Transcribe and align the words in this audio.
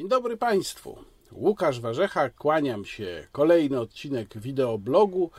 Dzień 0.00 0.08
dobry 0.08 0.36
Państwu. 0.36 0.98
Łukasz 1.32 1.80
Warzecha, 1.80 2.30
kłaniam 2.30 2.84
się. 2.84 3.26
Kolejny 3.32 3.80
odcinek 3.80 4.38
wideoblogu. 4.38 5.30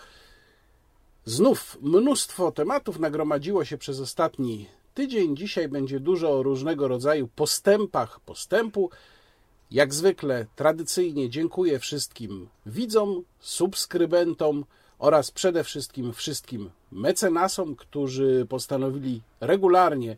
Znów 1.26 1.78
mnóstwo 1.82 2.52
tematów 2.52 3.00
nagromadziło 3.00 3.66
się 3.66 3.78
przez 3.78 4.00
ostatni 4.00 4.68
tydzień. 4.94 5.38
Dzisiaj 5.38 5.68
będzie 5.68 6.00
dużo 6.00 6.32
o 6.32 6.44
różnego 6.44 6.88
rodzaju 6.88 7.28
postępach 7.28 8.20
postępu. 8.20 8.90
Jak 9.72 9.94
zwykle, 9.94 10.46
tradycyjnie 10.56 11.30
dziękuję 11.30 11.80
wszystkim 11.80 12.48
widzom, 12.66 13.24
subskrybentom 13.40 14.66
oraz 15.00 15.32
przede 15.32 15.64
wszystkim 15.64 16.14
wszystkim 16.14 16.72
mecenasom, 16.92 17.76
którzy 17.76 18.46
postanowili 18.50 19.22
regularnie 19.40 20.18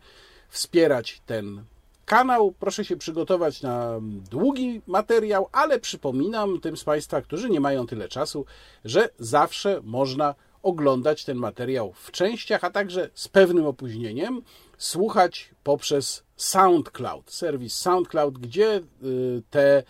wspierać 0.49 1.21
ten 1.25 1.63
kanał. 2.05 2.53
Proszę 2.59 2.85
się 2.85 2.97
przygotować 2.97 3.61
na 3.61 3.99
długi 4.31 4.81
materiał, 4.87 5.49
ale 5.51 5.79
przypominam 5.79 6.59
tym 6.59 6.77
z 6.77 6.83
Państwa, 6.83 7.21
którzy 7.21 7.49
nie 7.49 7.59
mają 7.59 7.87
tyle 7.87 8.09
czasu, 8.09 8.45
że 8.85 9.09
zawsze 9.19 9.81
można 9.83 10.35
oglądać 10.63 11.25
ten 11.25 11.37
materiał 11.37 11.93
w 11.93 12.11
częściach, 12.11 12.63
a 12.63 12.69
także 12.69 13.09
z 13.13 13.27
pewnym 13.27 13.65
opóźnieniem 13.65 14.41
słuchać 14.77 15.49
poprzez 15.63 16.23
SoundCloud, 16.35 17.31
serwis 17.31 17.75
SoundCloud, 17.75 18.37
gdzie 18.37 18.81
y, 19.03 19.41
te 19.49 19.83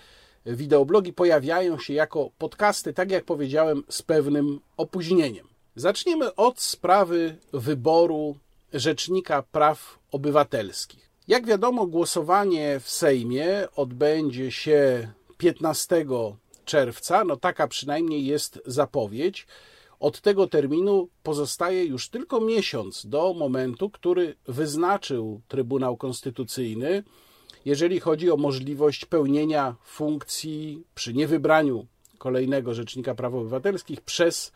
wideoblogi 0.45 1.13
pojawiają 1.13 1.79
się 1.79 1.93
jako 1.93 2.29
podcasty, 2.37 2.93
tak 2.93 3.11
jak 3.11 3.25
powiedziałem, 3.25 3.83
z 3.89 4.01
pewnym 4.01 4.59
opóźnieniem. 4.77 5.47
Zaczniemy 5.75 6.35
od 6.35 6.61
sprawy 6.61 7.37
wyboru 7.53 8.37
Rzecznika 8.73 9.43
Praw 9.51 9.99
Obywatelskich. 10.11 11.12
Jak 11.27 11.45
wiadomo, 11.45 11.85
głosowanie 11.85 12.79
w 12.79 12.89
Sejmie 12.89 13.67
odbędzie 13.75 14.51
się 14.51 15.11
15 15.37 16.05
czerwca. 16.65 17.23
No 17.23 17.37
taka 17.37 17.67
przynajmniej 17.67 18.25
jest 18.25 18.61
zapowiedź. 18.65 19.47
Od 19.99 20.21
tego 20.21 20.47
terminu 20.47 21.07
pozostaje 21.23 21.85
już 21.85 22.09
tylko 22.09 22.41
miesiąc 22.41 23.05
do 23.05 23.33
momentu, 23.33 23.89
który 23.89 24.35
wyznaczył 24.47 25.41
Trybunał 25.47 25.97
Konstytucyjny, 25.97 27.03
jeżeli 27.65 27.99
chodzi 27.99 28.31
o 28.31 28.37
możliwość 28.37 29.05
pełnienia 29.05 29.75
funkcji 29.83 30.83
przy 30.95 31.13
niewybraniu 31.13 31.85
kolejnego 32.17 32.73
Rzecznika 32.73 33.15
Praw 33.15 33.33
Obywatelskich 33.33 34.01
przez 34.01 34.51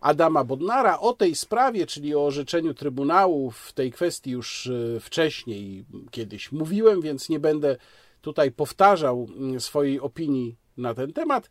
Adama 0.00 0.44
Bodnara. 0.44 0.98
O 0.98 1.12
tej 1.12 1.34
sprawie, 1.34 1.86
czyli 1.86 2.14
o 2.14 2.26
orzeczeniu 2.26 2.74
Trybunału 2.74 3.50
w 3.50 3.72
tej 3.72 3.92
kwestii 3.92 4.30
już 4.30 4.66
e, 4.66 5.00
wcześniej 5.00 5.84
kiedyś 6.10 6.52
mówiłem, 6.52 7.00
więc 7.00 7.28
nie 7.28 7.40
będę 7.40 7.76
tutaj 8.20 8.50
powtarzał 8.50 9.28
mm, 9.36 9.60
swojej 9.60 10.00
opinii 10.00 10.56
na 10.76 10.94
ten 10.94 11.12
temat. 11.12 11.50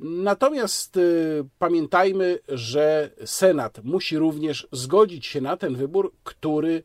Natomiast 0.00 0.96
y, 0.96 1.44
pamiętajmy, 1.58 2.38
że 2.48 3.10
Senat 3.24 3.84
musi 3.84 4.18
również 4.18 4.68
zgodzić 4.72 5.26
się 5.26 5.40
na 5.40 5.56
ten 5.56 5.74
wybór, 5.74 6.12
który 6.24 6.82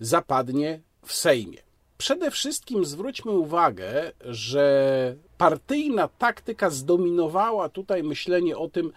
zapadnie 0.00 0.80
w 1.02 1.12
Sejmie. 1.12 1.58
Przede 1.98 2.30
wszystkim 2.30 2.84
zwróćmy 2.84 3.32
uwagę, 3.32 4.12
że 4.20 5.16
partyjna 5.38 6.08
taktyka 6.08 6.70
zdominowała 6.70 7.68
tutaj 7.68 8.02
myślenie 8.02 8.56
o 8.56 8.68
tym, 8.68 8.92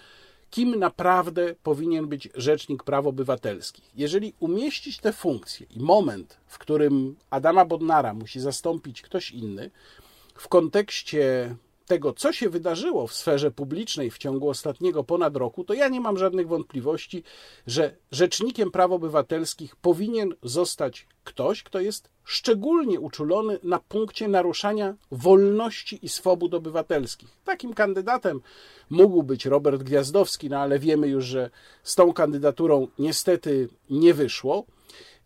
kim 0.50 0.80
naprawdę 0.80 1.56
powinien 1.64 2.08
być 2.08 2.30
Rzecznik 2.36 2.84
Praw 2.84 3.06
Obywatelskich. 3.08 3.92
Jeżeli 3.96 4.34
umieścić 4.40 4.98
te 4.98 5.14
funkcje 5.14 5.68
i 5.76 5.80
moment, 5.80 6.38
w 6.48 6.58
którym 6.58 7.16
Adama 7.30 7.66
Bodnara 7.66 8.14
musi 8.14 8.40
zastąpić 8.40 9.02
ktoś 9.02 9.32
inny, 9.32 9.72
w 10.36 10.48
kontekście 10.48 11.56
tego, 11.90 12.14
co 12.14 12.34
się 12.34 12.50
wydarzyło 12.50 13.08
w 13.08 13.14
sferze 13.14 13.52
publicznej 13.52 14.12
w 14.12 14.18
ciągu 14.18 14.50
ostatniego 14.50 15.04
ponad 15.04 15.36
roku, 15.36 15.64
to 15.64 15.74
ja 15.74 15.88
nie 15.88 16.02
mam 16.02 16.18
żadnych 16.18 16.48
wątpliwości, 16.48 17.24
że 17.68 17.96
rzecznikiem 18.12 18.72
praw 18.72 18.92
obywatelskich 18.92 19.76
powinien 19.76 20.36
zostać 20.44 21.08
ktoś, 21.24 21.64
kto 21.64 21.80
jest 21.80 22.10
szczególnie 22.24 23.00
uczulony 23.00 23.60
na 23.64 23.80
punkcie 23.80 24.28
naruszania 24.28 24.96
wolności 25.12 26.00
i 26.02 26.10
swobód 26.10 26.54
obywatelskich. 26.54 27.30
Takim 27.46 27.74
kandydatem 27.74 28.42
mógł 28.90 29.24
być 29.24 29.46
Robert 29.46 29.84
Gwiazdowski, 29.84 30.50
no 30.50 30.58
ale 30.58 30.80
wiemy 30.80 31.08
już, 31.08 31.26
że 31.26 31.50
z 31.84 31.96
tą 31.96 32.14
kandydaturą 32.14 32.88
niestety 33.00 33.70
nie 33.90 34.14
wyszło. 34.14 34.66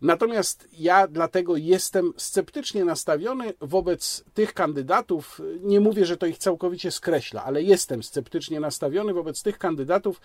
Natomiast 0.04 0.68
ja 0.78 1.08
dlatego 1.08 1.56
jestem 1.56 2.12
sceptycznie 2.16 2.84
nastawiony 2.84 3.54
wobec 3.60 4.24
tych 4.34 4.54
kandydatów. 4.54 5.40
Nie 5.60 5.80
mówię, 5.80 6.06
że 6.06 6.16
to 6.16 6.26
ich 6.26 6.38
całkowicie 6.38 6.90
skreśla, 6.90 7.44
ale 7.44 7.62
jestem 7.62 8.02
sceptycznie 8.02 8.60
nastawiony 8.60 9.14
wobec 9.14 9.42
tych 9.42 9.58
kandydatów, 9.58 10.20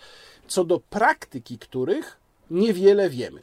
co 0.46 0.64
do 0.64 0.80
praktyki 0.80 1.58
których 1.58 2.20
niewiele 2.50 3.10
wiemy. 3.10 3.42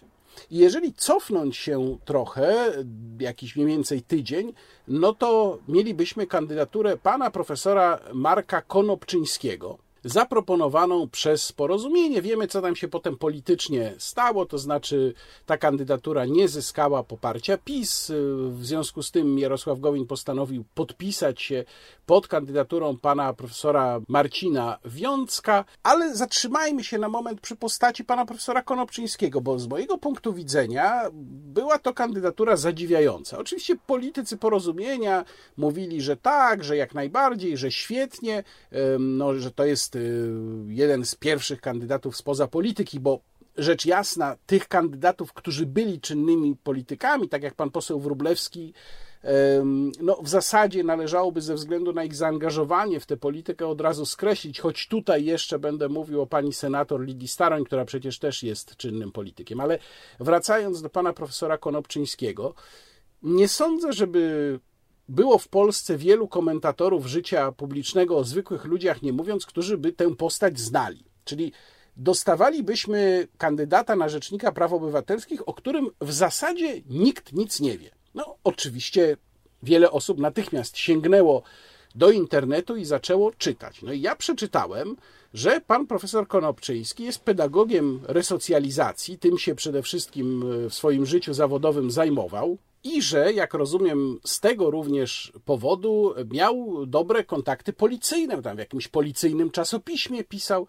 Jeżeli 0.51 0.93
cofnąć 0.93 1.57
się 1.57 1.97
trochę, 2.05 2.73
jakiś 3.19 3.55
mniej 3.55 3.67
więcej 3.67 4.01
tydzień, 4.01 4.53
no 4.87 5.13
to 5.13 5.59
mielibyśmy 5.67 6.27
kandydaturę 6.27 6.97
pana 6.97 7.31
profesora 7.31 7.99
Marka 8.13 8.61
Konopczyńskiego 8.61 9.86
zaproponowaną 10.09 11.09
przez 11.09 11.51
porozumienie. 11.51 12.21
Wiemy, 12.21 12.47
co 12.47 12.61
tam 12.61 12.75
się 12.75 12.87
potem 12.87 13.17
politycznie 13.17 13.93
stało, 13.97 14.45
to 14.45 14.57
znaczy 14.57 15.13
ta 15.45 15.57
kandydatura 15.57 16.25
nie 16.25 16.47
zyskała 16.47 17.03
poparcia 17.03 17.57
PiS. 17.57 18.11
W 18.49 18.65
związku 18.65 19.03
z 19.03 19.11
tym 19.11 19.39
Jarosław 19.39 19.79
Gowin 19.79 20.07
postanowił 20.07 20.63
podpisać 20.73 21.41
się 21.41 21.63
pod 22.05 22.27
kandydaturą 22.27 22.97
pana 22.97 23.33
profesora 23.33 23.99
Marcina 24.07 24.77
Wiącka, 24.85 25.65
ale 25.83 26.15
zatrzymajmy 26.15 26.83
się 26.83 26.97
na 26.97 27.09
moment 27.09 27.41
przy 27.41 27.55
postaci 27.55 28.03
pana 28.03 28.25
profesora 28.25 28.61
Konopczyńskiego, 28.61 29.41
bo 29.41 29.59
z 29.59 29.67
mojego 29.67 29.97
punktu 29.97 30.33
widzenia 30.33 31.01
była 31.53 31.79
to 31.79 31.93
kandydatura 31.93 32.55
zadziwiająca. 32.55 33.37
Oczywiście 33.37 33.75
politycy 33.87 34.37
porozumienia 34.37 35.25
mówili, 35.57 36.01
że 36.01 36.17
tak, 36.17 36.63
że 36.63 36.77
jak 36.77 36.93
najbardziej, 36.93 37.57
że 37.57 37.71
świetnie, 37.71 38.43
no, 38.99 39.35
że 39.35 39.51
to 39.51 39.65
jest 39.65 39.96
y, 39.97 40.73
jeden 40.73 41.05
z 41.05 41.15
pierwszych 41.15 41.61
kandydatów 41.61 42.17
spoza 42.17 42.47
polityki, 42.47 42.99
bo 42.99 43.19
rzecz 43.57 43.85
jasna, 43.85 44.35
tych 44.45 44.67
kandydatów, 44.67 45.33
którzy 45.33 45.65
byli 45.65 46.01
czynnymi 46.01 46.55
politykami, 46.63 47.29
tak 47.29 47.43
jak 47.43 47.55
pan 47.55 47.71
poseł 47.71 47.99
Wróblewski, 47.99 48.73
no, 50.01 50.17
w 50.21 50.29
zasadzie 50.29 50.83
należałoby 50.83 51.41
ze 51.41 51.55
względu 51.55 51.93
na 51.93 52.03
ich 52.03 52.15
zaangażowanie 52.15 52.99
w 52.99 53.05
tę 53.05 53.17
politykę 53.17 53.67
od 53.67 53.81
razu 53.81 54.05
skreślić, 54.05 54.59
choć 54.59 54.87
tutaj 54.87 55.25
jeszcze 55.25 55.59
będę 55.59 55.89
mówił 55.89 56.21
o 56.21 56.27
pani 56.27 56.53
senator 56.53 57.01
Lidii 57.01 57.27
Staroń, 57.27 57.65
która 57.65 57.85
przecież 57.85 58.19
też 58.19 58.43
jest 58.43 58.75
czynnym 58.75 59.11
politykiem. 59.11 59.59
Ale 59.59 59.79
wracając 60.19 60.81
do 60.81 60.89
pana 60.89 61.13
profesora 61.13 61.57
Konopczyńskiego, 61.57 62.53
nie 63.23 63.47
sądzę, 63.47 63.93
żeby 63.93 64.59
było 65.09 65.37
w 65.37 65.47
Polsce 65.47 65.97
wielu 65.97 66.27
komentatorów 66.27 67.05
życia 67.05 67.51
publicznego 67.51 68.17
o 68.17 68.23
zwykłych 68.23 68.65
ludziach, 68.65 69.01
nie 69.01 69.13
mówiąc, 69.13 69.45
którzy 69.45 69.77
by 69.77 69.93
tę 69.93 70.15
postać 70.15 70.59
znali. 70.59 71.03
Czyli 71.25 71.51
dostawalibyśmy 71.97 73.27
kandydata 73.37 73.95
na 73.95 74.09
rzecznika 74.09 74.51
praw 74.51 74.73
obywatelskich, 74.73 75.49
o 75.49 75.53
którym 75.53 75.89
w 76.01 76.11
zasadzie 76.13 76.81
nikt 76.89 77.33
nic 77.33 77.59
nie 77.59 77.77
wie. 77.77 77.89
No, 78.15 78.35
oczywiście 78.43 79.17
wiele 79.63 79.91
osób 79.91 80.19
natychmiast 80.19 80.77
sięgnęło 80.77 81.43
do 81.95 82.11
internetu 82.11 82.75
i 82.75 82.85
zaczęło 82.85 83.31
czytać. 83.31 83.81
No 83.81 83.93
i 83.93 84.01
ja 84.01 84.15
przeczytałem, 84.15 84.95
że 85.33 85.61
pan 85.61 85.87
profesor 85.87 86.27
Konopczyński 86.27 87.03
jest 87.03 87.19
pedagogiem 87.19 87.99
resocjalizacji, 88.03 89.17
tym 89.17 89.37
się 89.37 89.55
przede 89.55 89.81
wszystkim 89.81 90.43
w 90.69 90.73
swoim 90.73 91.05
życiu 91.05 91.33
zawodowym 91.33 91.91
zajmował. 91.91 92.57
I 92.83 93.01
że, 93.01 93.33
jak 93.33 93.53
rozumiem, 93.53 94.19
z 94.25 94.39
tego 94.39 94.71
również 94.71 95.33
powodu 95.45 96.13
miał 96.31 96.85
dobre 96.85 97.23
kontakty 97.23 97.73
policyjne, 97.73 98.41
tam 98.41 98.55
w 98.55 98.59
jakimś 98.59 98.87
policyjnym 98.87 99.51
czasopiśmie 99.51 100.23
pisał. 100.23 100.67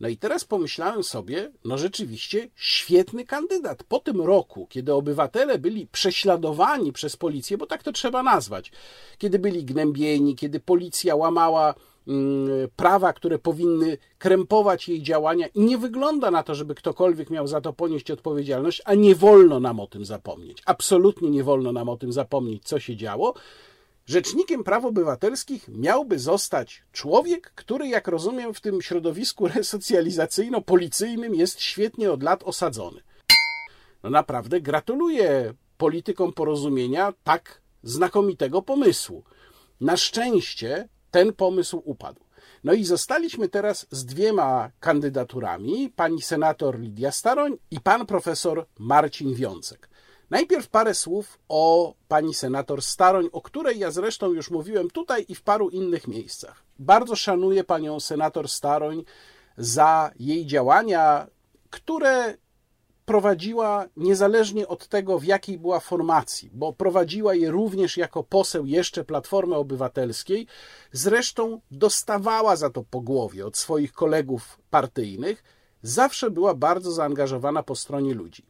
No 0.00 0.08
i 0.08 0.16
teraz 0.16 0.44
pomyślałem 0.44 1.02
sobie, 1.02 1.52
no 1.64 1.78
rzeczywiście 1.78 2.48
świetny 2.56 3.24
kandydat. 3.24 3.84
Po 3.84 3.98
tym 3.98 4.20
roku, 4.20 4.66
kiedy 4.70 4.94
obywatele 4.94 5.58
byli 5.58 5.86
prześladowani 5.86 6.92
przez 6.92 7.16
policję, 7.16 7.58
bo 7.58 7.66
tak 7.66 7.82
to 7.82 7.92
trzeba 7.92 8.22
nazwać, 8.22 8.72
kiedy 9.18 9.38
byli 9.38 9.64
gnębieni, 9.64 10.36
kiedy 10.36 10.60
policja 10.60 11.16
łamała 11.16 11.74
prawa, 12.76 13.12
które 13.12 13.38
powinny 13.38 13.98
krępować 14.18 14.88
jej 14.88 15.02
działania 15.02 15.46
i 15.46 15.60
nie 15.60 15.78
wygląda 15.78 16.30
na 16.30 16.42
to, 16.42 16.54
żeby 16.54 16.74
ktokolwiek 16.74 17.30
miał 17.30 17.46
za 17.46 17.60
to 17.60 17.72
ponieść 17.72 18.10
odpowiedzialność, 18.10 18.82
a 18.84 18.94
nie 18.94 19.14
wolno 19.14 19.60
nam 19.60 19.80
o 19.80 19.86
tym 19.86 20.04
zapomnieć. 20.04 20.62
Absolutnie 20.66 21.30
nie 21.30 21.44
wolno 21.44 21.72
nam 21.72 21.88
o 21.88 21.96
tym 21.96 22.12
zapomnieć, 22.12 22.64
co 22.64 22.80
się 22.80 22.96
działo. 22.96 23.34
Rzecznikiem 24.06 24.64
praw 24.64 24.84
obywatelskich 24.84 25.68
miałby 25.68 26.18
zostać 26.18 26.82
człowiek, 26.92 27.52
który, 27.54 27.88
jak 27.88 28.08
rozumiem, 28.08 28.54
w 28.54 28.60
tym 28.60 28.82
środowisku 28.82 29.48
resocjalizacyjno-policyjnym 29.56 31.34
jest 31.34 31.60
świetnie 31.60 32.12
od 32.12 32.22
lat 32.22 32.42
osadzony. 32.42 33.00
No 34.02 34.10
naprawdę 34.10 34.60
gratuluję 34.60 35.54
politykom 35.76 36.32
porozumienia 36.32 37.12
tak 37.24 37.62
znakomitego 37.82 38.62
pomysłu. 38.62 39.24
Na 39.80 39.96
szczęście 39.96 40.88
ten 41.12 41.32
pomysł 41.32 41.82
upadł. 41.84 42.20
No 42.64 42.72
i 42.72 42.84
zostaliśmy 42.84 43.48
teraz 43.48 43.86
z 43.90 44.04
dwiema 44.04 44.70
kandydaturami, 44.80 45.92
pani 45.96 46.22
senator 46.22 46.78
Lidia 46.80 47.12
Staroń 47.12 47.58
i 47.70 47.80
pan 47.80 48.06
profesor 48.06 48.66
Marcin 48.78 49.34
Wiącek. 49.34 49.88
Najpierw 50.30 50.68
parę 50.68 50.94
słów 50.94 51.38
o 51.48 51.94
pani 52.08 52.34
senator 52.34 52.82
Staroń, 52.82 53.28
o 53.32 53.40
której 53.40 53.78
ja 53.78 53.90
zresztą 53.90 54.32
już 54.32 54.50
mówiłem 54.50 54.90
tutaj 54.90 55.24
i 55.28 55.34
w 55.34 55.42
paru 55.42 55.68
innych 55.68 56.08
miejscach. 56.08 56.62
Bardzo 56.78 57.16
szanuję 57.16 57.64
panią 57.64 58.00
senator 58.00 58.48
Staroń 58.48 59.04
za 59.56 60.10
jej 60.18 60.46
działania, 60.46 61.26
które 61.70 62.36
prowadziła 63.04 63.86
niezależnie 63.96 64.68
od 64.68 64.88
tego, 64.88 65.18
w 65.18 65.24
jakiej 65.24 65.58
była 65.58 65.80
formacji, 65.80 66.50
bo 66.52 66.72
prowadziła 66.72 67.34
je 67.34 67.50
również 67.50 67.96
jako 67.96 68.22
poseł 68.22 68.66
jeszcze 68.66 69.04
Platformy 69.04 69.56
Obywatelskiej. 69.56 70.46
Zresztą 70.92 71.60
dostawała 71.70 72.56
za 72.56 72.70
to 72.70 72.84
po 72.90 73.00
głowie 73.00 73.46
od 73.46 73.56
swoich 73.56 73.92
kolegów 73.92 74.58
partyjnych. 74.70 75.44
Zawsze 75.82 76.30
była 76.30 76.54
bardzo 76.54 76.92
zaangażowana 76.92 77.62
po 77.62 77.76
stronie 77.76 78.14
ludzi. 78.14 78.44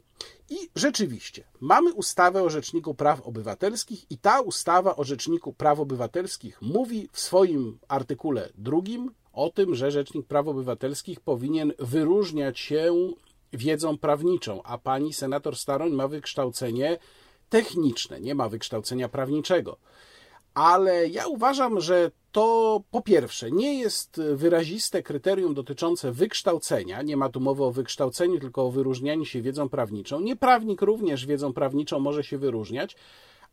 I 0.50 0.56
rzeczywiście, 0.76 1.44
mamy 1.60 1.92
ustawę 1.92 2.42
o 2.42 2.50
Rzeczniku 2.50 2.94
Praw 2.94 3.20
Obywatelskich, 3.20 4.10
i 4.10 4.18
ta 4.18 4.40
ustawa 4.40 4.96
o 4.96 5.04
Rzeczniku 5.04 5.52
Praw 5.52 5.80
Obywatelskich 5.80 6.62
mówi 6.62 7.08
w 7.12 7.20
swoim 7.20 7.78
artykule 7.88 8.48
drugim 8.58 9.10
o 9.32 9.50
tym, 9.50 9.74
że 9.74 9.90
Rzecznik 9.90 10.26
Praw 10.26 10.48
Obywatelskich 10.48 11.20
powinien 11.20 11.72
wyróżniać 11.78 12.58
się 12.58 12.92
wiedzą 13.52 13.98
prawniczą, 13.98 14.62
a 14.62 14.78
pani 14.78 15.12
senator 15.12 15.56
Staroń 15.56 15.92
ma 15.92 16.08
wykształcenie 16.08 16.98
techniczne, 17.48 18.20
nie 18.20 18.34
ma 18.34 18.48
wykształcenia 18.48 19.08
prawniczego. 19.08 19.76
Ale 20.54 21.08
ja 21.08 21.26
uważam, 21.26 21.80
że 21.80 22.10
to 22.32 22.80
po 22.90 23.00
pierwsze 23.00 23.50
nie 23.50 23.78
jest 23.78 24.20
wyraziste 24.34 25.02
kryterium 25.02 25.54
dotyczące 25.54 26.12
wykształcenia, 26.12 27.02
nie 27.02 27.16
ma 27.16 27.28
tu 27.28 27.40
mowy 27.40 27.64
o 27.64 27.72
wykształceniu, 27.72 28.40
tylko 28.40 28.66
o 28.66 28.70
wyróżnianiu 28.70 29.24
się 29.24 29.42
wiedzą 29.42 29.68
prawniczą. 29.68 30.20
Nieprawnik 30.20 30.82
również 30.82 31.26
wiedzą 31.26 31.52
prawniczą 31.52 32.00
może 32.00 32.24
się 32.24 32.38
wyróżniać, 32.38 32.96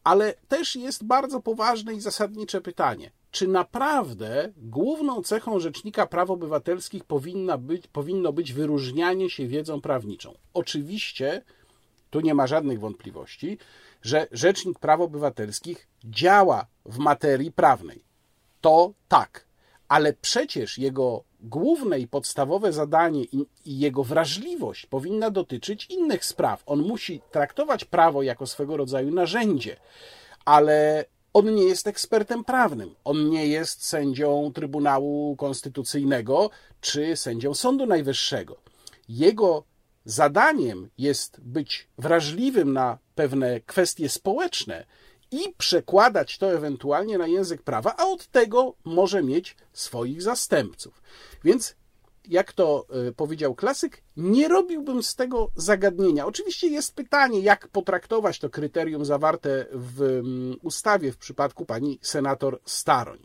ale 0.03 0.33
też 0.47 0.75
jest 0.75 1.03
bardzo 1.03 1.41
poważne 1.41 1.93
i 1.93 2.01
zasadnicze 2.01 2.61
pytanie: 2.61 3.11
czy 3.31 3.47
naprawdę 3.47 4.51
główną 4.57 5.23
cechą 5.23 5.59
Rzecznika 5.59 6.07
Praw 6.07 6.29
Obywatelskich 6.29 7.03
powinna 7.03 7.57
być, 7.57 7.87
powinno 7.87 8.33
być 8.33 8.53
wyróżnianie 8.53 9.29
się 9.29 9.47
wiedzą 9.47 9.81
prawniczą? 9.81 10.33
Oczywiście, 10.53 11.41
tu 12.09 12.19
nie 12.19 12.33
ma 12.33 12.47
żadnych 12.47 12.79
wątpliwości, 12.79 13.57
że 14.01 14.27
Rzecznik 14.31 14.79
Praw 14.79 15.01
Obywatelskich 15.01 15.87
działa 16.03 16.65
w 16.85 16.97
materii 16.97 17.51
prawnej. 17.51 18.03
To 18.61 18.93
tak, 19.07 19.45
ale 19.87 20.13
przecież 20.13 20.77
jego 20.77 21.23
główne 21.39 21.99
i 21.99 22.07
podstawowe 22.07 22.73
zadanie 22.73 23.23
i, 23.23 23.45
i, 23.65 23.79
jego 23.79 24.03
wrażliwość 24.03 24.85
powinna 24.85 25.29
dotyczyć 25.29 25.85
innych 25.89 26.25
spraw. 26.25 26.63
On 26.65 26.81
musi 26.81 27.21
traktować 27.31 27.85
prawo 27.85 28.23
jako 28.23 28.47
swego 28.47 28.77
rodzaju 28.77 29.11
narzędzie, 29.11 29.77
ale 30.45 31.05
on 31.33 31.55
nie 31.55 31.63
jest 31.63 31.87
ekspertem 31.87 32.43
prawnym. 32.43 32.95
On 33.03 33.29
nie 33.29 33.47
jest 33.47 33.85
sędzią 33.85 34.51
Trybunału 34.55 35.35
Konstytucyjnego 35.35 36.49
czy 36.81 37.15
sędzią 37.15 37.53
Sądu 37.53 37.85
Najwyższego. 37.85 38.61
Jego 39.09 39.63
zadaniem 40.05 40.89
jest 40.97 41.39
być 41.41 41.87
wrażliwym 41.97 42.73
na 42.73 42.97
pewne 43.15 43.59
kwestie 43.61 44.09
społeczne 44.09 44.85
i 45.31 45.53
przekładać 45.57 46.37
to 46.37 46.53
ewentualnie 46.53 47.17
na 47.17 47.27
język 47.27 47.61
prawa, 47.61 47.95
a 47.97 48.07
od 48.07 48.27
tego 48.27 48.73
może 48.83 49.23
mieć 49.23 49.55
swoich 49.73 50.21
zastępców. 50.21 51.01
Więc 51.43 51.75
jak 52.29 52.53
to 52.53 52.85
e, 53.07 53.11
powiedział 53.11 53.55
klasyk, 53.55 54.01
nie 54.17 54.47
robiłbym 54.47 55.03
z 55.03 55.15
tego 55.15 55.51
zagadnienia. 55.55 56.25
Oczywiście 56.25 56.67
jest 56.67 56.95
pytanie, 56.95 57.39
jak 57.39 57.67
potraktować 57.67 58.39
to 58.39 58.49
kryterium 58.49 59.05
zawarte 59.05 59.65
w 59.71 60.01
mm, 60.01 60.57
ustawie 60.61 61.11
w 61.11 61.17
przypadku 61.17 61.65
pani 61.65 61.99
senator 62.01 62.59
Staroń. 62.65 63.19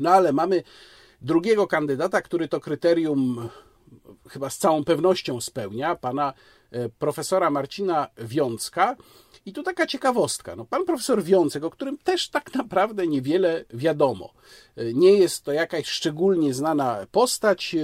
No 0.00 0.10
ale 0.10 0.32
mamy 0.32 0.62
drugiego 1.22 1.66
kandydata, 1.66 2.22
który 2.22 2.48
to 2.48 2.60
kryterium 2.60 3.48
chyba 4.28 4.50
z 4.50 4.58
całą 4.58 4.84
pewnością 4.84 5.40
spełnia, 5.40 5.96
pana 5.96 6.32
e, 6.70 6.88
profesora 6.88 7.50
Marcina 7.50 8.08
Wiącka. 8.18 8.96
I 9.46 9.52
tu 9.52 9.62
taka 9.62 9.86
ciekawostka. 9.86 10.56
No, 10.56 10.64
pan 10.64 10.84
profesor 10.84 11.22
Wiącek, 11.22 11.64
o 11.64 11.70
którym 11.70 11.98
też 11.98 12.28
tak 12.28 12.54
naprawdę 12.54 13.06
niewiele 13.06 13.64
wiadomo. 13.74 14.32
E, 14.76 14.92
nie 14.94 15.12
jest 15.12 15.44
to 15.44 15.52
jakaś 15.52 15.86
szczególnie 15.86 16.54
znana 16.54 17.06
postać. 17.12 17.74
E, 17.74 17.78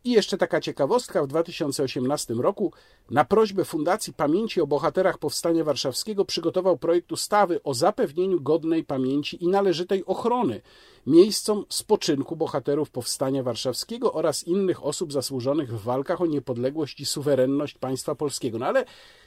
i 0.04 0.12
jeszcze 0.12 0.38
taka 0.38 0.62
ciekawostka, 0.62 1.24
w 1.24 1.28
2018 1.28 2.34
roku 2.34 2.74
na 3.10 3.26
prośbę 3.26 3.66
Fundacji 3.66 4.14
Pamięci 4.14 4.62
o 4.62 4.68
Bohaterach 4.68 5.18
Powstania 5.18 5.64
Warszawskiego 5.64 6.26
przygotował 6.26 6.78
projekt 6.78 7.12
ustawy 7.12 7.64
o 7.64 7.74
zapewnieniu 7.74 8.42
godnej 8.42 8.84
pamięci 8.84 9.44
i 9.44 9.48
należytej 9.48 10.06
ochrony 10.06 10.62
miejscom 11.08 11.66
spoczynku 11.70 12.36
bohaterów 12.36 12.90
Powstania 12.90 13.44
Warszawskiego 13.44 14.14
oraz 14.14 14.44
innych 14.44 14.86
osób 14.86 15.14
zasłużonych 15.14 15.74
w 15.74 15.84
walkach 15.84 16.22
o 16.22 16.26
niepodległość 16.26 17.00
i 17.00 17.06
suwerenność 17.06 17.78
państwa 17.78 18.16
polskiego. 18.16 18.60
No 18.60 18.66
ale 18.66 18.86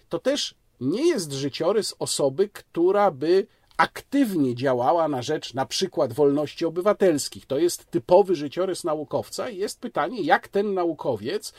to 0.08 0.18
też 0.18 0.54
nie 0.80 1.06
jest 1.06 1.32
życiorys 1.32 1.94
osoby, 1.98 2.48
która 2.48 3.10
by 3.10 3.46
aktywnie 3.82 4.54
działała 4.54 5.08
na 5.08 5.22
rzecz 5.22 5.54
na 5.54 5.66
przykład 5.66 6.12
wolności 6.12 6.64
obywatelskich. 6.64 7.46
To 7.46 7.58
jest 7.58 7.90
typowy 7.90 8.34
życiorys 8.34 8.84
naukowca 8.84 9.50
i 9.50 9.56
jest 9.56 9.80
pytanie, 9.80 10.22
jak 10.22 10.48
ten 10.48 10.74
naukowiec 10.74 11.52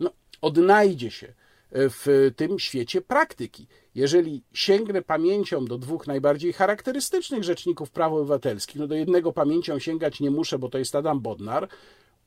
no, 0.00 0.10
odnajdzie 0.42 1.10
się 1.10 1.34
w 1.72 2.30
tym 2.36 2.58
świecie 2.58 3.00
praktyki. 3.00 3.66
Jeżeli 3.94 4.42
sięgnę 4.52 5.02
pamięcią 5.02 5.64
do 5.64 5.78
dwóch 5.78 6.06
najbardziej 6.06 6.52
charakterystycznych 6.52 7.44
rzeczników 7.44 7.90
praw 7.90 8.12
obywatelskich, 8.12 8.76
no 8.76 8.86
do 8.86 8.94
jednego 8.94 9.32
pamięcią 9.32 9.78
sięgać 9.78 10.20
nie 10.20 10.30
muszę, 10.30 10.58
bo 10.58 10.68
to 10.68 10.78
jest 10.78 10.94
Adam 10.94 11.20
Bodnar, 11.20 11.68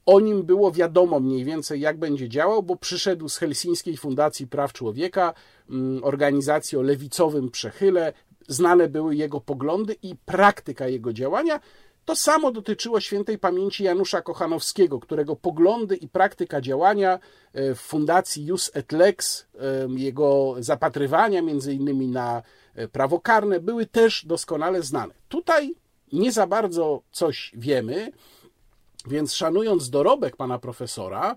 o 0.08 0.20
nim 0.20 0.44
było 0.44 0.72
wiadomo 0.72 1.20
mniej 1.20 1.46
więcej, 1.46 1.82
jak 1.82 1.98
będzie 1.98 2.30
działał, 2.30 2.64
bo 2.64 2.76
przyszedł 2.76 3.30
z 3.30 3.38
Helsińskiej 3.38 3.98
Fundacji 3.98 4.48
Praw 4.48 4.74
Człowieka, 4.74 5.34
mm, 5.70 6.04
organizacji 6.04 6.78
o 6.78 6.82
lewicowym 6.82 7.52
przechyle, 7.52 8.14
znane 8.48 8.88
były 8.88 9.16
jego 9.16 9.42
poglądy 9.42 9.96
i 10.02 10.16
praktyka 10.26 10.88
jego 10.88 11.14
działania. 11.14 11.60
To 12.06 12.16
samo 12.16 12.52
dotyczyło 12.52 13.00
świętej 13.00 13.38
pamięci 13.38 13.84
Janusza 13.84 14.22
Kochanowskiego, 14.22 15.00
którego 15.00 15.36
poglądy 15.36 15.96
i 15.96 16.08
praktyka 16.08 16.62
działania 16.62 17.20
e, 17.54 17.76
w 17.76 17.80
fundacji 17.80 18.46
Jus 18.46 18.72
et 18.74 18.92
Lex, 18.92 19.46
e, 19.56 19.88
jego 19.96 20.56
zapatrywania 20.60 21.42
między 21.42 21.74
innymi 21.74 22.08
na 22.08 22.42
e, 22.76 22.88
prawo 22.88 23.20
karne 23.20 23.60
były 23.60 23.86
też 23.86 24.26
doskonale 24.26 24.84
znane. 24.84 25.14
Tutaj 25.30 25.76
nie 26.14 26.32
za 26.32 26.48
bardzo 26.48 27.02
coś 27.12 27.52
wiemy, 27.56 28.12
więc 29.08 29.34
szanując 29.34 29.90
dorobek 29.90 30.36
pana 30.36 30.60
profesora, 30.60 31.36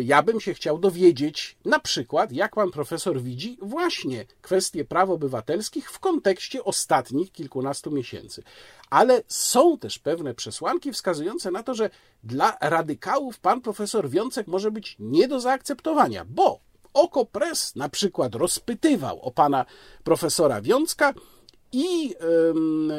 ja 0.00 0.22
bym 0.22 0.40
się 0.40 0.54
chciał 0.54 0.78
dowiedzieć, 0.78 1.56
na 1.64 1.78
przykład, 1.78 2.32
jak 2.32 2.54
pan 2.54 2.70
profesor 2.70 3.20
widzi 3.20 3.58
właśnie 3.62 4.24
kwestie 4.42 4.84
praw 4.84 5.10
obywatelskich 5.10 5.90
w 5.90 5.98
kontekście 5.98 6.64
ostatnich 6.64 7.32
kilkunastu 7.32 7.90
miesięcy. 7.90 8.42
Ale 8.90 9.22
są 9.28 9.78
też 9.78 9.98
pewne 9.98 10.34
przesłanki 10.34 10.92
wskazujące 10.92 11.50
na 11.50 11.62
to, 11.62 11.74
że 11.74 11.90
dla 12.24 12.56
radykałów 12.60 13.38
pan 13.38 13.60
profesor 13.60 14.10
Wiącek 14.10 14.46
może 14.46 14.70
być 14.70 14.96
nie 14.98 15.28
do 15.28 15.40
zaakceptowania, 15.40 16.24
bo 16.24 16.60
Okopres 16.94 17.76
na 17.76 17.88
przykład 17.88 18.34
rozpytywał 18.34 19.20
o 19.20 19.30
pana 19.30 19.64
profesora 20.04 20.60
Wiącka 20.60 21.14
i 21.72 22.14
um, 22.14 22.92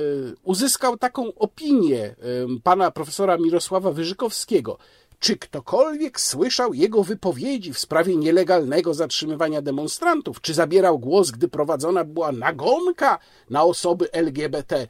uzyskał 0.43 0.97
taką 0.97 1.33
opinię 1.33 2.15
um, 2.43 2.61
pana 2.63 2.91
profesora 2.91 3.37
Mirosława 3.37 3.91
Wyżykowskiego 3.91 4.77
czy 5.21 5.37
ktokolwiek 5.37 6.19
słyszał 6.19 6.73
jego 6.73 7.03
wypowiedzi 7.03 7.73
w 7.73 7.79
sprawie 7.79 8.15
nielegalnego 8.15 8.93
zatrzymywania 8.93 9.61
demonstrantów? 9.61 10.41
Czy 10.41 10.53
zabierał 10.53 10.99
głos, 10.99 11.31
gdy 11.31 11.47
prowadzona 11.47 12.03
była 12.03 12.31
nagonka 12.31 13.19
na 13.49 13.63
osoby 13.63 14.11
LGBT? 14.11 14.87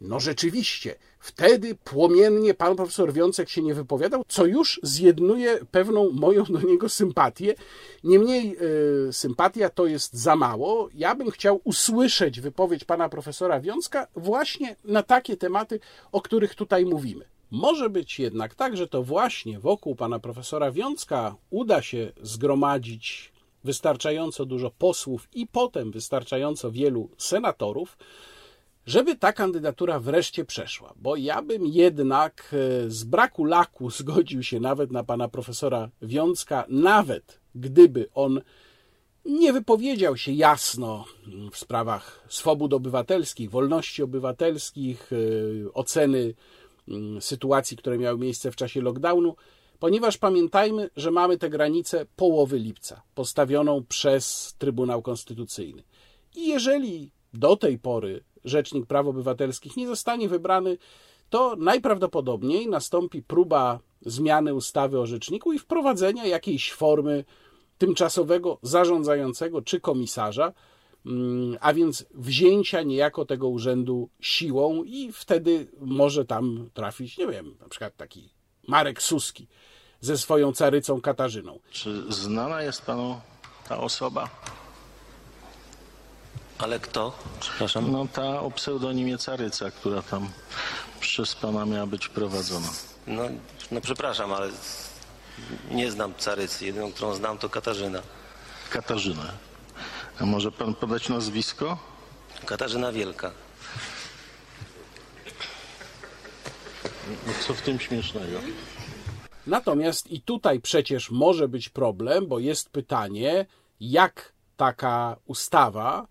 No 0.00 0.20
rzeczywiście, 0.20 0.94
wtedy 1.18 1.74
płomiennie 1.74 2.54
pan 2.54 2.76
profesor 2.76 3.12
Wiącek 3.12 3.48
się 3.48 3.62
nie 3.62 3.74
wypowiadał, 3.74 4.24
co 4.28 4.46
już 4.46 4.80
zjednuje 4.82 5.58
pewną 5.70 6.10
moją 6.10 6.44
do 6.44 6.60
niego 6.60 6.88
sympatię. 6.88 7.54
Niemniej 8.04 8.56
y, 9.08 9.12
sympatia 9.12 9.68
to 9.68 9.86
jest 9.86 10.14
za 10.14 10.36
mało. 10.36 10.88
Ja 10.94 11.14
bym 11.14 11.30
chciał 11.30 11.60
usłyszeć 11.64 12.40
wypowiedź 12.40 12.84
pana 12.84 13.08
profesora 13.08 13.60
Wiącka 13.60 14.06
właśnie 14.16 14.76
na 14.84 15.02
takie 15.02 15.36
tematy, 15.36 15.80
o 16.12 16.20
których 16.20 16.54
tutaj 16.54 16.84
mówimy. 16.84 17.37
Może 17.50 17.90
być 17.90 18.18
jednak 18.18 18.54
tak, 18.54 18.76
że 18.76 18.88
to 18.88 19.02
właśnie 19.02 19.58
wokół 19.58 19.94
pana 19.94 20.18
profesora 20.18 20.70
Wiącka 20.72 21.36
uda 21.50 21.82
się 21.82 22.12
zgromadzić 22.22 23.32
wystarczająco 23.64 24.46
dużo 24.46 24.70
posłów 24.70 25.28
i 25.34 25.46
potem 25.46 25.90
wystarczająco 25.90 26.70
wielu 26.70 27.10
senatorów, 27.18 27.98
żeby 28.86 29.16
ta 29.16 29.32
kandydatura 29.32 30.00
wreszcie 30.00 30.44
przeszła. 30.44 30.94
Bo 30.96 31.16
ja 31.16 31.42
bym 31.42 31.66
jednak 31.66 32.54
e, 32.86 32.90
z 32.90 33.04
braku 33.04 33.44
laku 33.44 33.90
zgodził 34.00 34.42
się 34.42 34.60
nawet 34.60 34.90
na 34.90 35.04
pana 35.04 35.28
profesora 35.28 35.88
Wiącka, 36.02 36.64
nawet 36.68 37.40
gdyby 37.54 38.08
on 38.14 38.40
nie 39.24 39.52
wypowiedział 39.52 40.16
się 40.16 40.32
jasno 40.32 41.04
w 41.52 41.58
sprawach 41.58 42.24
swobód 42.28 42.74
obywatelskich, 42.74 43.50
wolności 43.50 44.02
obywatelskich, 44.02 45.10
e, 45.12 45.16
oceny 45.74 46.20
Mm, 46.28 46.34
sytuacji, 47.20 47.76
które 47.76 47.98
miały 47.98 48.18
miejsce 48.18 48.50
w 48.50 48.56
czasie 48.56 48.80
lockdownu, 48.80 49.36
ponieważ 49.78 50.18
pamiętajmy, 50.18 50.90
że 50.96 51.10
mamy 51.10 51.38
tę 51.38 51.50
granicę 51.50 52.06
połowy 52.16 52.58
lipca 52.58 53.02
postawioną 53.14 53.84
przez 53.88 54.54
Trybunał 54.58 55.02
Konstytucyjny. 55.02 55.82
I 56.36 56.48
jeżeli 56.48 57.10
do 57.34 57.56
tej 57.56 57.78
pory 57.78 58.24
Rzecznik 58.44 58.86
Praw 58.86 59.06
Obywatelskich 59.06 59.76
nie 59.76 59.86
zostanie 59.86 60.28
wybrany, 60.28 60.78
to 61.30 61.56
najprawdopodobniej 61.56 62.68
nastąpi 62.68 63.22
próba 63.22 63.80
zmiany 64.00 64.54
ustawy 64.54 65.00
o 65.00 65.06
rzeczniku 65.06 65.52
i 65.52 65.58
wprowadzenia 65.58 66.26
jakiejś 66.26 66.72
formy 66.72 67.24
tymczasowego 67.78 68.58
zarządzającego 68.62 69.62
czy 69.62 69.80
komisarza, 69.80 70.52
Mm, 70.52 70.54
a 71.60 71.72
więc 71.72 72.04
wzięcia 72.14 72.82
niejako 72.82 73.24
tego 73.24 73.48
urzędu 73.48 74.08
siłą 74.20 74.84
i 74.84 75.12
wtedy 75.12 75.66
może 75.80 76.24
tam 76.24 76.70
trafić, 76.74 77.18
nie 77.18 77.26
wiem, 77.26 77.56
na 77.60 77.68
przykład 77.68 77.96
taki 77.96 78.28
Marek 78.68 79.02
Suski 79.02 79.46
ze 80.00 80.18
swoją 80.18 80.52
carycą 80.52 81.00
Katarzyną. 81.00 81.58
Czy 81.70 82.12
znana 82.12 82.62
jest 82.62 82.82
panu 82.82 83.20
ta 83.68 83.78
osoba? 83.78 84.28
Ale 86.58 86.80
kto? 86.80 87.18
Przepraszam. 87.40 87.92
No 87.92 88.06
ta 88.12 88.40
o 88.40 88.50
pseudonimie 88.50 89.18
Caryca, 89.18 89.70
która 89.70 90.02
tam 90.02 90.28
przez 91.00 91.34
pana 91.34 91.66
miała 91.66 91.86
być 91.86 92.08
prowadzona. 92.08 92.68
No, 93.06 93.22
no 93.70 93.80
przepraszam, 93.80 94.32
ale 94.32 94.50
nie 95.70 95.90
znam 95.90 96.14
Carycy. 96.14 96.66
Jedyną, 96.66 96.92
którą 96.92 97.14
znam 97.14 97.38
to 97.38 97.48
Katarzyna. 97.48 98.02
Katarzyna. 98.70 99.32
A 100.20 100.26
może 100.26 100.52
pan 100.52 100.74
podać 100.74 101.08
nazwisko? 101.08 101.78
Katarzyna 102.46 102.92
Wielka. 102.92 103.30
No 107.26 107.32
co 107.46 107.54
w 107.54 107.62
tym 107.62 107.80
śmiesznego? 107.80 108.38
Natomiast 109.46 110.10
i 110.10 110.20
tutaj 110.20 110.60
przecież 110.60 111.10
może 111.10 111.48
być 111.48 111.68
problem, 111.68 112.26
bo 112.26 112.38
jest 112.38 112.70
pytanie, 112.70 113.46
jak 113.80 114.32
taka 114.56 115.16
ustawa 115.26 116.06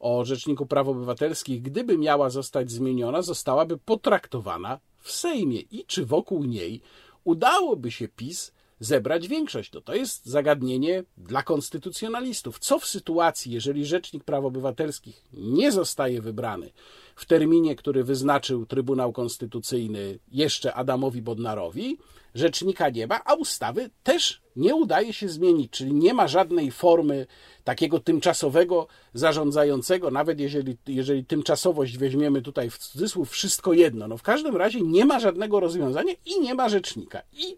o 0.00 0.24
Rzeczniku 0.24 0.66
Praw 0.66 0.88
Obywatelskich, 0.88 1.62
gdyby 1.62 1.98
miała 1.98 2.30
zostać 2.30 2.70
zmieniona, 2.70 3.22
zostałaby 3.22 3.78
potraktowana 3.78 4.78
w 5.00 5.12
Sejmie 5.12 5.60
i 5.60 5.84
czy 5.86 6.06
wokół 6.06 6.44
niej 6.44 6.80
udałoby 7.24 7.90
się 7.90 8.08
PiS 8.08 8.52
zebrać 8.80 9.28
większość. 9.28 9.72
No 9.72 9.80
to 9.80 9.94
jest 9.94 10.26
zagadnienie 10.26 11.04
dla 11.16 11.42
konstytucjonalistów. 11.42 12.58
Co 12.58 12.78
w 12.78 12.86
sytuacji, 12.86 13.52
jeżeli 13.52 13.86
Rzecznik 13.86 14.24
Praw 14.24 14.44
Obywatelskich 14.44 15.24
nie 15.32 15.72
zostaje 15.72 16.20
wybrany 16.20 16.70
w 17.16 17.26
terminie, 17.26 17.76
który 17.76 18.04
wyznaczył 18.04 18.66
Trybunał 18.66 19.12
Konstytucyjny 19.12 20.18
jeszcze 20.32 20.74
Adamowi 20.74 21.22
Bodnarowi, 21.22 21.98
rzecznika 22.34 22.88
nie 22.88 23.06
ma, 23.06 23.20
a 23.24 23.34
ustawy 23.34 23.90
też 24.02 24.40
nie 24.56 24.74
udaje 24.74 25.12
się 25.12 25.28
zmienić, 25.28 25.70
czyli 25.70 25.94
nie 25.94 26.14
ma 26.14 26.28
żadnej 26.28 26.70
formy 26.70 27.26
takiego 27.64 28.00
tymczasowego 28.00 28.86
zarządzającego, 29.14 30.10
nawet 30.10 30.40
jeżeli, 30.40 30.76
jeżeli 30.86 31.24
tymczasowość 31.24 31.98
weźmiemy 31.98 32.42
tutaj 32.42 32.70
w 32.70 32.78
cudzysłów, 32.78 33.30
wszystko 33.30 33.72
jedno. 33.72 34.08
No 34.08 34.16
w 34.16 34.22
każdym 34.22 34.56
razie 34.56 34.80
nie 34.80 35.04
ma 35.04 35.20
żadnego 35.20 35.60
rozwiązania 35.60 36.14
i 36.26 36.40
nie 36.40 36.54
ma 36.54 36.68
rzecznika. 36.68 37.22
I 37.32 37.56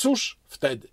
Cóż 0.00 0.38
wtedy? 0.46 0.88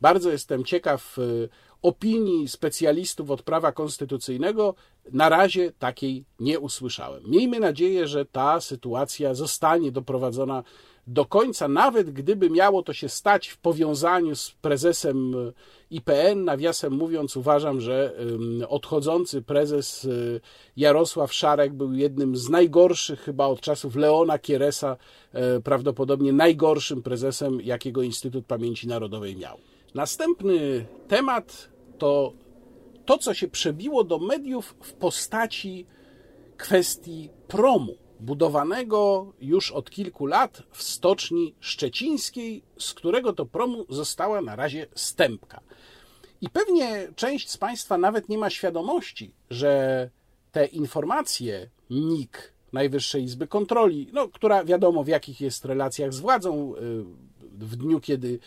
Bardzo 0.00 0.30
jestem 0.30 0.64
ciekaw 0.64 1.18
y, 1.18 1.48
opinii 1.82 2.48
specjalistów 2.48 3.30
od 3.30 3.42
prawa 3.42 3.72
konstytucyjnego. 3.72 4.74
Na 5.12 5.28
razie 5.28 5.72
takiej 5.72 6.24
nie 6.40 6.60
usłyszałem. 6.60 7.22
Miejmy 7.26 7.60
nadzieję, 7.60 8.08
że 8.08 8.24
ta 8.24 8.60
sytuacja 8.60 9.34
zostanie 9.34 9.92
doprowadzona 9.92 10.62
do 11.08 11.24
końca, 11.24 11.68
nawet 11.68 12.10
gdyby 12.10 12.50
miało 12.50 12.82
to 12.82 12.92
się 12.92 13.08
stać 13.08 13.48
w 13.48 13.58
powiązaniu 13.58 14.36
z 14.36 14.50
prezesem 14.50 15.34
y, 15.34 15.52
IPN. 15.90 16.44
Nawiasem 16.44 16.92
mówiąc, 16.92 17.36
uważam, 17.36 17.80
że 17.80 18.14
odchodzący 18.68 19.42
prezes 19.42 20.04
y, 20.04 20.40
Jarosław 20.76 21.34
Szarek 21.34 21.72
był 21.72 21.92
jednym 21.92 22.36
z 22.36 22.48
najgorszych, 22.48 23.20
chyba 23.20 23.46
od 23.46 23.60
czasów 23.60 23.96
Leona 23.96 24.38
Kieresa, 24.38 24.96
e, 25.32 25.60
prawdopodobnie 25.60 26.32
najgorszym 26.32 27.02
prezesem, 27.02 27.60
jakiego 27.60 28.02
Instytut 28.02 28.46
Pamięci 28.46 28.88
Narodowej 28.88 29.36
miał. 29.36 29.58
Następny 29.94 30.86
temat 31.08 31.68
to 31.98 32.32
to, 33.08 33.18
co 33.18 33.34
się 33.34 33.48
przebiło 33.48 34.04
do 34.04 34.18
mediów 34.18 34.76
w 34.80 34.92
postaci 34.92 35.86
kwestii 36.56 37.30
promu 37.48 37.94
budowanego 38.20 39.32
już 39.40 39.72
od 39.72 39.90
kilku 39.90 40.26
lat 40.26 40.62
w 40.72 40.82
stoczni 40.82 41.54
szczecińskiej, 41.60 42.62
z 42.78 42.94
którego 42.94 43.32
to 43.32 43.46
promu 43.46 43.84
została 43.88 44.40
na 44.40 44.56
razie 44.56 44.86
stępka. 44.94 45.60
I 46.40 46.50
pewnie 46.50 47.08
część 47.16 47.50
z 47.50 47.56
Państwa 47.56 47.98
nawet 47.98 48.28
nie 48.28 48.38
ma 48.38 48.50
świadomości, 48.50 49.32
że 49.50 50.10
te 50.52 50.66
informacje 50.66 51.70
NIK, 51.90 52.52
Najwyższej 52.72 53.22
Izby 53.22 53.46
Kontroli, 53.46 54.10
no, 54.12 54.28
która 54.28 54.64
wiadomo 54.64 55.04
w 55.04 55.08
jakich 55.08 55.40
jest 55.40 55.64
relacjach 55.64 56.12
z 56.12 56.20
władzą, 56.20 56.74
y, 56.74 56.80
w 57.64 57.76
dniu 57.76 58.00
kiedy 58.00 58.38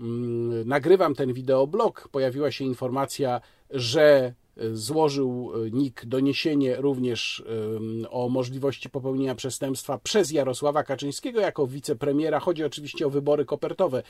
mm, 0.00 0.68
nagrywam 0.68 1.14
ten 1.14 1.32
wideoblog, 1.32 2.08
pojawiła 2.12 2.50
się 2.50 2.64
informacja, 2.64 3.40
że 3.70 4.34
złożył 4.72 5.52
e, 5.54 5.70
NIK 5.70 6.02
doniesienie 6.06 6.76
również 6.76 7.44
o 8.10 8.28
możliwości 8.28 8.90
popełnienia 8.90 9.34
przestępstwa 9.34 9.98
przez 9.98 10.30
Jarosława 10.30 10.82
Kaczyńskiego 10.82 11.40
jako 11.40 11.66
wicepremiera. 11.66 12.40
Chodzi 12.40 12.64
oczywiście 12.64 13.06
o 13.06 13.10
wybory 13.10 13.44
kopertowe. 13.44 14.02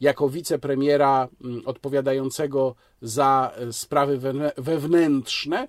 Jako 0.00 0.28
wicepremiera 0.28 1.28
odpowiadającego 1.64 2.74
za 3.02 3.52
e, 3.56 3.72
sprawy 3.72 4.20
wewnętrzne. 4.56 5.68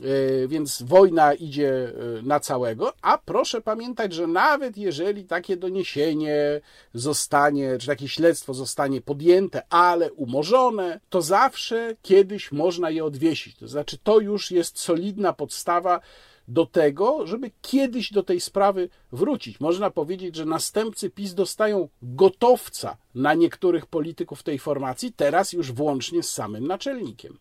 E, 0.00 0.48
więc 0.48 0.82
wojna 0.82 1.34
idzie 1.34 1.92
e, 2.18 2.22
na 2.22 2.40
całego, 2.40 2.92
a 3.02 3.18
proszę 3.18 3.60
pamiętać, 3.60 4.12
że 4.12 4.26
nawet 4.26 4.76
jeżeli 4.76 5.24
takie 5.24 5.56
doniesienie 5.56 6.60
zostanie, 6.94 7.78
czy 7.78 7.86
takie 7.86 8.08
śledztwo 8.08 8.54
zostanie 8.54 9.00
podjęte, 9.00 9.62
ale 9.70 10.12
umorzone, 10.12 11.00
to 11.10 11.22
zawsze 11.22 11.96
kiedyś 12.02 12.52
można 12.52 12.90
je 12.90 13.04
odwiesić. 13.04 13.56
To 13.56 13.68
znaczy, 13.68 13.98
to 13.98 14.20
już 14.20 14.50
jest 14.50 14.78
solidna 14.78 15.32
podstawa 15.32 16.00
do 16.48 16.66
tego, 16.66 17.26
żeby 17.26 17.50
kiedyś 17.62 18.12
do 18.12 18.22
tej 18.22 18.40
sprawy 18.40 18.88
wrócić. 19.12 19.60
Można 19.60 19.90
powiedzieć, 19.90 20.36
że 20.36 20.44
następcy 20.44 21.10
PiS 21.10 21.34
dostają 21.34 21.88
gotowca 22.02 22.96
na 23.14 23.34
niektórych 23.34 23.86
polityków 23.86 24.42
tej 24.42 24.58
formacji, 24.58 25.12
teraz 25.12 25.52
już 25.52 25.72
włącznie 25.72 26.22
z 26.22 26.30
samym 26.30 26.66
naczelnikiem. 26.66 27.38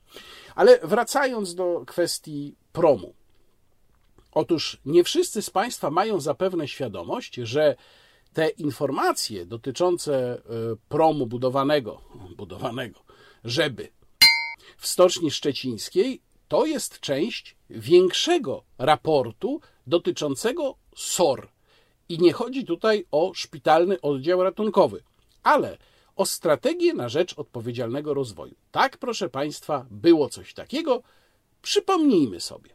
Ale 0.55 0.79
wracając 0.83 1.55
do 1.55 1.83
kwestii 1.85 2.55
promu. 2.73 3.13
Otóż 4.31 4.77
nie 4.85 5.03
wszyscy 5.03 5.41
z 5.41 5.49
Państwa 5.49 5.91
mają 5.91 6.19
zapewne 6.19 6.67
świadomość, 6.67 7.35
że 7.35 7.75
te 8.33 8.49
informacje 8.49 9.45
dotyczące 9.45 10.15
e, 10.15 10.39
promu 10.89 11.27
budowanego, 11.27 12.01
budowanego, 12.37 12.99
żeby 13.43 13.87
w 14.77 14.87
Stoczni 14.87 15.31
Szczecińskiej 15.31 16.21
to 16.53 16.65
jest 16.65 16.99
część 16.99 17.55
większego 17.69 18.63
raportu 18.77 19.61
dotyczącego 19.87 20.75
SOR. 20.95 21.49
I 22.09 22.19
nie 22.19 22.33
chodzi 22.33 22.65
tutaj 22.65 23.05
o 23.11 23.31
szpitalny 23.33 24.01
oddział 24.01 24.43
ratunkowy. 24.43 25.03
ale 25.43 25.77
o 26.15 26.25
strategię 26.25 26.93
na 26.93 27.09
rzecz 27.09 27.39
odpowiedzialnego 27.39 28.13
rozwoju. 28.13 28.55
Tak, 28.71 28.97
proszę 28.97 29.29
Państwa, 29.29 29.85
było 29.91 30.29
coś 30.29 30.53
takiego. 30.53 31.03
Przypomnijmy 31.61 32.39
sobie. 32.39 32.69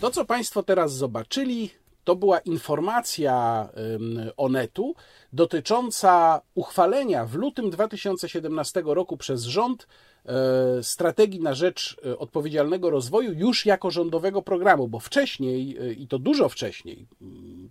To, 0.00 0.10
co 0.10 0.24
Państwo 0.24 0.62
teraz 0.62 0.94
zobaczyli, 0.94 1.70
to 2.04 2.16
była 2.16 2.38
informacja 2.38 3.68
Onetu 4.36 4.94
dotycząca 5.32 6.40
uchwalenia 6.54 7.26
w 7.26 7.34
lutym 7.34 7.70
2017 7.70 8.82
roku 8.84 9.16
przez 9.16 9.42
rząd 9.42 9.86
strategii 10.82 11.40
na 11.40 11.54
rzecz 11.54 11.96
e, 12.06 12.18
odpowiedzialnego 12.18 12.90
rozwoju 12.90 13.32
już 13.32 13.66
jako 13.66 13.90
rządowego 13.90 14.42
programu, 14.42 14.88
bo 14.88 15.00
wcześniej, 15.00 15.78
e, 15.80 15.92
i 15.92 16.08
to 16.08 16.18
dużo 16.18 16.48
wcześniej, 16.48 17.06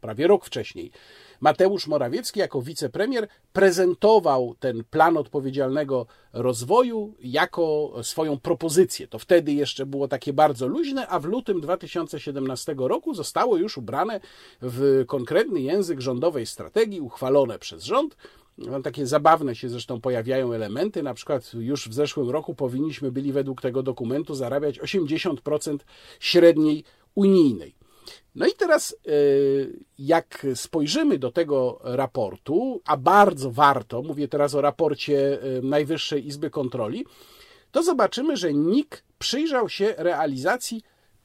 prawie 0.01 0.27
rok 0.27 0.45
wcześniej, 0.45 0.91
Mateusz 1.41 1.88
Morawiecki 1.88 2.39
jako 2.39 2.62
wicepremier 2.62 3.27
prezentował 3.53 4.55
ten 4.59 4.83
plan 4.83 5.17
odpowiedzialnego 5.17 6.05
rozwoju 6.33 7.15
jako 7.19 7.93
swoją 8.01 8.39
propozycję. 8.39 9.07
To 9.07 9.20
wtedy 9.20 9.53
jeszcze 9.53 9.85
było 9.85 10.07
takie 10.07 10.33
bardzo 10.33 10.68
luźne, 10.68 11.07
a 11.07 11.20
w 11.20 11.25
lutym 11.25 11.61
2017 11.61 12.75
roku 12.77 13.13
zostało 13.13 13.57
już 13.57 13.77
ubrane 13.77 14.20
w 14.61 15.03
konkretny 15.07 15.61
język 15.61 16.01
rządowej 16.01 16.46
strategii, 16.46 17.01
uchwalone 17.01 17.59
przez 17.59 17.83
rząd. 17.83 18.18
No, 18.57 18.81
takie 18.81 19.07
zabawne 19.07 19.55
się 19.55 19.70
zresztą 19.70 20.01
pojawiają 20.01 20.53
elementy. 20.53 21.03
Na 21.03 21.13
przykład 21.13 21.53
już 21.53 21.89
w 21.89 21.94
zeszłym 21.94 22.29
roku 22.29 22.55
powinniśmy 22.55 23.11
byli 23.11 23.31
według 23.31 23.61
tego 23.61 23.83
dokumentu 23.83 24.35
zarabiać 24.35 24.79
80% 24.79 25.77
średniej 26.20 26.83
unijnej. 27.15 27.75
No 28.35 28.48
i 28.48 28.53
teraz, 28.53 28.96
e, 29.07 29.11
jak 30.00 30.48
spojrzymy 30.55 31.20
do 31.20 31.31
tego 31.31 31.79
raportu, 31.83 32.81
a 32.85 32.98
bardzo 32.98 33.51
warto, 33.51 34.01
mówię 34.01 34.27
teraz 34.27 34.55
o 34.55 34.61
raporcie 34.61 35.41
e, 35.41 35.61
Najwyższej 35.61 36.27
Izby 36.27 36.50
Kontroli, 36.50 37.05
to 37.72 37.83
zobaczymy, 37.83 38.37
że 38.37 38.53
NIK 38.53 39.03
przyjrzał 39.20 39.70
się 39.70 39.94
realizacji 39.98 40.81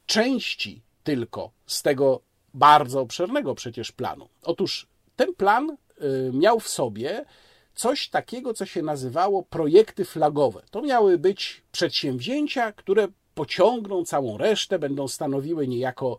części 0.06 0.82
tylko 1.02 1.50
z 1.66 1.82
tego 1.82 2.20
bardzo 2.54 3.00
obszernego 3.00 3.54
przecież 3.54 3.92
planu. 3.92 4.28
Otóż 4.42 4.86
ten 5.16 5.34
plan 5.34 5.76
miał 6.32 6.60
w 6.60 6.68
sobie 6.68 7.24
coś 7.74 8.08
takiego, 8.08 8.54
co 8.54 8.66
się 8.66 8.82
nazywało 8.82 9.42
projekty 9.42 10.04
flagowe. 10.04 10.62
To 10.70 10.82
miały 10.82 11.18
być 11.18 11.62
przedsięwzięcia, 11.72 12.72
które 12.72 13.08
pociągną 13.34 14.04
całą 14.04 14.38
resztę, 14.38 14.78
będą 14.78 15.08
stanowiły 15.08 15.68
niejako 15.68 16.18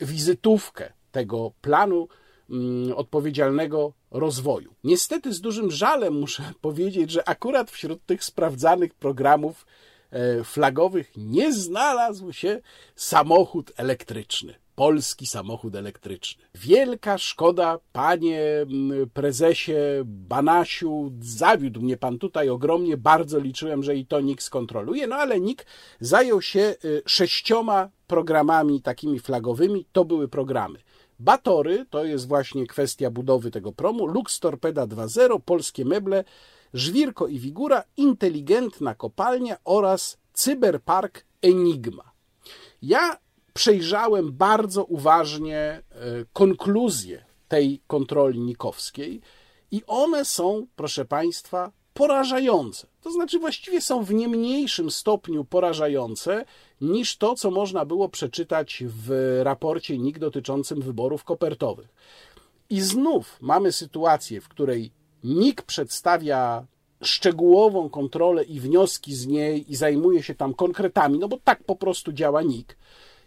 wizytówkę 0.00 0.92
tego 1.12 1.52
planu 1.60 2.08
mm, 2.50 2.92
odpowiedzialnego 2.92 3.92
rozwoju. 4.10 4.74
Niestety 4.84 5.32
z 5.32 5.40
dużym 5.40 5.70
żalem 5.70 6.14
muszę 6.14 6.42
powiedzieć, 6.60 7.10
że 7.10 7.28
akurat 7.28 7.70
wśród 7.70 8.06
tych 8.06 8.24
sprawdzanych 8.24 8.94
programów 8.94 9.66
e, 10.10 10.44
flagowych 10.44 11.12
nie 11.16 11.52
znalazł 11.52 12.32
się 12.32 12.60
samochód 12.96 13.72
elektryczny. 13.76 14.63
Polski 14.74 15.26
samochód 15.26 15.74
elektryczny. 15.74 16.44
Wielka 16.54 17.18
szkoda, 17.18 17.78
panie 17.92 18.42
mm, 18.42 19.10
prezesie 19.10 19.72
Banasiu, 20.04 21.12
zawiódł 21.20 21.80
mnie 21.80 21.96
pan 21.96 22.18
tutaj 22.18 22.48
ogromnie, 22.48 22.96
bardzo 22.96 23.38
liczyłem, 23.38 23.82
że 23.82 23.96
i 23.96 24.06
to 24.06 24.20
NIK 24.20 24.42
skontroluje, 24.42 25.06
no 25.06 25.16
ale 25.16 25.40
NIK 25.40 25.66
zajął 26.00 26.42
się 26.42 26.74
y, 26.84 27.02
sześcioma 27.06 27.88
programami 28.06 28.82
takimi 28.82 29.20
flagowymi, 29.20 29.86
to 29.92 30.04
były 30.04 30.28
programy. 30.28 30.78
Batory, 31.18 31.86
to 31.90 32.04
jest 32.04 32.28
właśnie 32.28 32.66
kwestia 32.66 33.10
budowy 33.10 33.50
tego 33.50 33.72
promu, 33.72 34.06
Lux 34.06 34.40
Torpeda 34.40 34.86
2.0, 34.86 35.40
Polskie 35.44 35.84
Meble, 35.84 36.24
Żwirko 36.74 37.26
i 37.26 37.38
Wigura, 37.38 37.84
Inteligentna 37.96 38.94
Kopalnia 38.94 39.56
oraz 39.64 40.18
Cyberpark 40.32 41.24
Enigma. 41.42 42.12
Ja 42.82 43.23
przejrzałem 43.54 44.32
bardzo 44.32 44.84
uważnie 44.84 45.58
e, 45.58 45.82
konkluzje 46.32 47.24
tej 47.48 47.80
kontroli 47.86 48.40
nikowskiej 48.40 49.20
i 49.70 49.82
one 49.86 50.24
są, 50.24 50.66
proszę 50.76 51.04
Państwa, 51.04 51.72
porażające. 51.94 52.86
To 53.02 53.12
znaczy, 53.12 53.38
właściwie 53.38 53.80
są 53.80 54.04
w 54.04 54.14
nie 54.14 54.28
mniejszym 54.28 54.90
stopniu 54.90 55.44
porażające 55.44 56.44
niż 56.80 57.16
to, 57.16 57.34
co 57.34 57.50
można 57.50 57.84
było 57.84 58.08
przeczytać 58.08 58.84
w 58.86 59.40
raporcie 59.42 59.98
NIK 59.98 60.18
dotyczącym 60.18 60.80
wyborów 60.80 61.24
kopertowych. 61.24 61.88
I 62.70 62.80
znów 62.80 63.36
mamy 63.40 63.72
sytuację, 63.72 64.40
w 64.40 64.48
której 64.48 64.92
NIK 65.24 65.62
przedstawia 65.62 66.66
szczegółową 67.02 67.90
kontrolę 67.90 68.44
i 68.44 68.60
wnioski 68.60 69.14
z 69.14 69.26
niej 69.26 69.72
i 69.72 69.76
zajmuje 69.76 70.22
się 70.22 70.34
tam 70.34 70.54
konkretami, 70.54 71.18
no 71.18 71.28
bo 71.28 71.38
tak 71.44 71.64
po 71.64 71.76
prostu 71.76 72.12
działa 72.12 72.42
NIK. 72.42 72.76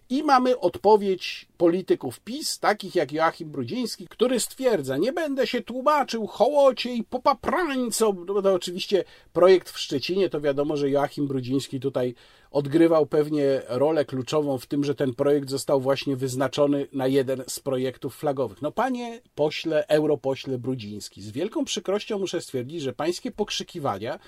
I 0.09 0.23
mamy 0.23 0.59
odpowiedź 0.59 1.47
polityków 1.57 2.19
PiS, 2.19 2.59
takich 2.59 2.95
jak 2.95 3.11
Joachim 3.11 3.49
Brudziński, 3.49 4.07
który 4.07 4.39
stwierdza, 4.39 4.97
nie 4.97 5.13
będę 5.13 5.47
się 5.47 5.61
tłumaczył 5.61 6.27
hołocie 6.27 6.93
i 6.93 7.03
popaprańco. 7.03 8.13
No 8.27 8.41
to 8.41 8.53
oczywiście 8.53 9.03
projekt 9.33 9.69
w 9.69 9.79
Szczecinie, 9.79 10.29
to 10.29 10.41
wiadomo, 10.41 10.77
że 10.77 10.89
Joachim 10.89 11.27
Brudziński 11.27 11.79
tutaj 11.79 12.15
odgrywał 12.51 13.05
pewnie 13.05 13.61
rolę 13.67 14.05
kluczową 14.05 14.57
w 14.57 14.65
tym, 14.65 14.83
że 14.83 14.95
ten 14.95 15.13
projekt 15.13 15.49
został 15.49 15.81
właśnie 15.81 16.15
wyznaczony 16.15 16.87
na 16.93 17.07
jeden 17.07 17.43
z 17.47 17.59
projektów 17.59 18.15
flagowych. 18.15 18.61
No 18.61 18.71
panie 18.71 19.21
pośle, 19.35 19.87
europośle 19.87 20.57
Brudziński, 20.57 21.21
z 21.21 21.31
wielką 21.31 21.65
przykrością 21.65 22.19
muszę 22.19 22.41
stwierdzić, 22.41 22.81
że 22.81 22.93
pańskie 22.93 23.31
pokrzykiwania 23.31 24.19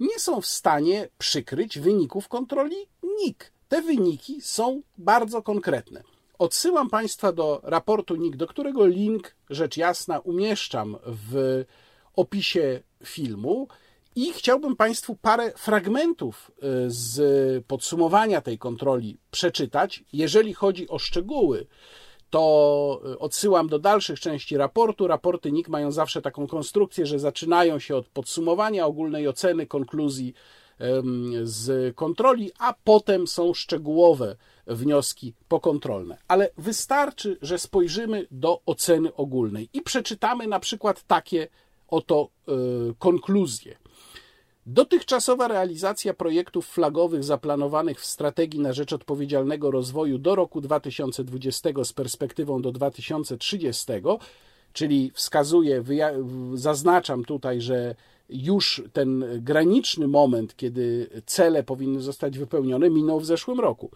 nie 0.00 0.18
są 0.18 0.40
w 0.40 0.46
stanie 0.46 1.08
przykryć 1.18 1.78
wyników 1.78 2.28
kontroli 2.28 2.76
NIK. 3.02 3.53
Te 3.74 3.82
wyniki 3.82 4.40
są 4.40 4.82
bardzo 4.98 5.42
konkretne. 5.42 6.02
Odsyłam 6.38 6.90
Państwa 6.90 7.32
do 7.32 7.60
raportu 7.62 8.16
NIK, 8.16 8.36
do 8.36 8.46
którego 8.46 8.86
link, 8.86 9.36
rzecz 9.50 9.76
jasna, 9.76 10.18
umieszczam 10.18 10.96
w 11.06 11.64
opisie 12.16 12.80
filmu. 13.04 13.68
I 14.16 14.32
chciałbym 14.32 14.76
Państwu 14.76 15.16
parę 15.16 15.52
fragmentów 15.56 16.50
y, 16.50 16.62
z 16.86 17.66
podsumowania 17.66 18.40
tej 18.40 18.58
kontroli 18.58 19.18
przeczytać. 19.30 20.04
Jeżeli 20.12 20.54
chodzi 20.54 20.88
o 20.88 20.98
szczegóły, 20.98 21.66
to 22.30 23.02
odsyłam 23.18 23.68
do 23.68 23.78
dalszych 23.78 24.20
części 24.20 24.56
raportu. 24.56 25.06
Raporty 25.06 25.52
NIK 25.52 25.68
mają 25.68 25.92
zawsze 25.92 26.22
taką 26.22 26.46
konstrukcję, 26.46 27.06
że 27.06 27.18
zaczynają 27.18 27.78
się 27.78 27.96
od 27.96 28.08
podsumowania 28.08 28.86
ogólnej 28.86 29.28
oceny, 29.28 29.66
konkluzji 29.66 30.34
z 31.42 31.96
kontroli, 31.96 32.50
a 32.58 32.74
potem 32.84 33.26
są 33.26 33.54
szczegółowe 33.54 34.36
wnioski 34.66 35.34
pokontrolne. 35.48 36.18
Ale 36.28 36.50
wystarczy, 36.58 37.38
że 37.42 37.58
spojrzymy 37.58 38.26
do 38.30 38.60
oceny 38.66 39.14
ogólnej 39.14 39.68
i 39.72 39.82
przeczytamy 39.82 40.46
na 40.46 40.60
przykład 40.60 41.02
takie 41.02 41.48
oto 41.88 42.28
e, 42.48 42.52
konkluzje. 42.98 43.76
Dotychczasowa 44.66 45.48
realizacja 45.48 46.14
projektów 46.14 46.66
flagowych 46.66 47.24
zaplanowanych 47.24 48.00
w 48.00 48.06
strategii 48.06 48.60
na 48.60 48.72
rzecz 48.72 48.92
odpowiedzialnego 48.92 49.70
rozwoju 49.70 50.18
do 50.18 50.34
roku 50.34 50.60
2020 50.60 51.84
z 51.84 51.92
perspektywą 51.92 52.62
do 52.62 52.72
2030, 52.72 53.92
czyli 54.72 55.10
wskazuje, 55.14 55.84
zaznaczam 56.54 57.24
tutaj, 57.24 57.60
że 57.60 57.94
już 58.28 58.82
ten 58.92 59.24
graniczny 59.40 60.08
moment, 60.08 60.56
kiedy 60.56 61.10
cele 61.26 61.62
powinny 61.62 62.00
zostać 62.00 62.38
wypełnione, 62.38 62.90
minął 62.90 63.20
w 63.20 63.26
zeszłym 63.26 63.60
roku. 63.60 63.90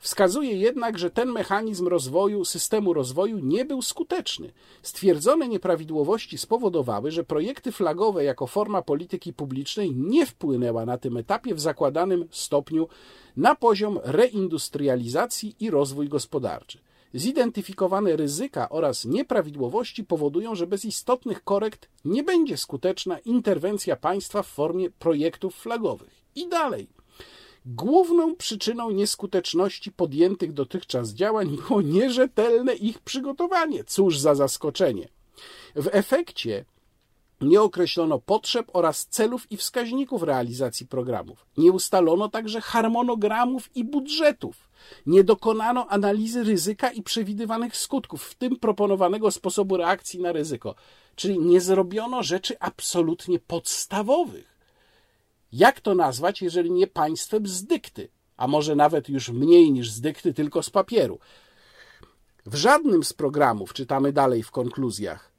Wskazuje 0.00 0.56
jednak, 0.56 0.98
że 0.98 1.10
ten 1.10 1.32
mechanizm 1.32 1.88
rozwoju, 1.88 2.44
systemu 2.44 2.92
rozwoju 2.92 3.38
nie 3.38 3.64
był 3.64 3.82
skuteczny. 3.82 4.52
Stwierdzone 4.82 5.48
nieprawidłowości 5.48 6.38
spowodowały, 6.38 7.10
że 7.10 7.24
projekty 7.24 7.72
flagowe 7.72 8.24
jako 8.24 8.46
forma 8.46 8.82
polityki 8.82 9.32
publicznej 9.32 9.94
nie 9.94 10.26
wpłynęła 10.26 10.86
na 10.86 10.98
tym 10.98 11.16
etapie 11.16 11.54
w 11.54 11.60
zakładanym 11.60 12.28
stopniu 12.30 12.88
na 13.36 13.54
poziom 13.54 13.98
reindustrializacji 14.04 15.56
i 15.60 15.70
rozwój 15.70 16.08
gospodarczy. 16.08 16.78
Zidentyfikowane 17.14 18.16
ryzyka 18.16 18.68
oraz 18.68 19.04
nieprawidłowości 19.04 20.04
powodują, 20.04 20.54
że 20.54 20.66
bez 20.66 20.84
istotnych 20.84 21.44
korekt 21.44 21.88
nie 22.04 22.22
będzie 22.22 22.56
skuteczna 22.56 23.18
interwencja 23.18 23.96
państwa 23.96 24.42
w 24.42 24.46
formie 24.46 24.90
projektów 24.90 25.54
flagowych. 25.54 26.24
I 26.34 26.48
dalej. 26.48 26.88
Główną 27.66 28.36
przyczyną 28.36 28.90
nieskuteczności 28.90 29.92
podjętych 29.92 30.52
dotychczas 30.52 31.10
działań 31.10 31.56
było 31.68 31.82
nierzetelne 31.82 32.74
ich 32.74 32.98
przygotowanie. 32.98 33.84
Cóż 33.84 34.18
za 34.18 34.34
zaskoczenie. 34.34 35.08
W 35.74 35.88
efekcie 35.92 36.64
nie 37.40 37.62
określono 37.62 38.18
potrzeb 38.18 38.66
oraz 38.72 39.06
celów 39.06 39.52
i 39.52 39.56
wskaźników 39.56 40.22
realizacji 40.22 40.86
programów. 40.86 41.46
Nie 41.56 41.72
ustalono 41.72 42.28
także 42.28 42.60
harmonogramów 42.60 43.76
i 43.76 43.84
budżetów. 43.84 44.70
Nie 45.06 45.24
dokonano 45.24 45.86
analizy 45.86 46.44
ryzyka 46.44 46.90
i 46.90 47.02
przewidywanych 47.02 47.76
skutków, 47.76 48.24
w 48.24 48.34
tym 48.34 48.58
proponowanego 48.58 49.30
sposobu 49.30 49.76
reakcji 49.76 50.20
na 50.20 50.32
ryzyko. 50.32 50.74
Czyli 51.14 51.38
nie 51.38 51.60
zrobiono 51.60 52.22
rzeczy 52.22 52.56
absolutnie 52.60 53.38
podstawowych. 53.38 54.60
Jak 55.52 55.80
to 55.80 55.94
nazwać, 55.94 56.42
jeżeli 56.42 56.70
nie 56.70 56.86
państwem 56.86 57.46
z 57.46 57.64
dykty, 57.64 58.08
a 58.36 58.46
może 58.46 58.76
nawet 58.76 59.08
już 59.08 59.28
mniej 59.28 59.72
niż 59.72 59.90
z 59.90 60.00
dykty, 60.00 60.34
tylko 60.34 60.62
z 60.62 60.70
papieru? 60.70 61.18
W 62.46 62.54
żadnym 62.54 63.04
z 63.04 63.12
programów, 63.12 63.72
czytamy 63.72 64.12
dalej 64.12 64.42
w 64.42 64.50
konkluzjach, 64.50 65.29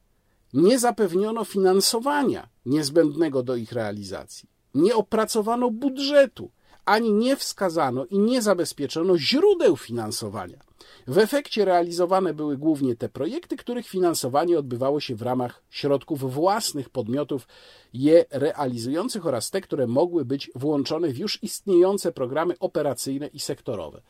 nie 0.53 0.79
zapewniono 0.79 1.45
finansowania 1.45 2.49
niezbędnego 2.65 3.43
do 3.43 3.55
ich 3.55 3.71
realizacji. 3.71 4.49
Nie 4.73 4.95
opracowano 4.95 5.71
budżetu, 5.71 6.51
ani 6.85 7.13
nie 7.13 7.35
wskazano 7.35 8.05
i 8.05 8.19
nie 8.19 8.41
zabezpieczono 8.41 9.17
źródeł 9.17 9.77
finansowania. 9.77 10.59
W 11.07 11.17
efekcie 11.17 11.65
realizowane 11.65 12.33
były 12.33 12.57
głównie 12.57 12.95
te 12.95 13.09
projekty, 13.09 13.57
których 13.57 13.87
finansowanie 13.87 14.59
odbywało 14.59 14.99
się 14.99 15.15
w 15.15 15.21
ramach 15.21 15.63
środków 15.69 16.33
własnych 16.33 16.89
podmiotów 16.89 17.47
je 17.93 18.25
realizujących 18.31 19.25
oraz 19.25 19.49
te, 19.49 19.61
które 19.61 19.87
mogły 19.87 20.25
być 20.25 20.51
włączone 20.55 21.07
w 21.07 21.17
już 21.17 21.43
istniejące 21.43 22.11
programy 22.11 22.59
operacyjne 22.59 23.27
i 23.27 23.39
sektorowe. 23.39 24.01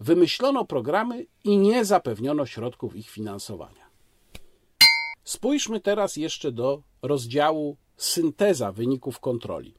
Wymyślono 0.00 0.64
programy 0.64 1.26
i 1.44 1.58
nie 1.58 1.84
zapewniono 1.84 2.46
środków 2.46 2.96
ich 2.96 3.10
finansowania. 3.10 3.83
Spójrzmy 5.24 5.80
teraz 5.80 6.16
jeszcze 6.16 6.52
do 6.52 6.82
rozdziału 7.02 7.76
synteza 7.96 8.72
wyników 8.72 9.20
kontroli. 9.20 9.74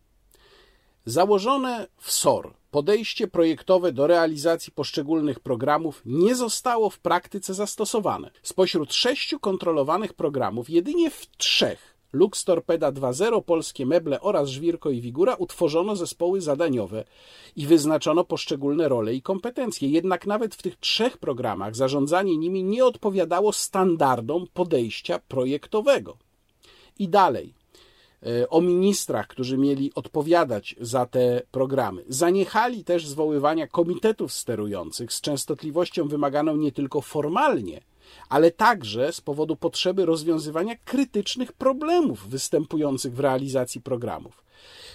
Założone 1.05 1.88
w 1.97 2.12
SOR 2.12 2.53
podejście 2.71 3.27
projektowe 3.27 3.91
do 3.91 4.08
realizacji 4.08 4.73
poszczególnych 4.73 5.39
programów 5.39 6.01
nie 6.05 6.36
zostało 6.36 6.89
w 6.89 6.99
praktyce 6.99 7.53
zastosowane. 7.53 8.31
Spośród 8.43 8.93
sześciu 8.93 9.39
kontrolowanych 9.39 10.13
programów, 10.13 10.69
jedynie 10.69 11.10
w 11.10 11.27
trzech 11.38 11.94
Lux 12.15 12.43
Torpeda 12.43 12.91
2.0, 12.91 13.43
Polskie 13.43 13.86
Meble 13.86 14.21
oraz 14.21 14.49
Żwirko 14.49 14.89
i 14.89 15.01
Wigura 15.01 15.36
utworzono 15.36 15.95
zespoły 15.95 16.41
zadaniowe 16.41 17.04
i 17.56 17.67
wyznaczono 17.67 18.23
poszczególne 18.23 18.89
role 18.89 19.13
i 19.13 19.21
kompetencje. 19.21 19.89
Jednak 19.89 20.28
nawet 20.28 20.56
w 20.56 20.62
tych 20.62 20.75
trzech 20.75 21.17
programach 21.17 21.75
zarządzanie 21.75 22.38
nimi 22.38 22.63
nie 22.63 22.86
odpowiadało 22.86 23.54
standardom 23.54 24.47
podejścia 24.54 25.19
projektowego. 25.19 26.17
I 26.99 27.10
dalej. 27.10 27.54
E, 28.23 28.49
o 28.49 28.62
ministrach, 28.62 29.28
którzy 29.28 29.58
mieli 29.58 29.91
odpowiadać 29.95 30.75
za 30.82 31.06
te 31.06 31.41
programy. 31.51 32.04
Zaniechali 32.10 32.84
też 32.84 33.08
zwoływania 33.08 33.67
komitetów 33.67 34.34
sterujących 34.34 35.13
z 35.13 35.21
częstotliwością 35.21 36.08
wymaganą 36.08 36.56
nie 36.56 36.71
tylko 36.71 37.01
formalnie, 37.01 37.82
ale 38.29 38.51
także 38.51 39.13
z 39.13 39.21
powodu 39.21 39.55
potrzeby 39.55 40.05
rozwiązywania 40.05 40.75
krytycznych 40.75 41.53
problemów 41.53 42.29
występujących 42.29 43.13
w 43.13 43.19
realizacji 43.19 43.81
programów. 43.81 44.43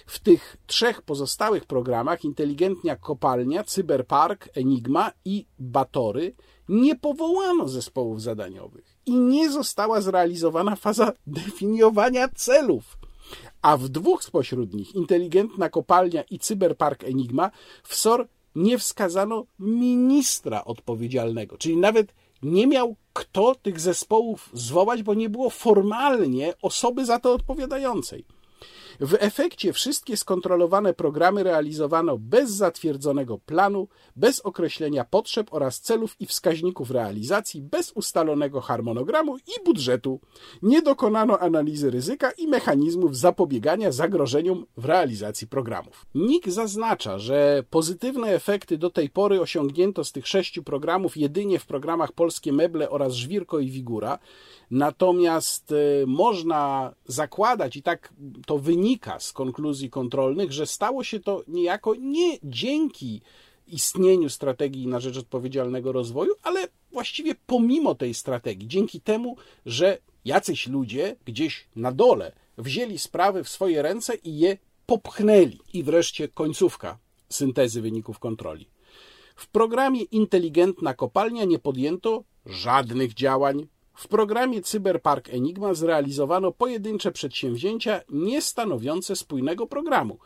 W 0.05 0.19
tych 0.19 0.57
trzech 0.67 1.01
pozostałych 1.01 1.65
programach 1.65 2.23
Inteligentnia 2.23 2.95
Kopalnia, 2.95 3.63
Cyberpark, 3.63 4.49
Enigma 4.55 5.11
i 5.25 5.45
Batory 5.59 6.35
nie 6.69 6.95
powołano 6.95 7.67
zespołów 7.67 8.21
zadaniowych 8.21 8.97
i 9.05 9.15
nie 9.15 9.51
została 9.51 10.01
zrealizowana 10.01 10.75
faza 10.75 11.13
definiowania 11.27 12.27
celów 12.27 12.97
a 13.61 13.77
w 13.77 13.89
dwóch 13.89 14.23
spośród 14.23 14.73
nich, 14.73 14.95
inteligentna 14.95 15.69
kopalnia 15.69 16.21
i 16.21 16.39
cyberpark 16.39 17.03
Enigma, 17.03 17.51
w 17.83 17.95
SOR 17.95 18.27
nie 18.55 18.77
wskazano 18.77 19.45
ministra 19.59 20.65
odpowiedzialnego, 20.65 21.57
czyli 21.57 21.77
nawet 21.77 22.13
nie 22.43 22.67
miał 22.67 22.95
kto 23.13 23.55
tych 23.55 23.79
zespołów 23.79 24.49
zwołać, 24.53 25.03
bo 25.03 25.13
nie 25.13 25.29
było 25.29 25.49
formalnie 25.49 26.53
osoby 26.61 27.05
za 27.05 27.19
to 27.19 27.33
odpowiadającej. 27.33 28.25
W 28.99 29.15
efekcie 29.19 29.73
wszystkie 29.73 30.17
skontrolowane 30.17 30.93
programy 30.93 31.43
realizowano 31.43 32.17
bez 32.17 32.51
zatwierdzonego 32.51 33.37
planu, 33.37 33.87
bez 34.15 34.39
określenia 34.39 35.05
potrzeb 35.05 35.47
oraz 35.51 35.81
celów 35.81 36.15
i 36.19 36.25
wskaźników 36.25 36.91
realizacji, 36.91 37.61
bez 37.61 37.91
ustalonego 37.91 38.61
harmonogramu 38.61 39.37
i 39.37 39.65
budżetu. 39.65 40.19
Nie 40.61 40.81
dokonano 40.81 41.39
analizy 41.39 41.91
ryzyka 41.91 42.31
i 42.31 42.47
mechanizmów 42.47 43.17
zapobiegania 43.17 43.91
zagrożeniom 43.91 44.65
w 44.77 44.85
realizacji 44.85 45.47
programów. 45.47 46.05
NIK 46.15 46.49
zaznacza, 46.49 47.19
że 47.19 47.63
pozytywne 47.69 48.27
efekty 48.27 48.77
do 48.77 48.89
tej 48.89 49.09
pory 49.09 49.41
osiągnięto 49.41 50.03
z 50.03 50.11
tych 50.11 50.27
sześciu 50.27 50.63
programów 50.63 51.17
jedynie 51.17 51.59
w 51.59 51.65
programach 51.65 52.11
Polskie 52.11 52.53
Meble 52.53 52.89
oraz 52.89 53.13
Żwirko 53.13 53.59
i 53.59 53.69
Wigura, 53.69 54.19
natomiast 54.71 55.71
y, 55.71 56.03
można 56.07 56.93
zakładać, 57.05 57.77
i 57.77 57.83
tak 57.83 58.13
to 58.45 58.57
wynika 58.57 58.80
z 59.19 59.33
konkluzji 59.33 59.89
kontrolnych, 59.89 60.51
że 60.51 60.65
stało 60.65 61.03
się 61.03 61.19
to 61.19 61.43
niejako 61.47 61.95
nie 61.95 62.37
dzięki 62.43 63.21
istnieniu 63.67 64.29
strategii 64.29 64.87
na 64.87 64.99
rzecz 64.99 65.17
odpowiedzialnego 65.17 65.91
rozwoju, 65.91 66.33
ale 66.43 66.67
właściwie 66.91 67.35
pomimo 67.45 67.95
tej 67.95 68.13
strategii, 68.13 68.67
dzięki 68.67 69.01
temu, 69.01 69.35
że 69.65 69.97
jacyś 70.25 70.67
ludzie 70.67 71.15
gdzieś 71.25 71.67
na 71.75 71.91
dole 71.91 72.31
wzięli 72.57 72.99
sprawy 72.99 73.43
w 73.43 73.49
swoje 73.49 73.81
ręce 73.81 74.15
i 74.15 74.37
je 74.39 74.57
popchnęli. 74.85 75.59
I 75.73 75.83
wreszcie 75.83 76.27
końcówka 76.27 76.97
syntezy 77.29 77.81
wyników 77.81 78.19
kontroli. 78.19 78.67
W 79.35 79.47
programie 79.47 80.01
Inteligentna 80.01 80.93
Kopalnia 80.93 81.45
nie 81.45 81.59
podjęto 81.59 82.23
żadnych 82.45 83.13
działań 83.13 83.67
w 84.01 84.07
programie 84.07 84.61
Cyberpark 84.61 85.29
Enigma 85.29 85.73
zrealizowano 85.73 86.51
pojedyncze 86.51 87.11
przedsięwzięcia 87.11 88.01
nie 88.09 88.41
stanowiące 88.41 89.15
spójnego 89.15 89.67
programu. 89.67 90.17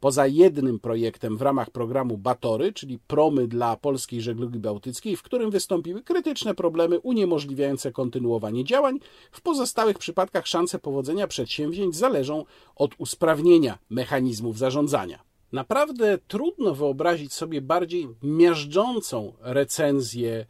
Poza 0.00 0.26
jednym 0.26 0.80
projektem 0.80 1.36
w 1.36 1.42
ramach 1.42 1.70
programu 1.70 2.18
Batory, 2.18 2.72
czyli 2.72 2.98
promy 3.06 3.48
dla 3.48 3.76
polskiej 3.76 4.20
żeglugi 4.20 4.58
bałtyckiej, 4.58 5.16
w 5.16 5.22
którym 5.22 5.50
wystąpiły 5.50 6.02
krytyczne 6.02 6.54
problemy 6.54 7.00
uniemożliwiające 7.00 7.92
kontynuowanie 7.92 8.64
działań, 8.64 8.98
w 9.30 9.40
pozostałych 9.40 9.98
przypadkach 9.98 10.46
szanse 10.46 10.78
powodzenia 10.78 11.26
przedsięwzięć 11.26 11.96
zależą 11.96 12.44
od 12.74 12.94
usprawnienia 12.98 13.78
mechanizmów 13.90 14.58
zarządzania. 14.58 15.22
Naprawdę 15.52 16.18
trudno 16.28 16.74
wyobrazić 16.74 17.32
sobie 17.32 17.60
bardziej 17.62 18.08
miażdżącą 18.22 19.32
recenzję 19.40 20.46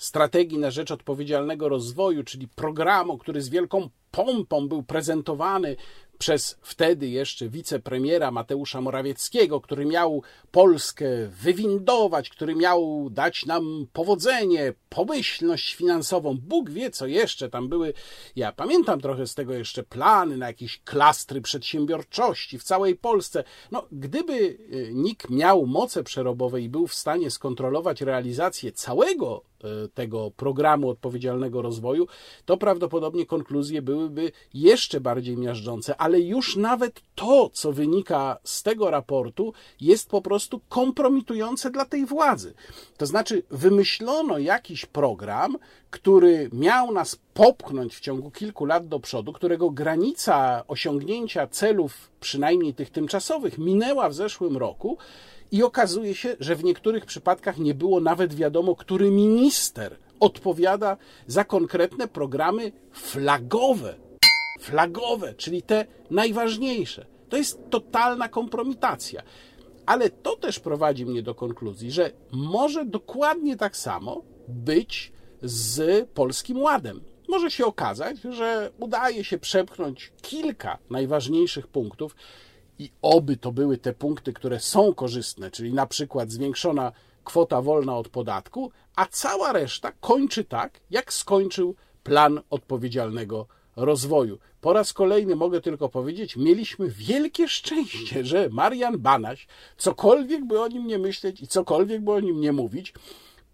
strategii 0.00 0.58
na 0.58 0.70
rzecz 0.70 0.90
odpowiedzialnego 0.90 1.68
rozwoju, 1.68 2.24
czyli 2.24 2.48
programu, 2.48 3.18
który 3.18 3.42
z 3.42 3.48
wielką 3.48 3.88
pompą 4.10 4.68
był 4.68 4.82
prezentowany 4.82 5.76
przez 6.20 6.58
wtedy 6.62 7.08
jeszcze 7.08 7.48
wicepremiera 7.48 8.30
Mateusza 8.30 8.80
Morawieckiego, 8.80 9.60
który 9.60 9.86
miał 9.86 10.22
Polskę 10.50 11.06
wywindować, 11.26 12.30
który 12.30 12.54
miał 12.54 13.08
dać 13.10 13.46
nam 13.46 13.86
powodzenie, 13.92 14.74
pomyślność 14.88 15.74
finansową. 15.74 16.38
Bóg 16.38 16.70
wie, 16.70 16.90
co 16.90 17.06
jeszcze 17.06 17.50
tam 17.50 17.68
były. 17.68 17.92
Ja 18.36 18.52
pamiętam 18.52 19.00
trochę 19.00 19.26
z 19.26 19.34
tego 19.34 19.54
jeszcze 19.54 19.82
plany 19.82 20.36
na 20.36 20.46
jakieś 20.46 20.80
klastry 20.84 21.40
przedsiębiorczości 21.40 22.58
w 22.58 22.64
całej 22.64 22.96
Polsce. 22.96 23.44
No, 23.70 23.86
gdyby 23.92 24.32
y, 24.32 24.90
NIK 24.94 25.30
miał 25.30 25.66
moce 25.66 26.02
przerobowe 26.04 26.60
i 26.60 26.68
był 26.68 26.86
w 26.86 26.94
stanie 26.94 27.30
skontrolować 27.30 28.00
realizację 28.00 28.72
całego 28.72 29.49
tego 29.94 30.30
programu 30.30 30.88
odpowiedzialnego 30.88 31.62
rozwoju, 31.62 32.06
to 32.44 32.56
prawdopodobnie 32.56 33.26
konkluzje 33.26 33.82
byłyby 33.82 34.32
jeszcze 34.54 35.00
bardziej 35.00 35.36
miażdżące, 35.36 35.96
ale 35.96 36.20
już 36.20 36.56
nawet 36.56 37.02
to, 37.14 37.50
co 37.52 37.72
wynika 37.72 38.38
z 38.44 38.62
tego 38.62 38.90
raportu, 38.90 39.52
jest 39.80 40.10
po 40.10 40.22
prostu 40.22 40.60
kompromitujące 40.68 41.70
dla 41.70 41.84
tej 41.84 42.06
władzy. 42.06 42.54
To 42.96 43.06
znaczy, 43.06 43.42
wymyślono 43.50 44.38
jakiś 44.38 44.86
program, 44.86 45.56
który 45.90 46.50
miał 46.52 46.92
nas 46.92 47.18
popchnąć 47.34 47.96
w 47.96 48.00
ciągu 48.00 48.30
kilku 48.30 48.64
lat 48.64 48.88
do 48.88 49.00
przodu, 49.00 49.32
którego 49.32 49.70
granica 49.70 50.64
osiągnięcia 50.68 51.46
celów, 51.46 52.10
przynajmniej 52.20 52.74
tych 52.74 52.90
tymczasowych, 52.90 53.58
minęła 53.58 54.08
w 54.08 54.14
zeszłym 54.14 54.56
roku. 54.56 54.98
I 55.52 55.62
okazuje 55.62 56.14
się, 56.14 56.36
że 56.40 56.56
w 56.56 56.64
niektórych 56.64 57.06
przypadkach 57.06 57.58
nie 57.58 57.74
było 57.74 58.00
nawet 58.00 58.34
wiadomo, 58.34 58.76
który 58.76 59.10
minister 59.10 59.96
odpowiada 60.20 60.96
za 61.26 61.44
konkretne 61.44 62.08
programy 62.08 62.72
flagowe. 62.92 63.94
Flagowe, 64.60 65.34
czyli 65.34 65.62
te 65.62 65.86
najważniejsze. 66.10 67.06
To 67.28 67.36
jest 67.36 67.70
totalna 67.70 68.28
kompromitacja. 68.28 69.22
Ale 69.86 70.10
to 70.10 70.36
też 70.36 70.60
prowadzi 70.60 71.06
mnie 71.06 71.22
do 71.22 71.34
konkluzji, 71.34 71.90
że 71.90 72.10
może 72.32 72.84
dokładnie 72.84 73.56
tak 73.56 73.76
samo 73.76 74.22
być 74.48 75.12
z 75.42 76.08
Polskim 76.08 76.62
Ładem. 76.62 77.00
Może 77.28 77.50
się 77.50 77.66
okazać, 77.66 78.16
że 78.30 78.70
udaje 78.78 79.24
się 79.24 79.38
przepchnąć 79.38 80.12
kilka 80.22 80.78
najważniejszych 80.90 81.66
punktów 81.66 82.16
i 82.80 82.90
oby 83.02 83.36
to 83.36 83.52
były 83.52 83.78
te 83.78 83.92
punkty, 83.92 84.32
które 84.32 84.60
są 84.60 84.94
korzystne, 84.94 85.50
czyli 85.50 85.72
na 85.72 85.86
przykład 85.86 86.30
zwiększona 86.30 86.92
kwota 87.24 87.62
wolna 87.62 87.96
od 87.96 88.08
podatku, 88.08 88.72
a 88.96 89.06
cała 89.06 89.52
reszta 89.52 89.92
kończy 89.92 90.44
tak, 90.44 90.80
jak 90.90 91.12
skończył 91.12 91.74
plan 92.02 92.40
odpowiedzialnego 92.50 93.46
rozwoju. 93.76 94.38
Po 94.60 94.72
raz 94.72 94.92
kolejny 94.92 95.36
mogę 95.36 95.60
tylko 95.60 95.88
powiedzieć, 95.88 96.36
mieliśmy 96.36 96.88
wielkie 96.88 97.48
szczęście, 97.48 98.24
że 98.24 98.48
Marian 98.48 98.98
Banaś, 98.98 99.46
cokolwiek 99.76 100.44
by 100.44 100.60
o 100.60 100.68
nim 100.68 100.86
nie 100.86 100.98
myśleć 100.98 101.40
i 101.40 101.48
cokolwiek 101.48 102.00
by 102.04 102.12
o 102.12 102.20
nim 102.20 102.40
nie 102.40 102.52
mówić, 102.52 102.94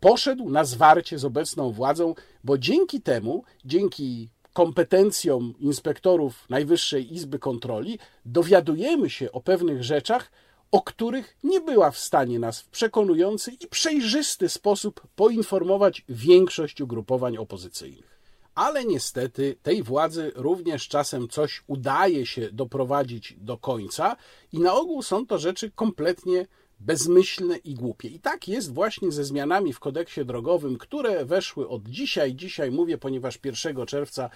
poszedł 0.01 0.51
na 0.51 0.65
zwarcie 0.65 1.19
z 1.19 1.25
obecną 1.25 1.73
władzą, 1.73 2.15
bo 2.45 2.59
dzięki 2.59 3.01
temu, 3.01 3.45
dzięki 3.65 4.29
kompetencjom 4.57 5.55
inspektorów 5.59 6.45
Najwyższej 6.49 7.15
Izby 7.15 7.39
Kontroli, 7.39 7.99
dowiadujemy 8.25 9.11
się 9.11 9.33
o 9.33 9.41
pewnych 9.41 9.85
rzeczach, 9.85 10.31
o 10.71 10.83
których 10.83 11.37
nie 11.45 11.61
była 11.61 11.91
w 11.91 11.99
stanie 11.99 12.39
nas 12.39 12.61
w 12.61 12.69
przekonujący 12.69 13.51
i 13.51 13.67
przejrzysty 13.67 14.49
sposób 14.49 15.07
poinformować 15.17 16.05
większość 16.09 16.81
ugrupowań 16.81 17.37
opozycyjnych. 17.37 18.21
Ale 18.55 18.85
niestety 18.85 19.57
tej 19.63 19.83
władzy 19.83 20.33
również 20.35 20.89
czasem 20.89 21.29
coś 21.29 21.63
udaje 21.67 22.27
się 22.27 22.49
doprowadzić 22.53 23.35
do 23.39 23.59
końca 23.59 24.17
i 24.53 24.61
na 24.61 24.75
ogół 24.75 25.03
są 25.03 25.27
to 25.27 25.39
rzeczy 25.39 25.71
kompletnie 25.71 26.47
bezmyślne 26.81 27.57
i 27.57 27.75
głupie. 27.75 28.09
I 28.09 28.21
tak 28.21 28.49
jest 28.49 28.73
właśnie 28.73 29.13
ze 29.13 29.25
zmianami 29.25 29.73
w 29.73 29.81
kodeksie 29.81 30.25
drogowym, 30.25 30.79
które 30.79 31.25
weszły 31.25 31.69
od 31.69 31.89
dzisiaj. 31.89 32.35
Dzisiaj 32.35 32.71
mówię, 32.71 32.99
ponieważ 32.99 33.39
1 33.45 33.87
czerwca 33.87 34.31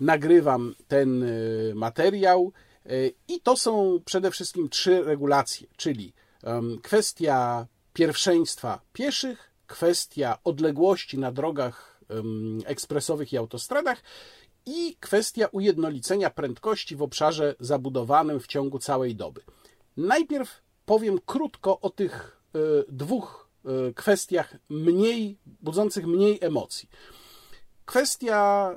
nagrywam 0.00 0.74
ten 0.88 1.22
y, 1.22 1.72
materiał. 1.74 2.52
Y, 2.86 3.14
I 3.28 3.40
to 3.40 3.56
są 3.56 4.00
przede 4.04 4.30
wszystkim 4.30 4.68
trzy 4.68 5.02
regulacje, 5.02 5.66
czyli 5.76 6.12
kwestia 6.82 7.66
pierwszeństwa 7.92 8.80
pieszych, 8.92 9.50
kwestia 9.66 10.38
odległości 10.44 11.18
na 11.18 11.32
drogach 11.32 12.00
ekspresowych 12.64 13.32
i 13.32 13.36
autostradach 13.36 14.02
i 14.66 14.96
kwestia 15.00 15.46
ujednolicenia 15.46 16.30
prędkości 16.30 16.96
w 16.96 17.02
obszarze 17.02 17.54
zabudowanym 17.60 18.40
w 18.40 18.46
ciągu 18.46 18.78
całej 18.78 19.16
doby. 19.16 19.40
Najpierw 19.96 20.62
powiem 20.90 21.18
krótko 21.26 21.80
o 21.80 21.90
tych 21.90 22.40
e, 22.54 22.58
dwóch 22.88 23.48
e, 23.64 23.92
kwestiach 23.92 24.56
mniej, 24.68 25.38
budzących 25.46 26.06
mniej 26.06 26.38
emocji. 26.40 26.88
Kwestia 27.84 28.70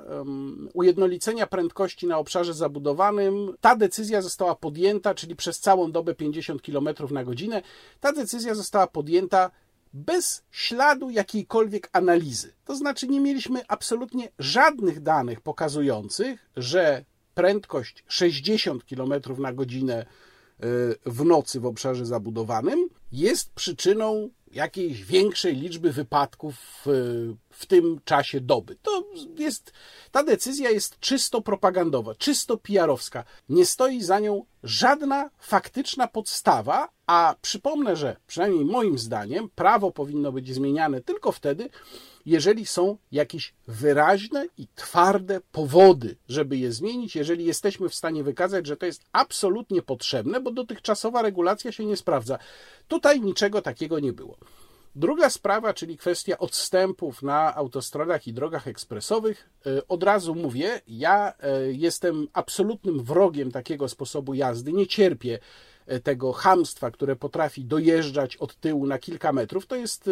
ujednolicenia 0.74 1.46
prędkości 1.46 2.06
na 2.06 2.18
obszarze 2.18 2.54
zabudowanym, 2.54 3.54
ta 3.60 3.76
decyzja 3.76 4.22
została 4.22 4.54
podjęta, 4.54 5.14
czyli 5.14 5.36
przez 5.36 5.60
całą 5.60 5.92
dobę 5.92 6.14
50 6.14 6.62
km 6.62 6.88
na 7.10 7.24
godzinę. 7.24 7.62
Ta 8.00 8.12
decyzja 8.12 8.54
została 8.54 8.86
podjęta 8.86 9.50
bez 9.92 10.44
śladu 10.50 11.10
jakiejkolwiek 11.10 11.88
analizy. 11.92 12.54
To 12.64 12.76
znaczy, 12.76 13.08
nie 13.08 13.20
mieliśmy 13.20 13.62
absolutnie 13.68 14.28
żadnych 14.38 15.00
danych 15.00 15.40
pokazujących, 15.40 16.50
że 16.56 17.04
prędkość 17.34 18.04
60 18.08 18.84
km 18.84 19.12
na 19.38 19.52
godzinę 19.52 20.06
w 21.06 21.24
nocy 21.24 21.60
w 21.60 21.66
obszarze 21.66 22.06
zabudowanym 22.06 22.88
jest 23.12 23.52
przyczyną 23.52 24.30
jakiejś 24.52 25.04
większej 25.04 25.56
liczby 25.56 25.92
wypadków 25.92 26.86
w, 27.54 27.66
tym 27.66 28.00
czasie 28.04 28.40
doby. 28.40 28.76
To 28.82 29.04
jest, 29.38 29.72
ta 30.10 30.24
decyzja 30.24 30.70
jest 30.70 31.00
czysto 31.00 31.40
propagandowa, 31.40 32.14
czysto 32.14 32.56
PR-owska. 32.56 33.24
Nie 33.48 33.66
stoi 33.66 34.02
za 34.02 34.20
nią 34.20 34.44
żadna 34.62 35.30
faktyczna 35.38 36.08
podstawa, 36.08 36.88
a 37.06 37.34
przypomnę, 37.42 37.96
że 37.96 38.16
przynajmniej 38.26 38.64
moim 38.64 38.98
zdaniem 38.98 39.48
prawo 39.54 39.90
powinno 39.90 40.32
być 40.32 40.54
zmieniane 40.54 41.00
tylko 41.00 41.32
wtedy, 41.32 41.70
jeżeli 42.26 42.66
są 42.66 42.96
jakieś 43.12 43.54
wyraźne 43.66 44.46
i 44.58 44.68
twarde 44.74 45.40
powody, 45.52 46.16
żeby 46.28 46.56
je 46.56 46.72
zmienić, 46.72 47.16
jeżeli 47.16 47.44
jesteśmy 47.44 47.88
w 47.88 47.94
stanie 47.94 48.24
wykazać, 48.24 48.66
że 48.66 48.76
to 48.76 48.86
jest 48.86 49.04
absolutnie 49.12 49.82
potrzebne, 49.82 50.40
bo 50.40 50.50
dotychczasowa 50.50 51.22
regulacja 51.22 51.72
się 51.72 51.84
nie 51.84 51.96
sprawdza. 51.96 52.38
Tutaj 52.88 53.20
niczego 53.20 53.62
takiego 53.62 54.00
nie 54.00 54.12
było. 54.12 54.36
Druga 54.96 55.30
sprawa, 55.30 55.74
czyli 55.74 55.96
kwestia 55.96 56.38
odstępów 56.38 57.22
na 57.22 57.54
autostradach 57.54 58.26
i 58.26 58.32
drogach 58.32 58.68
ekspresowych. 58.68 59.50
E, 59.66 59.88
od 59.88 60.02
razu 60.02 60.34
mówię, 60.34 60.80
ja 60.88 61.32
e, 61.40 61.72
jestem 61.72 62.28
absolutnym 62.32 63.04
wrogiem 63.04 63.50
takiego 63.50 63.88
sposobu 63.88 64.34
jazdy. 64.34 64.72
Nie 64.72 64.86
cierpię 64.86 65.38
e, 65.86 66.00
tego 66.00 66.32
hamstwa, 66.32 66.90
które 66.90 67.16
potrafi 67.16 67.64
dojeżdżać 67.64 68.36
od 68.36 68.56
tyłu 68.56 68.86
na 68.86 68.98
kilka 68.98 69.32
metrów. 69.32 69.66
To 69.66 69.76
jest 69.76 70.10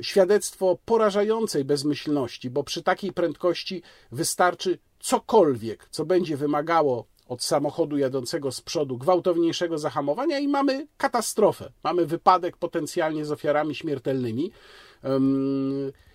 świadectwo 0.00 0.78
porażającej 0.84 1.64
bezmyślności, 1.64 2.50
bo 2.50 2.64
przy 2.64 2.82
takiej 2.82 3.12
prędkości 3.12 3.82
wystarczy 4.12 4.78
cokolwiek, 5.00 5.88
co 5.90 6.04
będzie 6.04 6.36
wymagało 6.36 7.06
od 7.30 7.42
samochodu 7.42 7.98
jadącego 7.98 8.52
z 8.52 8.60
przodu 8.60 8.98
gwałtowniejszego 8.98 9.78
zahamowania 9.78 10.38
i 10.38 10.48
mamy 10.48 10.86
katastrofę. 10.96 11.72
Mamy 11.84 12.06
wypadek 12.06 12.56
potencjalnie 12.56 13.24
z 13.24 13.32
ofiarami 13.32 13.74
śmiertelnymi. 13.74 14.52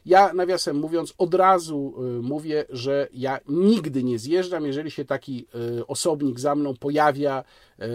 Ja, 0.05 0.33
nawiasem 0.33 0.77
mówiąc, 0.77 1.13
od 1.17 1.33
razu 1.33 1.93
y, 2.17 2.21
mówię, 2.21 2.65
że 2.69 3.07
ja 3.13 3.39
nigdy 3.47 4.03
nie 4.03 4.19
zjeżdżam, 4.19 4.65
jeżeli 4.65 4.91
się 4.91 5.05
taki 5.05 5.47
y, 5.79 5.87
osobnik 5.87 6.39
za 6.39 6.55
mną 6.55 6.73
pojawia, 6.79 7.43
y, 7.79 7.85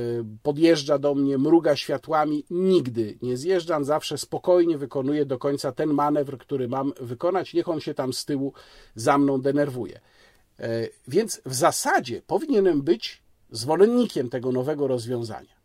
podjeżdża 0.42 0.98
do 0.98 1.14
mnie, 1.14 1.38
mruga 1.38 1.76
światłami, 1.76 2.44
nigdy 2.50 3.18
nie 3.22 3.36
zjeżdżam, 3.36 3.84
zawsze 3.84 4.18
spokojnie 4.18 4.78
wykonuję 4.78 5.26
do 5.26 5.38
końca 5.38 5.72
ten 5.72 5.92
manewr, 5.92 6.38
który 6.38 6.68
mam 6.68 6.92
wykonać, 7.00 7.54
niech 7.54 7.68
on 7.68 7.80
się 7.80 7.94
tam 7.94 8.12
z 8.12 8.24
tyłu 8.24 8.52
za 8.94 9.18
mną 9.18 9.40
denerwuje. 9.40 10.00
E, 10.60 10.88
więc 11.08 11.40
w 11.46 11.54
zasadzie 11.54 12.22
powinienem 12.26 12.82
być 12.82 13.22
zwolennikiem 13.50 14.30
tego 14.30 14.52
nowego 14.52 14.86
rozwiązania. 14.86 15.60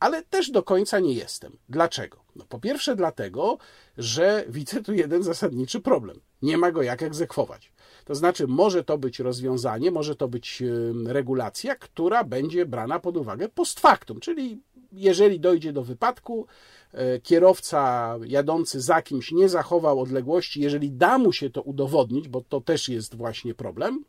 Ale 0.00 0.22
też 0.22 0.50
do 0.50 0.62
końca 0.62 0.98
nie 0.98 1.12
jestem. 1.12 1.56
Dlaczego? 1.68 2.16
No, 2.36 2.44
po 2.48 2.58
pierwsze, 2.58 2.96
dlatego, 2.96 3.58
że 3.98 4.44
widzę 4.48 4.82
tu 4.82 4.92
jeden 4.92 5.22
zasadniczy 5.22 5.80
problem. 5.80 6.20
Nie 6.42 6.58
ma 6.58 6.72
go 6.72 6.82
jak 6.82 7.02
egzekwować. 7.02 7.72
To 8.04 8.14
znaczy, 8.14 8.46
może 8.46 8.84
to 8.84 8.98
być 8.98 9.18
rozwiązanie, 9.18 9.90
może 9.90 10.16
to 10.16 10.28
być 10.28 10.62
regulacja, 11.06 11.76
która 11.76 12.24
będzie 12.24 12.66
brana 12.66 12.98
pod 12.98 13.16
uwagę 13.16 13.48
post 13.48 13.80
factum, 13.80 14.20
czyli 14.20 14.62
jeżeli 14.92 15.40
dojdzie 15.40 15.72
do 15.72 15.82
wypadku, 15.82 16.46
e, 16.92 17.20
kierowca 17.20 18.14
jadący 18.26 18.80
za 18.80 19.02
kimś 19.02 19.32
nie 19.32 19.48
zachował 19.48 20.00
odległości, 20.00 20.60
jeżeli 20.60 20.90
da 20.90 21.18
mu 21.18 21.32
się 21.32 21.50
to 21.50 21.62
udowodnić, 21.62 22.28
bo 22.28 22.40
to 22.48 22.60
też 22.60 22.88
jest 22.88 23.16
właśnie 23.16 23.54
problem, 23.54 24.04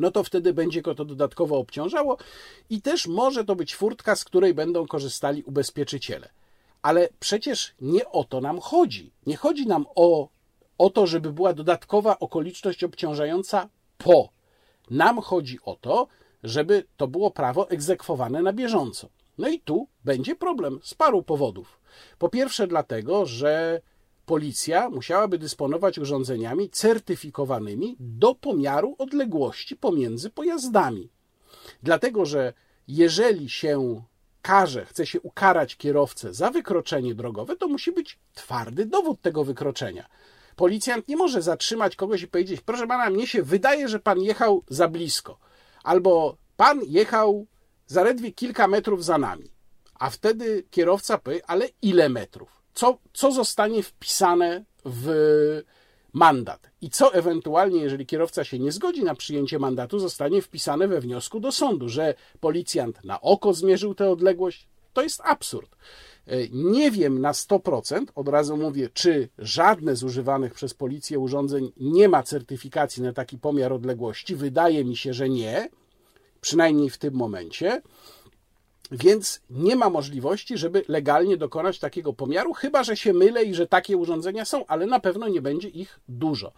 no 0.00 0.10
to 0.10 0.24
wtedy 0.24 0.52
będzie 0.52 0.82
go 0.82 0.94
to 0.94 1.04
dodatkowo 1.04 1.58
obciążało 1.58 2.16
i 2.70 2.82
też 2.82 3.06
może 3.06 3.44
to 3.44 3.56
być 3.56 3.76
furtka, 3.76 4.16
z 4.16 4.24
której 4.24 4.54
będą 4.54 4.86
korzystali 4.86 5.42
ubezpieczyciele. 5.42 6.28
Ale 6.82 7.08
przecież 7.20 7.74
nie 7.80 8.08
o 8.08 8.24
to 8.24 8.40
nam 8.40 8.60
chodzi. 8.60 9.12
Nie 9.26 9.36
chodzi 9.36 9.66
nam 9.66 9.86
o, 9.94 10.28
o 10.78 10.90
to, 10.90 11.06
żeby 11.06 11.32
była 11.32 11.52
dodatkowa 11.52 12.18
okoliczność 12.18 12.84
obciążająca 12.84 13.68
po. 13.98 14.28
Nam 14.90 15.20
chodzi 15.20 15.58
o 15.64 15.76
to, 15.80 16.06
żeby 16.42 16.84
to 16.96 17.08
było 17.08 17.30
prawo 17.30 17.70
egzekwowane 17.70 18.42
na 18.42 18.52
bieżąco. 18.52 19.08
No 19.38 19.48
i 19.48 19.60
tu 19.60 19.86
będzie 20.04 20.36
problem 20.36 20.80
z 20.82 20.94
paru 20.94 21.22
powodów. 21.22 21.80
Po 22.18 22.28
pierwsze, 22.28 22.66
dlatego, 22.66 23.26
że 23.26 23.80
policja 24.30 24.90
musiałaby 24.90 25.38
dysponować 25.38 25.98
urządzeniami 25.98 26.70
certyfikowanymi 26.70 27.96
do 28.00 28.34
pomiaru 28.34 28.94
odległości 28.98 29.76
pomiędzy 29.76 30.30
pojazdami. 30.30 31.10
Dlatego, 31.82 32.26
że 32.26 32.52
jeżeli 32.88 33.48
się 33.50 34.02
karze, 34.42 34.86
chce 34.86 35.06
się 35.06 35.20
ukarać 35.20 35.76
kierowcę 35.76 36.34
za 36.34 36.50
wykroczenie 36.50 37.14
drogowe, 37.14 37.56
to 37.56 37.68
musi 37.68 37.92
być 37.92 38.18
twardy 38.34 38.86
dowód 38.86 39.20
tego 39.20 39.44
wykroczenia. 39.44 40.08
Policjant 40.56 41.08
nie 41.08 41.16
może 41.16 41.42
zatrzymać 41.42 41.96
kogoś 41.96 42.22
i 42.22 42.28
powiedzieć: 42.28 42.60
Proszę 42.60 42.86
pana, 42.86 43.10
mnie 43.10 43.26
się 43.26 43.42
wydaje, 43.42 43.88
że 43.88 44.00
pan 44.00 44.20
jechał 44.20 44.62
za 44.68 44.88
blisko, 44.88 45.38
albo 45.84 46.36
pan 46.56 46.80
jechał 46.86 47.46
zaledwie 47.86 48.32
kilka 48.32 48.68
metrów 48.68 49.04
za 49.04 49.18
nami. 49.18 49.50
A 49.94 50.10
wtedy 50.10 50.64
kierowca 50.70 51.18
powie: 51.18 51.40
Ale 51.46 51.68
ile 51.82 52.08
metrów? 52.08 52.59
Co, 52.74 52.98
co 53.12 53.32
zostanie 53.32 53.82
wpisane 53.82 54.64
w 54.84 55.10
mandat? 56.12 56.70
I 56.80 56.90
co 56.90 57.14
ewentualnie, 57.14 57.80
jeżeli 57.80 58.06
kierowca 58.06 58.44
się 58.44 58.58
nie 58.58 58.72
zgodzi 58.72 59.04
na 59.04 59.14
przyjęcie 59.14 59.58
mandatu, 59.58 59.98
zostanie 59.98 60.42
wpisane 60.42 60.88
we 60.88 61.00
wniosku 61.00 61.40
do 61.40 61.52
sądu, 61.52 61.88
że 61.88 62.14
policjant 62.40 63.04
na 63.04 63.20
oko 63.20 63.54
zmierzył 63.54 63.94
tę 63.94 64.10
odległość? 64.10 64.68
To 64.92 65.02
jest 65.02 65.20
absurd. 65.24 65.76
E, 66.26 66.48
nie 66.48 66.90
wiem 66.90 67.20
na 67.20 67.32
100%, 67.32 68.04
od 68.14 68.28
razu 68.28 68.56
mówię, 68.56 68.88
czy 68.94 69.28
żadne 69.38 69.96
z 69.96 70.04
używanych 70.04 70.54
przez 70.54 70.74
policję 70.74 71.18
urządzeń 71.18 71.72
nie 71.76 72.08
ma 72.08 72.22
certyfikacji 72.22 73.02
na 73.02 73.12
taki 73.12 73.38
pomiar 73.38 73.72
odległości. 73.72 74.36
Wydaje 74.36 74.84
mi 74.84 74.96
się, 74.96 75.14
że 75.14 75.28
nie, 75.28 75.68
przynajmniej 76.40 76.90
w 76.90 76.98
tym 76.98 77.14
momencie. 77.14 77.82
Więc 78.90 79.40
nie 79.50 79.76
ma 79.76 79.90
możliwości, 79.90 80.58
żeby 80.58 80.84
legalnie 80.88 81.36
dokonać 81.36 81.78
takiego 81.78 82.12
pomiaru, 82.12 82.52
chyba 82.52 82.84
że 82.84 82.96
się 82.96 83.12
mylę 83.12 83.44
i 83.44 83.54
że 83.54 83.66
takie 83.66 83.96
urządzenia 83.96 84.44
są, 84.44 84.66
ale 84.66 84.86
na 84.86 85.00
pewno 85.00 85.28
nie 85.28 85.42
będzie 85.42 85.68
ich 85.68 86.00
dużo. 86.08 86.52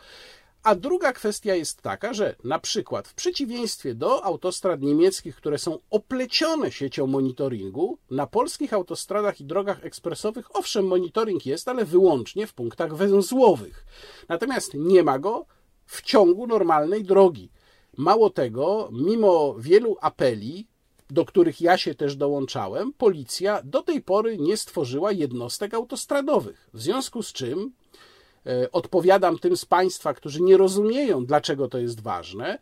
A 0.62 0.75
druga 0.75 1.12
kwestia 1.12 1.55
jest 1.55 1.83
taka, 1.83 2.14
że 2.14 2.37
na 2.45 2.59
przykład 2.59 3.09
w 3.09 3.14
przeciwieństwie 3.14 3.95
do 3.95 4.25
autostrad 4.25 4.83
niemieckich, 4.83 5.37
które 5.37 5.59
są 5.59 5.79
oplecione 5.90 6.73
siecią 6.73 7.07
monitoringu, 7.07 7.99
na 8.11 8.27
polskich 8.27 8.73
autostradach 8.73 9.40
i 9.40 9.45
drogach 9.45 9.85
ekspresowych 9.85 10.57
owszem 10.57 10.87
monitoring 10.87 11.47
jest, 11.47 11.68
ale 11.68 11.85
wyłącznie 11.85 12.47
w 12.47 12.55
punktach 12.55 12.97
węzłowych. 12.97 13.87
Natomiast 14.29 14.75
nie 14.75 15.03
ma 15.03 15.18
go 15.18 15.47
w 15.87 16.03
ciągu 16.03 16.47
normalnej 16.47 17.05
drogi. 17.05 17.51
Mało 17.97 18.31
tego, 18.31 18.88
mimo 18.92 19.55
wielu 19.59 19.97
apeli, 20.01 20.66
do 21.12 21.25
których 21.25 21.61
ja 21.61 21.79
się 21.79 21.94
też 21.94 22.16
dołączałem, 22.16 22.92
policja 22.92 23.61
do 23.64 23.83
tej 23.83 24.03
pory 24.03 24.38
nie 24.38 24.57
stworzyła 24.57 25.12
jednostek 25.12 25.75
autostradowych. 25.75 26.70
W 26.75 26.83
związku 26.83 27.22
z 27.22 27.33
czym 27.33 27.72
e, 28.46 28.72
odpowiadam 28.72 29.38
tym 29.38 29.57
z 29.57 29.64
Państwa, 29.64 30.14
którzy 30.14 30.42
nie 30.42 30.57
rozumieją, 30.57 31.27
dlaczego 31.27 31.68
to 31.68 31.79
jest 31.79 32.01
ważne. 32.01 32.59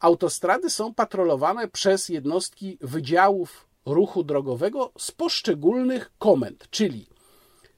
Autostrady 0.00 0.70
są 0.70 0.94
patrolowane 0.94 1.68
przez 1.68 2.08
jednostki 2.08 2.78
wydziałów 2.80 3.66
ruchu 3.86 4.24
drogowego 4.24 4.92
z 4.98 5.10
poszczególnych 5.10 6.12
komend, 6.18 6.70
czyli 6.70 7.06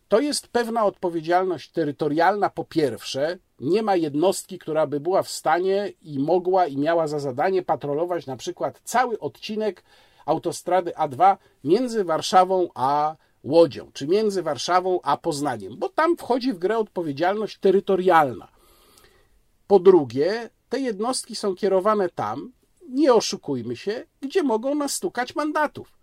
to 0.09 0.21
jest 0.21 0.49
pewna 0.49 0.85
odpowiedzialność 0.85 1.71
terytorialna 1.71 2.51
po 2.51 2.65
pierwsze. 2.65 3.39
Nie 3.61 3.83
ma 3.83 3.97
jednostki, 3.97 4.59
która 4.59 4.87
by 4.87 5.01
była 5.01 5.23
w 5.23 5.31
stanie 5.31 5.93
i 6.03 6.19
mogła 6.19 6.67
i 6.67 6.77
miała 6.77 7.07
za 7.07 7.19
zadanie 7.19 7.63
patrolować 7.63 8.27
na 8.27 8.37
przykład 8.37 8.81
cały 8.85 9.19
odcinek 9.19 9.83
autostrady 10.27 10.91
A2 10.91 11.37
między 11.65 12.05
Warszawą 12.05 12.69
a 12.75 13.17
Łodzią, 13.45 13.91
czy 13.93 14.07
między 14.07 14.43
Warszawą 14.43 15.01
a 15.03 15.17
Poznaniem, 15.17 15.77
bo 15.79 15.89
tam 15.89 16.17
wchodzi 16.17 16.53
w 16.53 16.59
grę 16.59 16.79
odpowiedzialność 16.79 17.59
terytorialna. 17.59 18.49
Po 19.67 19.79
drugie, 19.79 20.51
te 20.69 20.81
jednostki 20.81 21.37
są 21.37 21.55
kierowane 21.55 22.09
tam, 22.09 22.53
nie 22.89 23.15
oszukujmy 23.15 23.77
się, 23.77 24.05
gdzie 24.21 24.43
mogą 24.43 24.75
nastukać 24.75 25.35
mandatów. 25.35 25.99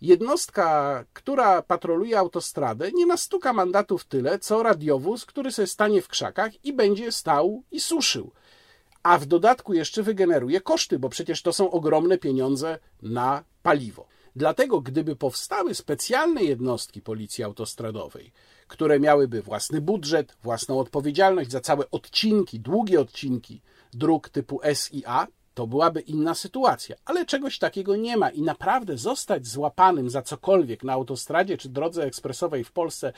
Jednostka, 0.00 1.04
która 1.12 1.62
patroluje 1.62 2.18
autostradę, 2.18 2.92
nie 2.92 3.06
nastuka 3.06 3.52
mandatów 3.52 4.04
tyle, 4.04 4.38
co 4.38 4.62
radiowóz, 4.62 5.26
który 5.26 5.52
sobie 5.52 5.66
stanie 5.66 6.02
w 6.02 6.08
krzakach 6.08 6.64
i 6.64 6.72
będzie 6.72 7.12
stał 7.12 7.62
i 7.70 7.80
suszył 7.80 8.30
a 9.02 9.18
w 9.18 9.26
dodatku 9.26 9.74
jeszcze 9.74 10.02
wygeneruje 10.02 10.60
koszty, 10.60 10.98
bo 10.98 11.08
przecież 11.08 11.42
to 11.42 11.52
są 11.52 11.70
ogromne 11.70 12.18
pieniądze 12.18 12.78
na 13.02 13.44
paliwo. 13.62 14.06
Dlatego, 14.36 14.80
gdyby 14.80 15.16
powstały 15.16 15.74
specjalne 15.74 16.42
jednostki 16.42 17.02
policji 17.02 17.44
autostradowej, 17.44 18.32
które 18.68 19.00
miałyby 19.00 19.42
własny 19.42 19.80
budżet, 19.80 20.36
własną 20.42 20.80
odpowiedzialność 20.80 21.50
za 21.50 21.60
całe 21.60 21.90
odcinki, 21.90 22.60
długie 22.60 23.00
odcinki 23.00 23.62
dróg 23.92 24.28
typu 24.28 24.60
S 24.62 24.92
i 24.92 25.02
A, 25.06 25.26
to 25.54 25.66
byłaby 25.66 26.00
inna 26.00 26.34
sytuacja. 26.34 26.96
Ale 27.04 27.26
czegoś 27.26 27.58
takiego 27.58 27.96
nie 27.96 28.16
ma 28.16 28.30
i 28.30 28.42
naprawdę 28.42 28.98
zostać 28.98 29.46
złapanym 29.46 30.10
za 30.10 30.22
cokolwiek 30.22 30.84
na 30.84 30.92
autostradzie 30.92 31.58
czy 31.58 31.68
drodze 31.68 32.04
ekspresowej 32.04 32.64
w 32.64 32.72
Polsce, 32.72 33.12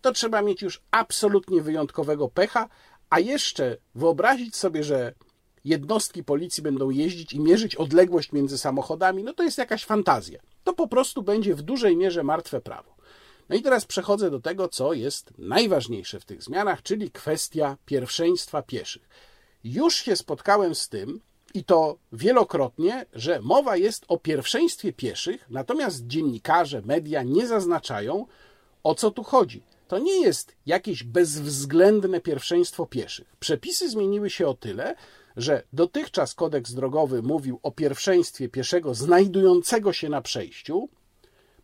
to 0.00 0.12
trzeba 0.12 0.42
mieć 0.42 0.62
już 0.62 0.82
absolutnie 0.90 1.62
wyjątkowego 1.62 2.28
pecha, 2.28 2.68
a 3.10 3.20
jeszcze 3.20 3.76
wyobrazić 3.94 4.56
sobie, 4.56 4.84
że 4.84 5.14
jednostki 5.64 6.24
policji 6.24 6.62
będą 6.62 6.90
jeździć 6.90 7.32
i 7.32 7.40
mierzyć 7.40 7.76
odległość 7.76 8.32
między 8.32 8.58
samochodami, 8.58 9.24
no 9.24 9.34
to 9.34 9.42
jest 9.42 9.58
jakaś 9.58 9.84
fantazja. 9.84 10.40
To 10.64 10.72
po 10.72 10.88
prostu 10.88 11.22
będzie 11.22 11.54
w 11.54 11.62
dużej 11.62 11.96
mierze 11.96 12.22
martwe 12.22 12.60
prawo. 12.60 12.94
No 13.48 13.56
i 13.56 13.62
teraz 13.62 13.84
przechodzę 13.84 14.30
do 14.30 14.40
tego, 14.40 14.68
co 14.68 14.92
jest 14.92 15.32
najważniejsze 15.38 16.20
w 16.20 16.24
tych 16.24 16.42
zmianach, 16.42 16.82
czyli 16.82 17.10
kwestia 17.10 17.76
pierwszeństwa 17.86 18.62
pieszych. 18.62 19.08
Już 19.64 19.96
się 19.96 20.16
spotkałem 20.16 20.74
z 20.74 20.88
tym, 20.88 21.20
i 21.54 21.64
to 21.64 21.96
wielokrotnie, 22.12 23.06
że 23.12 23.40
mowa 23.40 23.76
jest 23.76 24.04
o 24.08 24.18
pierwszeństwie 24.18 24.92
pieszych, 24.92 25.46
natomiast 25.50 26.06
dziennikarze, 26.06 26.82
media 26.82 27.22
nie 27.22 27.46
zaznaczają, 27.46 28.26
o 28.82 28.94
co 28.94 29.10
tu 29.10 29.22
chodzi 29.22 29.62
to 29.92 29.98
nie 29.98 30.20
jest 30.20 30.56
jakieś 30.66 31.04
bezwzględne 31.04 32.20
pierwszeństwo 32.20 32.86
pieszych. 32.86 33.36
Przepisy 33.40 33.90
zmieniły 33.90 34.30
się 34.30 34.46
o 34.46 34.54
tyle, 34.54 34.94
że 35.36 35.62
dotychczas 35.72 36.34
kodeks 36.34 36.72
drogowy 36.72 37.22
mówił 37.22 37.60
o 37.62 37.70
pierwszeństwie 37.70 38.48
pieszego 38.48 38.94
znajdującego 38.94 39.92
się 39.92 40.08
na 40.08 40.22
przejściu. 40.22 40.88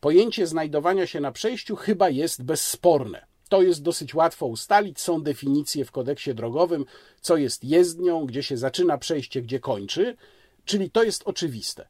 Pojęcie 0.00 0.46
znajdowania 0.46 1.07
się 1.07 1.20
na 1.20 1.33
przejściu 1.33 1.76
chyba 1.76 2.11
jest 2.11 2.42
bezsporne. 2.42 3.26
To 3.48 3.62
jest 3.62 3.83
dosyć 3.83 4.14
łatwo 4.14 4.46
ustalić. 4.46 5.00
Są 5.00 5.22
definicje 5.22 5.85
w 5.85 5.90
kodeksie 5.90 6.35
drogowym, 6.35 6.85
co 7.20 7.37
jest 7.37 7.64
jezdnią, 7.64 8.26
gdzie 8.26 8.42
się 8.42 8.57
zaczyna 8.57 8.98
przejście, 8.98 9.42
gdzie 9.42 9.61
kończy, 9.61 10.16
czyli 10.64 10.90
to 10.90 11.02
jest 11.02 11.22
oczywiste. 11.24 11.88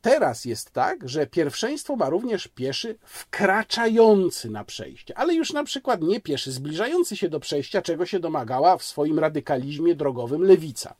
Teraz 0.00 0.44
jest 0.44 0.70
tak, 0.70 1.08
że 1.08 1.26
pierwszeństwo 1.26 1.96
ma 1.96 2.08
również 2.08 2.48
pieszy 2.48 2.98
wkraczający 3.04 4.50
na 4.50 4.64
przejście, 4.64 5.18
ale 5.18 5.34
już 5.34 5.52
na 5.52 5.64
przykład 5.64 6.02
nie 6.02 6.20
pieszy 6.20 6.52
zbliżający 6.52 7.16
się 7.16 7.28
do 7.28 7.40
przejścia, 7.40 7.82
czego 7.82 8.06
się 8.06 8.20
domagała 8.20 8.76
w 8.76 8.84
swoim 8.84 9.18
radykalizmie 9.18 9.94
drogowym 9.94 10.42
lewica. 10.42 10.94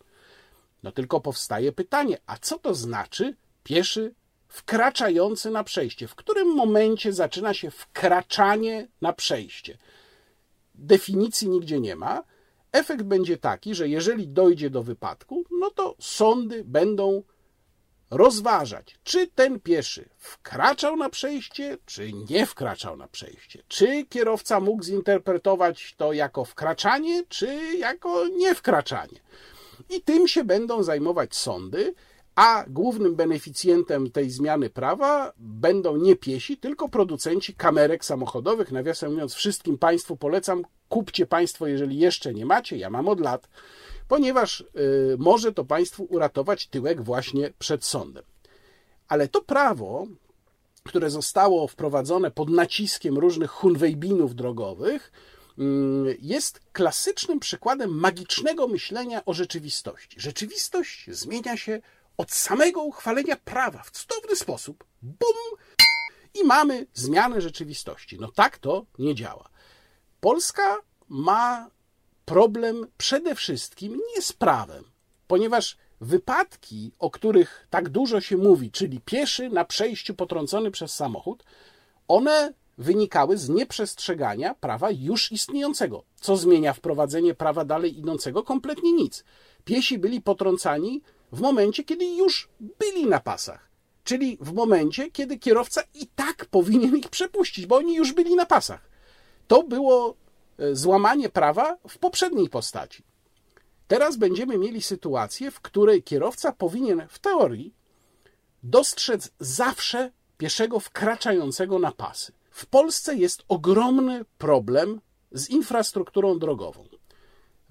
No 0.83 0.93
tylko 0.93 1.21
powstaje 1.21 1.73
pytanie, 1.73 2.19
a 2.27 2.37
co 2.37 2.59
to 2.59 2.75
znaczy 2.75 3.37
pieszy 3.65 4.15
wkraczający 4.49 5.51
na 5.51 5.65
przejście? 5.65 6.09
W 6.09 6.15
którym 6.15 6.49
momencie 6.49 7.13
zaczyna 7.13 7.55
się 7.55 7.71
wkraczanie 7.71 8.89
na 9.01 9.13
przejście? 9.13 9.79
Definicji 10.75 11.49
nigdzie 11.49 11.81
nie 11.81 11.97
ma. 11.97 12.23
Efekt 12.73 13.03
będzie 13.03 13.37
taki, 13.37 13.75
że 13.75 13.89
jeżeli 13.89 14.29
dojdzie 14.29 14.71
do 14.71 14.83
wypadku, 14.83 15.45
no 15.61 15.71
to 15.71 15.97
sądy 15.99 16.65
będą 16.65 17.23
rozważać, 18.11 18.99
czy 19.05 19.27
ten 19.27 19.61
pieszy 19.61 20.09
wkraczał 20.19 20.97
na 20.97 21.11
przejście, 21.11 21.79
czy 21.87 22.13
nie 22.13 22.47
wkraczał 22.47 22.97
na 22.97 23.09
przejście. 23.09 23.63
Czy 23.69 24.07
kierowca 24.07 24.61
mógł 24.61 24.83
zinterpretować 24.83 25.95
to 25.97 26.13
jako 26.13 26.45
wkraczanie, 26.45 27.23
czy 27.29 27.77
jako 27.79 28.29
niewkraczanie. 28.29 29.21
I 29.91 30.01
tym 30.01 30.29
się 30.29 30.45
będą 30.45 30.83
zajmować 30.83 31.37
sądy, 31.37 31.95
a 32.35 32.65
głównym 32.69 33.17
beneficjentem 33.17 34.11
tej 34.11 34.31
zmiany 34.31 34.71
prawa 34.71 35.33
będą 35.37 35.97
nie 35.97 36.17
piesi, 36.17 36.57
tylko 36.57 36.89
producenci 36.89 37.55
kamerek 37.55 38.05
samochodowych. 38.05 38.73
Nawiasem 38.73 39.13
mówiąc, 39.13 39.35
wszystkim 39.35 39.79
Państwu 39.79 40.17
polecam, 40.17 40.63
kupcie 40.89 41.27
Państwo, 41.27 41.67
jeżeli 41.67 41.99
jeszcze 41.99 42.35
nie 42.35 42.47
macie, 42.47 42.77
ja 42.77 42.91
mam 42.91 43.09
od 43.09 43.21
lat, 43.21 43.49
ponieważ 44.11 44.61
y, 44.61 44.65
może 45.19 45.53
to 45.53 45.65
Państwu 45.65 46.05
uratować 46.05 46.67
tyłek 46.67 47.03
właśnie 47.03 47.53
przed 47.59 47.85
sądem. 47.85 48.25
Ale 49.09 49.29
to 49.29 49.43
prawo, 49.43 50.07
które 50.85 51.11
zostało 51.11 51.69
wprowadzone 51.69 52.31
pod 52.31 52.51
naciskiem 52.51 53.19
różnych 53.19 53.51
hunwejbinów 53.51 54.35
drogowych, 54.35 55.13
mm, 55.59 56.15
jest 56.21 56.61
klasycznym 56.73 57.41
przykładem 57.41 57.91
magicznego 57.91 58.69
myślenia 58.69 59.25
o 59.25 59.35
rzeczywistości. 59.35 60.21
Rzeczywistość 60.21 61.07
zmienia 61.11 61.57
się 61.57 61.81
od 62.17 62.33
samego 62.33 62.83
uchwalenia 62.83 63.37
prawa 63.37 63.83
w 63.83 63.91
cudowny 63.91 64.37
sposób. 64.37 64.85
Bum! 65.03 65.59
I 66.35 66.45
mamy 66.45 66.87
zmianę 66.95 67.41
rzeczywistości. 67.41 68.19
No 68.21 68.33
tak 68.33 68.59
to 68.59 68.87
nie 68.99 69.15
działa. 69.15 69.49
Polska 70.21 70.77
ma 71.09 71.71
problem 72.31 72.87
przede 72.97 73.35
wszystkim 73.35 74.01
nie 74.15 74.23
z 74.23 74.33
prawem, 74.33 74.85
ponieważ 75.27 75.77
wypadki, 76.01 76.93
o 76.99 77.11
których 77.11 77.67
tak 77.71 77.89
dużo 77.89 78.21
się 78.21 78.37
mówi, 78.37 78.71
czyli 78.71 79.01
pieszy 79.01 79.49
na 79.49 79.65
przejściu 79.65 80.15
potrącony 80.15 80.71
przez 80.71 80.95
samochód, 80.95 81.45
one 82.09 82.53
wynikały 82.79 83.39
z 83.39 83.49
nieprzestrzegania 83.49 84.55
prawa 84.55 84.91
już 84.91 85.33
istniejącego. 85.33 86.05
Co 86.21 86.37
zmienia 86.37 86.73
wprowadzenie 86.73 87.35
prawa 87.35 87.65
dalej 87.65 87.99
idącego? 87.99 88.43
Kompletnie 88.43 88.93
nic. 88.93 89.25
Piesi 89.65 89.99
byli 89.99 90.21
potrącani 90.21 91.03
w 91.33 91.41
momencie, 91.41 91.85
kiedy 91.85 92.05
już 92.05 92.49
byli 92.61 93.07
na 93.07 93.21
pasach. 93.21 93.71
Czyli 94.05 94.39
w 94.41 94.53
momencie, 94.53 95.11
kiedy 95.11 95.39
kierowca 95.39 95.83
i 95.95 96.07
tak 96.07 96.47
powinien 96.47 96.97
ich 96.97 97.09
przepuścić, 97.09 97.67
bo 97.67 97.77
oni 97.77 97.95
już 97.95 98.13
byli 98.13 98.35
na 98.35 98.47
pasach. 98.47 98.91
To 99.49 99.63
było 99.63 100.17
złamanie 100.73 101.29
prawa 101.29 101.77
w 101.89 101.99
poprzedniej 101.99 102.49
postaci. 102.49 103.03
Teraz 103.89 104.17
będziemy 104.17 104.59
mieli 104.59 104.83
sytuację, 104.83 105.51
w 105.51 105.61
której 105.61 106.03
kierowca 106.03 106.53
powinien 106.53 107.07
w 107.09 107.19
teorii 107.19 107.75
dostrzec 108.63 109.31
zawsze 109.41 110.11
pieszego 110.39 110.81
wkraczającego 110.81 111.79
na 111.79 111.93
pasy. 111.93 112.33
W 112.51 112.67
Polsce 112.67 113.17
jest 113.17 113.43
ogromny 113.49 114.25
problem 114.39 115.01
z 115.33 115.51
infrastrukturą 115.51 116.39
drogową. 116.39 116.85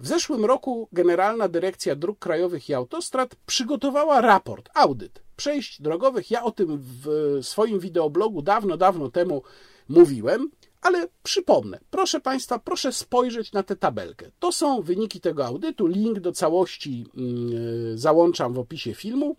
W 0.00 0.06
zeszłym 0.06 0.44
roku 0.44 0.88
Generalna 0.92 1.48
Dyrekcja 1.48 1.96
Dróg 1.96 2.18
Krajowych 2.18 2.68
i 2.68 2.74
Autostrad 2.74 3.36
przygotowała 3.46 4.20
raport, 4.20 4.68
audyt 4.74 5.22
przejść 5.36 5.82
drogowych. 5.82 6.30
Ja 6.30 6.42
o 6.42 6.50
tym 6.50 6.78
w 6.78 7.08
swoim 7.42 7.80
wideoblogu 7.80 8.42
dawno, 8.42 8.76
dawno 8.76 9.10
temu 9.10 9.42
mówiłem, 9.88 10.50
ale 10.80 11.08
przypomnę. 11.22 11.80
Proszę 11.90 12.20
Państwa, 12.20 12.58
proszę 12.58 12.92
spojrzeć 12.92 13.52
na 13.52 13.62
tę 13.62 13.76
tabelkę. 13.76 14.30
To 14.38 14.52
są 14.52 14.82
wyniki 14.82 15.20
tego 15.20 15.46
audytu. 15.46 15.86
Link 15.86 16.20
do 16.20 16.32
całości 16.32 17.06
yy, 17.14 17.98
załączam 17.98 18.52
w 18.52 18.58
opisie 18.58 18.94
filmu. 18.94 19.36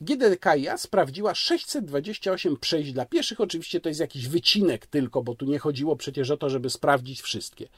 GDKiA 0.00 0.78
sprawdziła 0.78 1.34
628 1.34 2.56
przejść 2.56 2.92
dla 2.92 3.06
pieszych. 3.06 3.40
Oczywiście 3.40 3.80
to 3.80 3.88
jest 3.88 4.00
jakiś 4.00 4.28
wycinek 4.28 4.86
tylko, 4.86 5.22
bo 5.22 5.34
tu 5.34 5.46
nie 5.46 5.58
chodziło 5.58 5.96
przecież 5.96 6.30
o 6.30 6.36
to, 6.36 6.50
żeby 6.50 6.70
sprawdzić 6.70 7.20
wszystkie. 7.22 7.68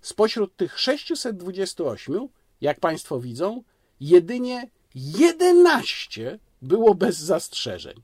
Spośród 0.00 0.56
tych 0.56 0.80
628, 0.80 2.28
jak 2.60 2.80
Państwo 2.80 3.20
widzą, 3.20 3.62
jedynie 4.00 4.70
11 4.94 6.38
było 6.62 6.94
bez 6.94 7.18
zastrzeżeń. 7.18 8.02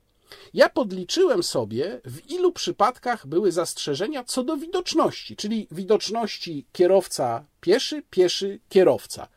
Ja 0.55 0.69
podliczyłem 0.69 1.43
sobie, 1.43 2.01
w 2.05 2.31
ilu 2.31 2.53
przypadkach 2.53 3.27
były 3.27 3.53
zastrzeżenia 3.53 4.25
co 4.25 4.45
do 4.45 4.57
widoczności, 4.57 5.37
czyli 5.37 5.69
widoczności 5.71 6.67
kierowca 6.73 7.45
pieszy, 7.61 8.03
pieszy 8.11 8.61
kierowca. 8.69 9.29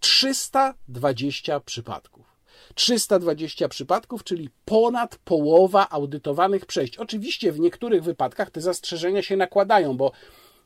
320 0.00 1.60
przypadków. 1.60 2.32
320 2.74 3.68
przypadków, 3.68 4.24
czyli 4.24 4.50
ponad 4.64 5.18
połowa 5.24 5.88
audytowanych 5.90 6.66
przejść. 6.66 6.96
Oczywiście 6.96 7.52
w 7.52 7.60
niektórych 7.60 8.02
wypadkach 8.02 8.50
te 8.50 8.60
zastrzeżenia 8.60 9.22
się 9.22 9.36
nakładają, 9.36 9.96
bo 9.96 10.12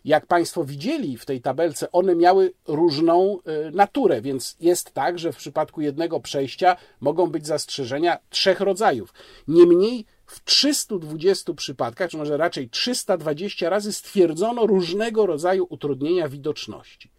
jak 0.07 0.27
Państwo 0.27 0.65
widzieli 0.65 1.19
w 1.19 1.27
tej 1.27 1.41
tabelce, 1.41 1.93
one 1.93 2.15
miały 2.15 2.53
różną 2.67 3.39
y, 3.69 3.71
naturę, 3.71 4.21
więc 4.23 4.57
jest 4.61 4.91
tak, 4.91 5.19
że 5.19 5.33
w 5.33 5.37
przypadku 5.37 5.81
jednego 5.81 6.21
przejścia 6.21 6.77
mogą 7.01 7.27
być 7.27 7.47
zastrzeżenia 7.47 8.19
trzech 8.31 8.61
rodzajów. 8.61 9.15
Niemniej 9.49 10.07
w 10.27 10.45
320 10.45 11.55
przypadkach, 11.55 12.11
czy 12.11 12.17
może 12.17 12.37
raczej 12.37 12.71
320 12.71 13.71
razy 13.71 13.93
stwierdzono 13.93 14.67
różnego 14.67 15.27
rodzaju 15.27 15.67
utrudnienia 15.71 16.29
widoczności. 16.29 17.11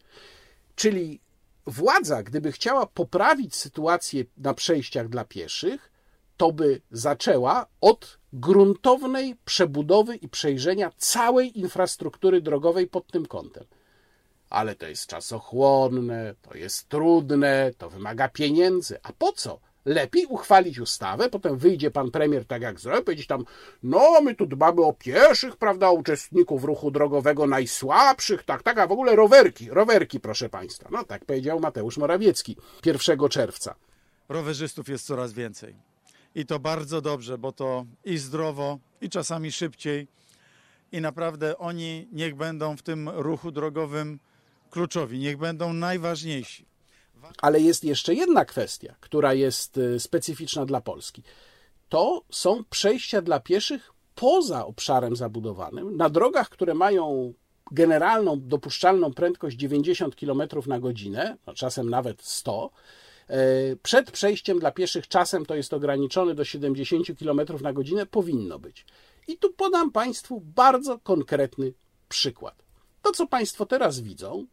Czyli 0.76 1.20
władza, 1.66 2.24
gdyby 2.24 2.52
chciała 2.52 2.86
poprawić 2.86 3.56
sytuację 3.56 4.24
na 4.38 4.54
przejściach 4.54 5.10
dla 5.10 5.26
pieszych, 5.26 5.92
to 6.38 6.52
by 6.52 6.82
zaczęła 6.92 7.66
od 7.82 8.17
gruntownej 8.34 9.36
przebudowy 9.46 10.16
i 10.16 10.30
przejrzenia 10.30 10.92
całej 10.98 11.60
infrastruktury 11.60 12.42
drogowej 12.42 12.88
pod 12.88 13.08
tym 13.08 13.26
kątem. 13.26 13.64
Ale 14.50 14.76
to 14.76 14.88
jest 14.88 15.08
czasochłonne, 15.08 16.36
to 16.42 16.58
jest 16.58 16.90
trudne, 16.90 17.72
to 17.78 17.90
wymaga 17.90 18.30
pieniędzy. 18.30 19.00
A 19.04 19.14
po 19.14 19.32
co? 19.32 19.60
Lepiej 19.86 20.26
uchwalić 20.26 20.80
ustawę, 20.80 21.30
potem 21.30 21.58
wyjdzie 21.58 21.92
pan 21.92 22.12
premier 22.12 22.46
tak 22.46 22.62
jak 22.62 22.80
zrobił, 22.80 23.04
powiedzieć 23.04 23.28
tam, 23.28 23.46
no 23.84 24.22
my 24.22 24.36
tu 24.36 24.46
dbamy 24.46 24.82
o 24.82 24.94
pieszych, 24.94 25.58
prawda, 25.58 25.92
uczestników 25.92 26.64
ruchu 26.64 26.92
drogowego 26.92 27.48
najsłabszych, 27.48 28.44
tak, 28.44 28.64
tak, 28.64 28.78
a 28.78 28.88
w 28.88 28.92
ogóle 28.92 29.16
rowerki, 29.16 29.70
rowerki 29.70 30.20
proszę 30.20 30.50
państwa. 30.50 30.90
No 30.92 31.04
tak 31.04 31.26
powiedział 31.26 31.60
Mateusz 31.60 31.98
Morawiecki 31.98 32.58
1 32.86 33.30
czerwca. 33.30 33.76
Rowerzystów 34.30 34.90
jest 34.90 35.06
coraz 35.06 35.34
więcej 35.34 35.87
i 36.38 36.46
to 36.46 36.60
bardzo 36.60 37.02
dobrze, 37.02 37.38
bo 37.38 37.52
to 37.52 37.86
i 38.06 38.18
zdrowo, 38.18 38.80
i 39.02 39.10
czasami 39.10 39.52
szybciej. 39.52 40.08
I 40.92 41.02
naprawdę 41.02 41.58
oni 41.58 42.08
niech 42.12 42.36
będą 42.36 42.78
w 42.78 42.82
tym 42.82 43.10
ruchu 43.10 43.52
drogowym 43.52 44.20
kluczowi, 44.70 45.20
niech 45.20 45.38
będą 45.38 45.74
najważniejsi. 45.74 46.66
Ale 47.42 47.60
jest 47.60 47.84
jeszcze 47.84 48.14
jedna 48.14 48.46
kwestia, 48.46 48.96
która 49.00 49.34
jest 49.34 49.78
y, 49.78 50.00
specyficzna 50.00 50.66
dla 50.66 50.82
Polski. 50.82 51.24
To 51.90 52.22
są 52.30 52.64
przejścia 52.70 53.22
dla 53.22 53.40
pieszych 53.40 53.92
poza 54.16 54.66
obszarem 54.66 55.16
zabudowanym, 55.16 55.98
na 55.98 56.10
drogach, 56.10 56.50
które 56.50 56.74
mają 56.74 57.34
generalną 57.72 58.40
dopuszczalną 58.40 59.14
prędkość 59.14 59.58
90 59.58 60.16
km 60.16 60.42
na 60.68 60.80
godzinę, 60.80 61.38
no 61.48 61.54
czasem 61.54 61.90
nawet 61.90 62.24
100 62.24 62.70
E, 62.70 63.07
przed 63.84 64.12
przejściem 64.12 64.60
dla 64.60 64.72
pieszych 64.72 65.08
czasem 65.08 65.46
to 65.46 65.56
jest 65.56 65.74
ograniczone 65.74 66.36
do 66.36 66.46
70 66.46 67.08
km 67.20 67.42
na 67.62 67.74
godzinę, 67.74 68.06
powinno 68.06 68.60
być. 68.60 68.86
I 69.28 69.38
tu 69.38 69.54
podam 69.54 69.92
Państwu 69.92 70.42
bardzo 70.56 71.00
konkretny 71.00 71.74
przykład. 72.10 72.64
To, 73.02 73.12
co 73.12 73.28
Państwo 73.28 73.66
teraz 73.66 74.00
widzą, 74.00 74.46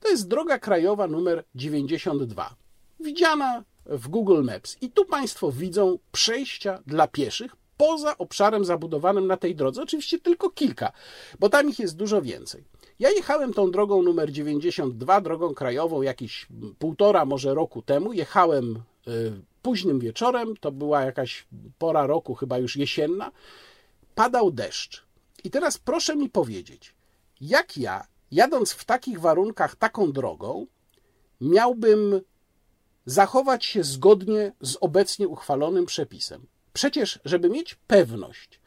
to 0.00 0.08
jest 0.08 0.28
droga 0.28 0.58
krajowa 0.58 1.08
numer 1.08 1.44
92, 1.54 2.56
widziana 3.00 3.64
w 3.86 4.08
Google 4.08 4.42
Maps. 4.42 4.76
I 4.80 4.90
tu 4.90 5.04
Państwo 5.04 5.52
widzą 5.52 5.98
przejścia 6.12 6.82
dla 6.86 7.08
pieszych 7.08 7.56
poza 7.76 8.18
obszarem 8.18 8.64
zabudowanym 8.64 9.26
na 9.26 9.36
tej 9.36 9.54
drodze. 9.54 9.82
Oczywiście 9.82 10.18
tylko 10.18 10.50
kilka, 10.50 10.92
bo 11.38 11.48
tam 11.48 11.68
ich 11.68 11.78
jest 11.78 11.96
dużo 11.96 12.22
więcej. 12.22 12.64
Ja 13.02 13.10
jechałem 13.10 13.54
tą 13.54 13.70
drogą 13.70 14.02
numer 14.02 14.32
92, 14.32 15.20
drogą 15.20 15.54
krajową, 15.54 16.02
jakieś 16.02 16.46
półtora 16.78 17.24
może 17.24 17.54
roku 17.54 17.82
temu. 17.82 18.12
Jechałem 18.12 18.82
y, 19.08 19.32
późnym 19.62 19.98
wieczorem, 19.98 20.56
to 20.56 20.72
była 20.72 21.02
jakaś 21.02 21.46
pora 21.78 22.06
roku, 22.06 22.34
chyba 22.34 22.58
już 22.58 22.76
jesienna. 22.76 23.32
Padał 24.14 24.50
deszcz. 24.50 25.04
I 25.44 25.50
teraz 25.50 25.78
proszę 25.78 26.16
mi 26.16 26.30
powiedzieć, 26.30 26.94
jak 27.40 27.76
ja, 27.76 28.06
jadąc 28.30 28.72
w 28.72 28.84
takich 28.84 29.20
warunkach 29.20 29.76
taką 29.76 30.12
drogą, 30.12 30.66
miałbym 31.40 32.20
zachować 33.06 33.64
się 33.64 33.84
zgodnie 33.84 34.52
z 34.60 34.76
obecnie 34.80 35.28
uchwalonym 35.28 35.86
przepisem. 35.86 36.46
Przecież, 36.72 37.20
żeby 37.24 37.48
mieć 37.48 37.74
pewność, 37.74 38.60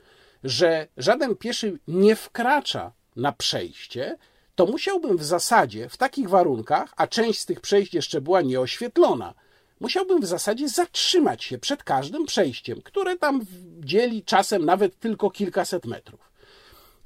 że 0.43 0.87
żaden 0.97 1.35
pieszy 1.35 1.79
nie 1.87 2.15
wkracza 2.15 2.91
na 3.15 3.31
przejście, 3.31 4.17
to 4.55 4.65
musiałbym 4.65 5.17
w 5.17 5.23
zasadzie 5.23 5.89
w 5.89 5.97
takich 5.97 6.29
warunkach, 6.29 6.93
a 6.97 7.07
część 7.07 7.39
z 7.39 7.45
tych 7.45 7.61
przejść 7.61 7.93
jeszcze 7.93 8.21
była 8.21 8.41
nieoświetlona, 8.41 9.33
musiałbym 9.79 10.21
w 10.21 10.25
zasadzie 10.25 10.69
zatrzymać 10.69 11.43
się 11.43 11.57
przed 11.57 11.83
każdym 11.83 12.25
przejściem, 12.25 12.81
które 12.81 13.17
tam 13.17 13.41
dzieli 13.79 14.23
czasem 14.23 14.65
nawet 14.65 14.99
tylko 14.99 15.31
kilkaset 15.31 15.85
metrów. 15.85 16.35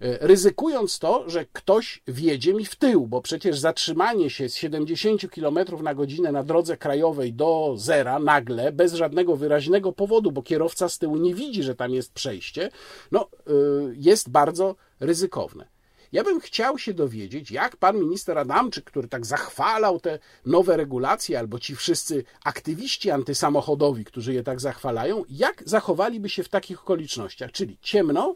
E, 0.01 0.28
ryzykując 0.28 0.99
to, 0.99 1.30
że 1.30 1.45
ktoś 1.53 2.01
wjedzie 2.07 2.53
mi 2.53 2.66
w 2.66 2.76
tył, 2.76 3.07
bo 3.07 3.22
przecież 3.22 3.60
zatrzymanie 3.60 4.30
się 4.30 4.49
z 4.49 4.55
70 4.55 5.22
km 5.30 5.60
na 5.84 5.95
godzinę 5.95 6.32
na 6.32 6.43
drodze 6.43 6.78
krajowej 6.78 7.34
do 7.34 7.74
zera 7.78 8.20
nagle, 8.20 8.72
bez 8.72 8.93
żadnego 8.93 9.36
wyraźnego 9.36 9.91
powodu, 9.91 10.32
bo 10.32 10.41
kierowca 10.41 10.89
z 10.89 10.97
tyłu 10.97 11.18
nie 11.18 11.36
widzi, 11.36 11.64
że 11.64 11.76
tam 11.76 11.91
jest 11.91 12.14
przejście, 12.14 12.70
no, 13.12 13.30
e, 13.47 13.51
jest 13.93 14.30
bardzo 14.30 14.76
ryzykowne. 14.99 15.78
Ja 16.12 16.24
bym 16.24 16.39
chciał 16.39 16.78
się 16.78 16.93
dowiedzieć, 16.93 17.51
jak 17.51 17.78
pan 17.78 17.99
minister 17.99 18.38
Adamczyk, 18.38 18.86
który 18.86 19.07
tak 19.07 19.26
zachwalał 19.26 19.99
te 19.99 20.20
nowe 20.45 20.78
regulacje, 20.78 21.39
albo 21.39 21.60
ci 21.60 21.76
wszyscy 21.76 22.24
aktywiści 22.43 23.12
antysamochodowi, 23.12 24.05
którzy 24.05 24.34
je 24.34 24.43
tak 24.43 24.62
zachwalają, 24.62 25.24
jak 25.30 25.64
zachowaliby 25.66 26.30
się 26.30 26.43
w 26.43 26.49
takich 26.49 26.80
okolicznościach, 26.82 27.51
czyli 27.51 27.78
ciemno, 27.82 28.36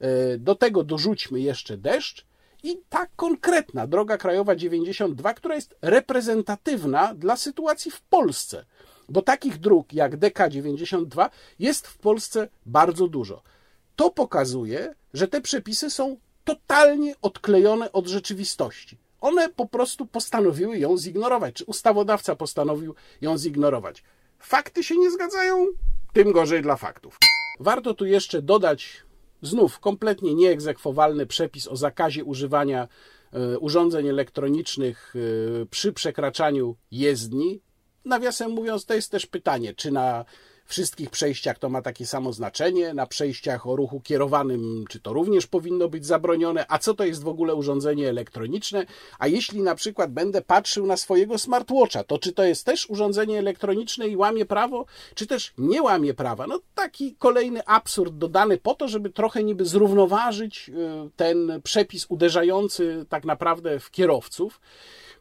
E, 0.00 0.38
do 0.38 0.54
tego 0.54 0.84
dorzućmy 0.84 1.40
jeszcze 1.40 1.76
deszcz 1.76 2.24
i 2.62 2.80
ta 2.88 3.06
konkretna 3.16 3.86
droga 3.86 4.18
krajowa 4.18 4.56
92, 4.56 5.34
która 5.34 5.54
jest 5.54 5.74
reprezentatywna 5.82 7.14
dla 7.14 7.36
sytuacji 7.36 7.90
w 7.90 8.00
Polsce. 8.02 8.64
Bo 9.08 9.22
takich 9.22 9.58
dróg 9.58 9.92
jak 9.92 10.16
DK92 10.16 11.30
jest 11.58 11.86
w 11.86 11.98
Polsce 11.98 12.48
bardzo 12.66 13.08
dużo. 13.08 13.42
To 13.96 14.10
pokazuje, 14.10 14.94
że 15.14 15.28
te 15.28 15.40
przepisy 15.40 15.90
są 15.90 16.16
totalnie 16.54 17.14
odklejone 17.22 17.92
od 17.92 18.06
rzeczywistości. 18.06 18.98
One 19.20 19.48
po 19.48 19.66
prostu 19.66 20.06
postanowiły 20.06 20.78
ją 20.78 20.98
zignorować, 20.98 21.54
czy 21.54 21.64
ustawodawca 21.64 22.36
postanowił 22.36 22.94
ją 23.20 23.38
zignorować. 23.38 24.02
Fakty 24.38 24.84
się 24.84 24.96
nie 24.96 25.10
zgadzają, 25.10 25.66
tym 26.12 26.32
gorzej 26.32 26.62
dla 26.62 26.76
faktów. 26.76 27.18
Warto 27.60 27.94
tu 27.94 28.06
jeszcze 28.06 28.42
dodać 28.42 29.02
Znów 29.42 29.80
kompletnie 29.80 30.34
nieegzekwowalny 30.34 31.26
przepis 31.26 31.68
o 31.68 31.76
zakazie 31.76 32.24
używania 32.24 32.88
e, 33.32 33.58
urządzeń 33.58 34.08
elektronicznych 34.08 35.14
e, 35.16 35.66
przy 35.66 35.92
przekraczaniu 35.92 36.76
jezdni. 36.90 37.60
Nawiasem 38.04 38.50
mówiąc, 38.50 38.84
to 38.86 38.94
jest 38.94 39.10
też 39.10 39.26
pytanie, 39.26 39.74
czy 39.74 39.90
na 39.90 40.24
wszystkich 40.70 41.10
przejściach 41.10 41.58
to 41.58 41.68
ma 41.68 41.82
takie 41.82 42.06
samo 42.06 42.32
znaczenie, 42.32 42.94
na 42.94 43.06
przejściach 43.06 43.66
o 43.66 43.76
ruchu 43.76 44.00
kierowanym, 44.00 44.84
czy 44.88 45.00
to 45.00 45.12
również 45.12 45.46
powinno 45.46 45.88
być 45.88 46.06
zabronione, 46.06 46.64
a 46.68 46.78
co 46.78 46.94
to 46.94 47.04
jest 47.04 47.22
w 47.22 47.28
ogóle 47.28 47.54
urządzenie 47.54 48.08
elektroniczne, 48.08 48.86
a 49.18 49.26
jeśli 49.26 49.62
na 49.62 49.74
przykład 49.74 50.12
będę 50.12 50.42
patrzył 50.42 50.86
na 50.86 50.96
swojego 50.96 51.38
smartwatcha, 51.38 52.04
to 52.04 52.18
czy 52.18 52.32
to 52.32 52.44
jest 52.44 52.66
też 52.66 52.90
urządzenie 52.90 53.38
elektroniczne 53.38 54.08
i 54.08 54.16
łamie 54.16 54.46
prawo, 54.46 54.86
czy 55.14 55.26
też 55.26 55.52
nie 55.58 55.82
łamie 55.82 56.14
prawa? 56.14 56.46
No 56.46 56.60
taki 56.74 57.14
kolejny 57.18 57.66
absurd 57.66 58.18
dodany 58.18 58.58
po 58.58 58.74
to, 58.74 58.88
żeby 58.88 59.10
trochę 59.10 59.42
niby 59.42 59.64
zrównoważyć 59.64 60.68
y, 60.68 61.10
ten 61.16 61.60
przepis 61.62 62.06
uderzający 62.08 63.06
tak 63.08 63.24
naprawdę 63.24 63.80
w 63.80 63.90
kierowców. 63.90 64.60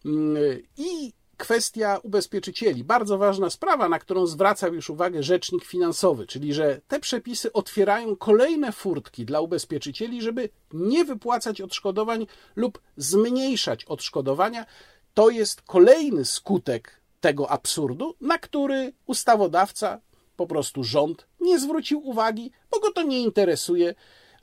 Mm, 0.05 0.37
I 0.77 1.13
kwestia 1.39 1.99
ubezpieczycieli. 2.03 2.83
Bardzo 2.83 3.17
ważna 3.17 3.49
sprawa, 3.49 3.89
na 3.89 3.99
którą 3.99 4.25
zwracał 4.25 4.73
już 4.73 4.89
uwagę 4.89 5.23
rzecznik 5.23 5.65
finansowy, 5.65 6.27
czyli 6.27 6.53
że 6.53 6.81
te 6.87 6.99
przepisy 6.99 7.53
otwierają 7.53 8.15
kolejne 8.15 8.71
furtki 8.71 9.25
dla 9.25 9.41
ubezpieczycieli, 9.41 10.21
żeby 10.21 10.49
nie 10.73 11.05
wypłacać 11.05 11.61
odszkodowań 11.61 12.27
lub 12.55 12.81
zmniejszać 12.97 13.85
odszkodowania. 13.85 14.65
To 15.13 15.29
jest 15.29 15.61
kolejny 15.61 16.25
skutek 16.25 17.01
tego 17.21 17.51
absurdu, 17.51 18.15
na 18.21 18.37
który 18.37 18.93
ustawodawca, 19.05 20.01
po 20.35 20.47
prostu 20.47 20.83
rząd, 20.83 21.27
nie 21.39 21.59
zwrócił 21.59 22.07
uwagi, 22.07 22.51
bo 22.71 22.79
go 22.79 22.91
to 22.91 23.03
nie 23.03 23.21
interesuje 23.21 23.95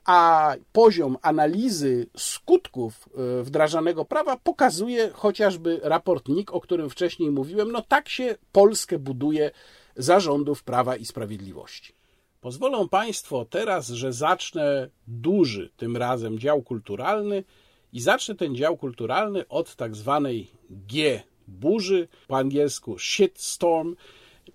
a 0.07 0.55
poziom 0.71 1.17
analizy 1.21 2.07
skutków 2.17 3.09
e, 3.39 3.43
wdrażanego 3.43 4.05
prawa 4.05 4.37
pokazuje 4.37 5.09
chociażby 5.13 5.79
raport 5.83 6.27
NIK, 6.29 6.53
o 6.53 6.61
którym 6.61 6.89
wcześniej 6.89 7.31
mówiłem. 7.31 7.71
No 7.71 7.81
tak 7.81 8.09
się 8.09 8.35
Polskę 8.51 8.99
buduje 8.99 9.51
zarządów 9.95 10.63
Prawa 10.63 10.95
i 10.95 11.05
Sprawiedliwości. 11.05 11.93
Pozwolą 12.41 12.89
Państwo 12.89 13.45
teraz, 13.45 13.87
że 13.87 14.13
zacznę 14.13 14.89
duży 15.07 15.69
tym 15.77 15.97
razem 15.97 16.39
dział 16.39 16.61
kulturalny 16.61 17.43
i 17.93 18.01
zacznę 18.01 18.35
ten 18.35 18.55
dział 18.55 18.77
kulturalny 18.77 19.47
od 19.47 19.75
tak 19.75 19.95
zwanej 19.95 20.51
G 20.69 21.23
burzy, 21.47 22.07
po 22.27 22.37
angielsku 22.37 22.99
shitstorm, 22.99 23.95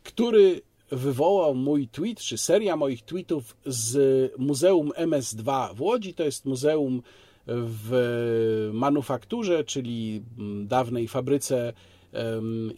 który 0.02 0.62
wywołał 0.92 1.54
mój 1.54 1.88
tweet, 1.88 2.20
czy 2.20 2.38
seria 2.38 2.76
moich 2.76 3.02
tweetów 3.02 3.56
z 3.66 4.32
Muzeum 4.38 4.88
MS2 4.88 5.74
w 5.74 5.82
Łodzi. 5.82 6.14
To 6.14 6.24
jest 6.24 6.44
muzeum 6.44 7.02
w 7.46 8.70
manufakturze, 8.72 9.64
czyli 9.64 10.22
dawnej 10.64 11.08
fabryce 11.08 11.72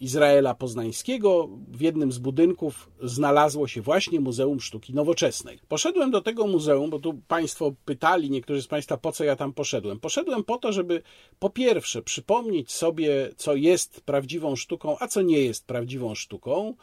Izraela 0.01 0.55
Poznańskiego. 0.55 1.49
W 1.69 1.81
jednym 1.81 2.13
z 2.13 2.19
budynków 2.19 2.91
znalazło 3.03 3.69
się 3.69 3.83
właśnie 3.83 4.21
Muzeum 4.21 4.61
Sztuki 4.61 4.95
Nowoczesnej. 4.95 5.59
Poszedłem 5.69 6.11
do 6.11 6.21
tego 6.21 6.47
muzeum, 6.47 6.91
bo 6.91 6.99
tu 6.99 7.15
Państwo 7.29 7.75
pytali, 7.85 8.31
niektórzy 8.31 8.63
z 8.63 8.67
Państwa, 8.67 8.97
po 8.97 9.13
co 9.13 9.25
ja 9.25 9.37
tam 9.37 9.53
poszedłem. 9.53 10.01
Poszedłem 10.01 10.45
po 10.45 10.59
to, 10.59 10.73
żeby 10.73 11.03
po 11.39 11.51
pierwsze 11.51 12.03
przypomnieć 12.03 12.73
sobie, 12.73 13.31
co 13.37 13.55
jest 13.55 14.01
prawdziwą 14.01 14.57
sztuką, 14.57 14.97
a 15.01 15.09
co 15.09 15.23
nie 15.23 15.41
jest 15.41 15.67
prawdziwą 15.67 16.15
sztuką 16.15 16.75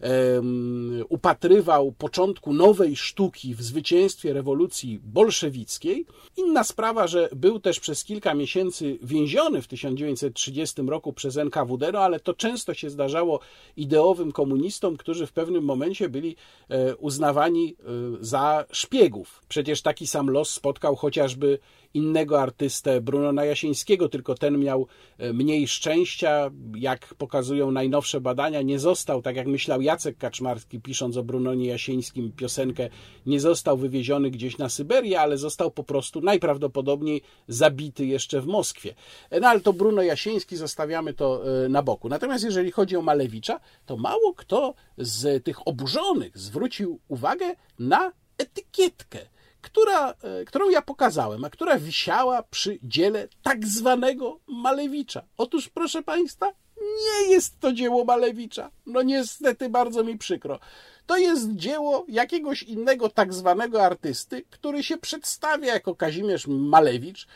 um, 0.01 1.03
upatrywał 1.09 1.91
początku 1.91 2.53
nowej 2.53 2.95
sztuki 2.95 3.55
w 3.55 3.61
zwycięstwie 3.61 4.33
rewolucji 4.33 4.99
bolszewickiej. 5.03 6.05
Inna 6.37 6.63
sprawa, 6.63 7.07
że 7.07 7.29
był 7.35 7.59
też 7.59 7.79
przez 7.79 8.03
kilka 8.03 8.33
miesięcy 8.33 8.99
więziony 9.01 9.61
w 9.61 9.67
1930 9.67 10.81
roku 10.81 11.13
przez 11.13 11.37
NKWD, 11.37 11.91
no 11.91 11.99
ale 11.99 12.19
to 12.19 12.33
często 12.33 12.73
się 12.73 12.89
zdarzało 12.89 13.39
ideowym 13.77 14.31
komunistom, 14.31 14.97
którzy 14.97 15.27
w 15.27 15.31
pewnym 15.31 15.63
momencie 15.63 16.09
byli 16.09 16.35
e, 16.69 16.95
uznawani 16.95 17.75
e, 17.79 17.83
za 18.19 18.65
szpiegów. 18.71 19.24
Przecież 19.47 19.81
taki 19.81 20.07
sam 20.07 20.29
los 20.29 20.49
spotkał 20.49 20.95
chociażby 20.95 21.59
innego 21.95 22.41
artystę, 22.41 23.01
Bruno 23.01 23.31
Najasińskiego, 23.31 24.09
tylko 24.09 24.35
ten 24.35 24.59
miał 24.59 24.87
e, 25.17 25.33
mniej 25.33 25.67
szczęścia. 25.67 26.51
Jak 26.75 27.15
pokazują 27.17 27.71
najnowsze 27.71 28.21
badania, 28.21 28.61
nie 28.61 28.79
został, 28.79 29.21
tak 29.21 29.35
jak 29.35 29.47
myślał 29.47 29.81
Jacek 29.81 30.17
Kaczmarski, 30.17 30.79
pisząc 30.79 31.17
o 31.17 31.23
Brunonie 31.23 31.67
Jasińskim 31.67 32.31
piosenkę, 32.31 32.89
nie 33.25 33.39
został 33.39 33.77
wywieziony 33.77 34.31
gdzieś 34.31 34.57
na 34.57 34.69
Syberię, 34.69 35.21
ale 35.21 35.37
został 35.37 35.71
po 35.71 35.83
prostu 35.83 36.21
najprawdopodobniej 36.21 37.21
zabity 37.47 38.05
jeszcze 38.05 38.41
w 38.41 38.45
Moskwie. 38.45 38.95
E, 39.29 39.39
no 39.39 39.47
ale 39.47 39.59
to 39.59 39.73
Bruno 39.73 40.01
Jasiński, 40.01 40.57
zostawiamy 40.57 41.13
to 41.13 41.43
e, 41.65 41.69
na 41.69 41.83
boku. 41.83 42.09
Natomiast 42.09 42.43
jeżeli 42.43 42.71
chodzi 42.71 42.97
o 42.97 43.01
Malewicza, 43.01 43.59
to 43.85 43.97
mało 43.97 44.33
kto 44.33 44.73
z 44.97 45.43
tych 45.43 45.67
oburzonych 45.67 46.37
zwrócił 46.37 46.99
uwagę 47.07 47.55
na 47.79 48.11
etykietkę 48.37 49.19
która, 49.65 50.09
e, 50.09 50.45
którą 50.45 50.69
ja 50.69 50.81
pokazałem, 50.81 51.45
a 51.45 51.49
która 51.49 51.79
wisiała 51.79 52.43
przy 52.43 52.79
dziele 52.83 53.27
tak 53.43 53.67
zwanego 53.67 54.39
Malewicza. 54.47 55.23
Otóż, 55.37 55.69
proszę 55.69 56.03
Państwa, 56.03 56.51
Nie 56.81 57.33
jest 57.33 57.59
to 57.59 57.73
dzieło 57.73 58.05
Malewicza. 58.05 58.71
No 58.85 59.01
niestety 59.01 59.69
bardzo 59.69 60.03
mi 60.03 60.17
przykro. 60.17 60.59
To 61.05 61.17
jest 61.17 61.55
dzieło 61.55 62.05
jakiegoś 62.07 62.63
innego 62.63 63.09
tak 63.09 63.33
zwanego 63.33 63.83
artysty, 63.83 64.43
który 64.49 64.83
się 64.83 64.97
przedstawia 64.97 65.73
jako 65.73 65.95
Kazimierz 65.95 66.47
Malewicz, 66.47 67.27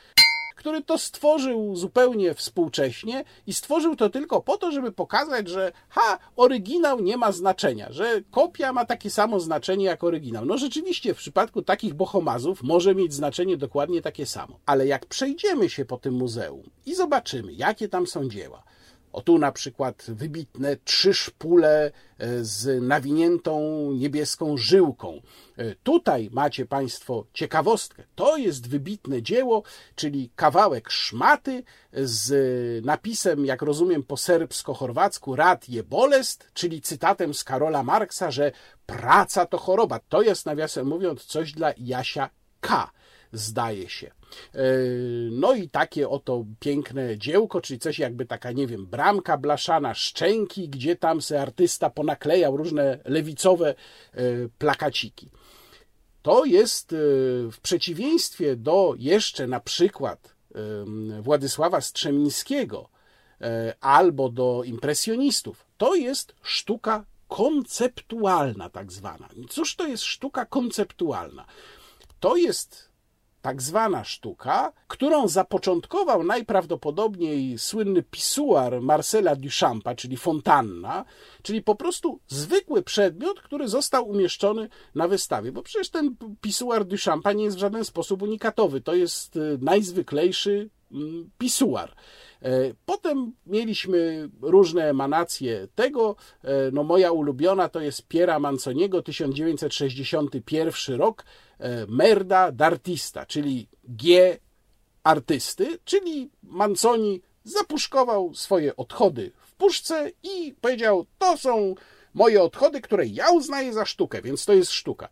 który 0.59 0.81
to 0.81 0.97
stworzył 0.97 1.75
zupełnie 1.75 2.33
współcześnie 2.33 3.23
i 3.47 3.53
stworzył 3.53 3.95
to 3.95 4.09
tylko 4.09 4.41
po 4.41 4.57
to, 4.57 4.71
żeby 4.71 4.91
pokazać, 4.91 5.47
że 5.47 5.71
ha, 5.89 6.19
oryginał 6.35 6.99
nie 6.99 7.17
ma 7.17 7.31
znaczenia, 7.31 7.87
że 7.91 8.21
kopia 8.31 8.73
ma 8.73 8.85
takie 8.85 9.09
samo 9.09 9.39
znaczenie 9.39 9.85
jak 9.85 10.03
oryginał. 10.03 10.45
No 10.45 10.57
rzeczywiście 10.57 11.13
w 11.13 11.17
przypadku 11.17 11.61
takich 11.61 11.93
bohomazów 11.93 12.63
może 12.63 12.95
mieć 12.95 13.13
znaczenie 13.13 13.57
dokładnie 13.57 14.01
takie 14.01 14.25
samo. 14.25 14.59
Ale 14.65 14.87
jak 14.87 15.05
przejdziemy 15.05 15.69
się 15.69 15.85
po 15.85 15.97
tym 15.97 16.13
muzeum 16.13 16.69
i 16.85 16.95
zobaczymy, 16.95 17.53
jakie 17.53 17.89
tam 17.89 18.07
są 18.07 18.29
dzieła, 18.29 18.63
o 19.13 19.21
tu 19.21 19.37
na 19.37 19.51
przykład 19.51 20.05
wybitne 20.07 20.77
trzy 20.77 21.13
szpule 21.13 21.91
e, 22.17 22.43
z 22.43 22.83
nawiniętą 22.83 23.61
niebieską 23.91 24.57
żyłką. 24.57 25.21
E, 25.57 25.75
tutaj 25.75 26.29
macie 26.31 26.65
Państwo 26.65 27.25
ciekawostkę. 27.33 28.03
To 28.15 28.37
jest 28.37 28.69
wybitne 28.69 29.21
dzieło, 29.21 29.63
czyli 29.95 30.31
kawałek 30.35 30.89
szmaty 30.89 31.63
z 31.93 32.85
napisem, 32.85 33.45
jak 33.45 33.61
rozumiem 33.61 34.03
po 34.03 34.15
serbsko-chorwacku, 34.15 35.35
rad 35.35 35.69
je 35.69 35.83
bolest, 35.83 36.51
czyli 36.53 36.81
cytatem 36.81 37.33
z 37.33 37.43
Karola 37.43 37.83
Marksa, 37.83 38.31
że 38.31 38.51
praca 38.85 39.45
to 39.45 39.57
choroba. 39.57 39.99
To 40.09 40.21
jest, 40.21 40.45
nawiasem 40.45 40.87
mówiąc, 40.87 41.25
coś 41.25 41.51
dla 41.51 41.73
Jasia 41.77 42.29
K 42.59 42.91
zdaje 43.33 43.89
się. 43.89 44.18
E, 44.55 44.59
no 45.31 45.53
i 45.53 45.69
takie 45.69 46.09
oto 46.09 46.45
piękne 46.59 47.17
dziełko, 47.17 47.61
czyli 47.61 47.79
coś 47.79 47.99
jakby 47.99 48.25
taka, 48.25 48.51
nie 48.51 48.67
wiem, 48.67 48.85
bramka 48.85 49.37
blaszana, 49.37 49.93
szczęki, 49.93 50.69
gdzie 50.69 50.95
tam 50.95 51.21
se 51.21 51.41
artysta 51.41 51.89
ponaklejał 51.89 52.57
różne 52.57 52.99
lewicowe 53.05 53.69
e, 53.69 53.75
plakaciki. 54.57 55.29
To 56.21 56.45
jest 56.45 56.93
e, 56.93 56.95
w 57.51 57.59
przeciwieństwie 57.61 58.55
do 58.55 58.95
jeszcze 58.97 59.47
na 59.47 59.59
przykład 59.59 60.39
Władysława 61.21 61.81
Strzemińskiego 61.81 62.89
albo 63.81 64.29
do 64.29 64.63
impresjonistów. 64.63 65.65
To 65.77 65.95
jest 65.95 66.35
sztuka 66.41 67.05
konceptualna, 67.27 68.69
tak 68.69 68.91
zwana. 68.91 69.29
Cóż 69.49 69.75
to 69.75 69.87
jest 69.87 70.03
sztuka 70.03 70.45
konceptualna? 70.45 71.45
To 72.19 72.35
jest 72.35 72.88
tak 73.41 73.61
zwana 73.61 74.03
sztuka, 74.03 74.73
którą 74.87 75.27
zapoczątkował 75.27 76.23
najprawdopodobniej 76.23 77.57
słynny 77.57 78.03
pisuar 78.03 78.81
Marcela 78.81 79.35
Duchampa, 79.35 79.95
czyli 79.95 80.17
fontanna, 80.17 81.05
czyli 81.41 81.61
po 81.61 81.75
prostu 81.75 82.19
zwykły 82.27 82.83
przedmiot, 82.83 83.41
który 83.41 83.67
został 83.67 84.09
umieszczony 84.09 84.69
na 84.95 85.07
wystawie. 85.07 85.51
Bo 85.51 85.61
przecież 85.61 85.89
ten 85.89 86.15
pisuar 86.41 86.85
Duchampa 86.85 87.33
nie 87.33 87.43
jest 87.43 87.57
w 87.57 87.59
żaden 87.59 87.85
sposób 87.85 88.21
unikatowy. 88.21 88.81
To 88.81 88.95
jest 88.95 89.35
y, 89.35 89.57
najzwyklejszy 89.61 90.69
mm, 90.91 91.29
pisuar. 91.37 91.95
E, 92.41 92.73
potem 92.85 93.31
mieliśmy 93.45 94.29
różne 94.41 94.89
emanacje 94.89 95.67
tego. 95.75 96.15
E, 96.43 96.71
no 96.71 96.83
moja 96.83 97.11
ulubiona 97.11 97.69
to 97.69 97.81
jest 97.81 98.07
Piera 98.07 98.39
Manconiego, 98.39 99.01
1961 99.01 100.95
rok, 100.95 101.25
Merda 101.87 102.51
d'Artista, 102.51 103.25
czyli 103.25 103.67
G 103.83 104.37
artysty, 105.03 105.79
czyli 105.85 106.29
Manconi 106.43 107.21
zapuszkował 107.43 108.33
swoje 108.33 108.75
odchody 108.75 109.31
w 109.41 109.53
puszce 109.53 110.11
i 110.23 110.55
powiedział, 110.61 111.05
to 111.17 111.37
są 111.37 111.75
moje 112.13 112.41
odchody, 112.41 112.81
które 112.81 113.05
ja 113.05 113.31
uznaję 113.31 113.73
za 113.73 113.85
sztukę, 113.85 114.21
więc 114.21 114.45
to 114.45 114.53
jest 114.53 114.71
sztuka. 114.71 115.09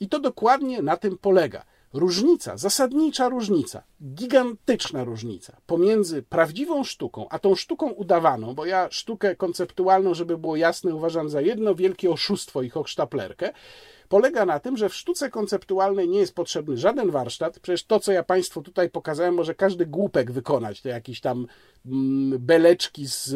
I 0.00 0.08
to 0.08 0.20
dokładnie 0.20 0.82
na 0.82 0.96
tym 0.96 1.18
polega 1.18 1.64
różnica, 1.92 2.56
zasadnicza 2.56 3.28
różnica, 3.28 3.82
gigantyczna 4.14 5.04
różnica 5.04 5.56
pomiędzy 5.66 6.22
prawdziwą 6.22 6.84
sztuką, 6.84 7.28
a 7.28 7.38
tą 7.38 7.54
sztuką 7.54 7.90
udawaną, 7.90 8.54
bo 8.54 8.66
ja 8.66 8.88
sztukę 8.90 9.36
konceptualną, 9.36 10.14
żeby 10.14 10.38
było 10.38 10.56
jasne, 10.56 10.94
uważam 10.94 11.28
za 11.28 11.40
jedno 11.40 11.74
wielkie 11.74 12.10
oszustwo 12.10 12.62
i 12.62 12.70
hochsztaplerkę, 12.70 13.52
polega 14.10 14.46
na 14.46 14.60
tym, 14.60 14.76
że 14.76 14.88
w 14.88 14.94
sztuce 14.94 15.30
konceptualnej 15.30 16.08
nie 16.08 16.18
jest 16.18 16.34
potrzebny 16.34 16.76
żaden 16.76 17.10
warsztat. 17.10 17.60
Przecież 17.60 17.84
to, 17.84 18.00
co 18.00 18.12
ja 18.12 18.22
Państwu 18.22 18.62
tutaj 18.62 18.90
pokazałem, 18.90 19.34
może 19.34 19.54
każdy 19.54 19.86
głupek 19.86 20.32
wykonać. 20.32 20.82
To 20.82 20.88
jakieś 20.88 21.20
tam 21.20 21.46
mm, 21.86 22.38
beleczki 22.38 23.06
z, 23.06 23.34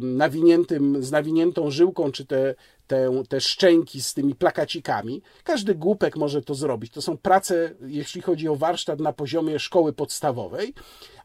nawiniętym, 0.00 1.02
z 1.02 1.10
nawiniętą 1.10 1.70
żyłką, 1.70 2.12
czy 2.12 2.26
te, 2.26 2.54
te, 2.86 3.22
te 3.28 3.40
szczęki 3.40 4.02
z 4.02 4.14
tymi 4.14 4.34
plakacikami. 4.34 5.22
Każdy 5.44 5.74
głupek 5.74 6.16
może 6.16 6.42
to 6.42 6.54
zrobić. 6.54 6.92
To 6.92 7.02
są 7.02 7.16
prace, 7.16 7.74
jeśli 7.86 8.22
chodzi 8.22 8.48
o 8.48 8.56
warsztat 8.56 9.00
na 9.00 9.12
poziomie 9.12 9.58
szkoły 9.58 9.92
podstawowej, 9.92 10.74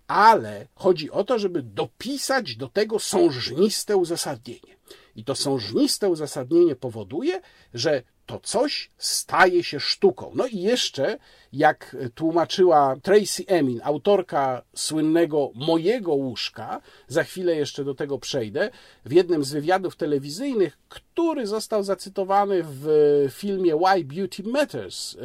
ale 0.07 0.67
chodzi 0.75 1.11
o 1.11 1.23
to, 1.23 1.39
żeby 1.39 1.61
dopisać 1.61 2.55
do 2.55 2.67
tego 2.67 2.99
sążniste 2.99 3.97
uzasadnienie. 3.97 4.77
I 5.15 5.23
to 5.23 5.35
sążniste 5.35 6.09
uzasadnienie 6.09 6.75
powoduje, 6.75 7.41
że 7.73 8.03
to 8.28 8.39
coś 8.39 8.89
staje 8.97 9.63
się 9.63 9.80
sztuką. 9.80 10.32
No 10.36 10.47
i 10.47 10.61
jeszcze, 10.61 11.17
jak 11.53 11.95
tłumaczyła 12.15 12.95
Tracy 13.01 13.43
Emin, 13.47 13.82
autorka 13.84 14.61
słynnego 14.75 15.51
Mojego 15.55 16.13
łóżka, 16.13 16.82
za 17.07 17.23
chwilę 17.23 17.55
jeszcze 17.55 17.84
do 17.84 17.95
tego 17.95 18.19
przejdę, 18.19 18.69
w 19.05 19.11
jednym 19.11 19.43
z 19.43 19.51
wywiadów 19.51 19.95
telewizyjnych, 19.95 20.78
który 20.89 21.47
został 21.47 21.84
zacytowany 21.84 22.63
w 22.63 22.88
filmie 23.32 23.75
Why 23.75 24.03
Beauty 24.03 24.43
Matters 24.43 25.17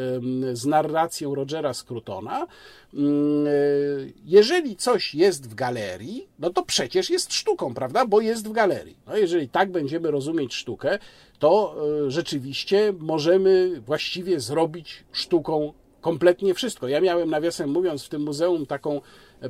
z 0.53 0.67
narracją 0.67 1.35
Rogera 1.35 1.75
Scrutona, 1.75 2.47
jeżeli 4.25 4.77
coś 4.77 5.15
jest 5.15 5.51
w 5.51 5.55
galerii, 5.55 6.29
no 6.39 6.51
to 6.51 6.63
przecież 6.63 7.11
jest 7.11 7.33
sztuką, 7.33 7.75
prawda? 7.75 8.07
Bo 8.07 8.21
jest 8.21 8.49
w 8.49 8.53
galerii. 8.53 8.97
No 9.07 9.17
jeżeli 9.17 9.49
tak 9.49 9.71
będziemy 9.71 10.11
rozumieć 10.11 10.55
sztukę, 10.55 10.99
to 11.43 11.75
e, 12.07 12.11
rzeczywiście 12.11 12.93
możemy 12.99 13.81
właściwie 13.87 14.41
zrobić 14.41 15.05
sztuką 15.13 15.73
kompletnie 16.01 16.55
wszystko. 16.55 16.89
Ja 16.89 17.01
miałem, 17.01 17.31
nawiasem 17.31 17.71
mówiąc, 17.71 18.05
w 18.05 18.09
tym 18.09 18.23
muzeum 18.23 18.67
taką 18.67 19.01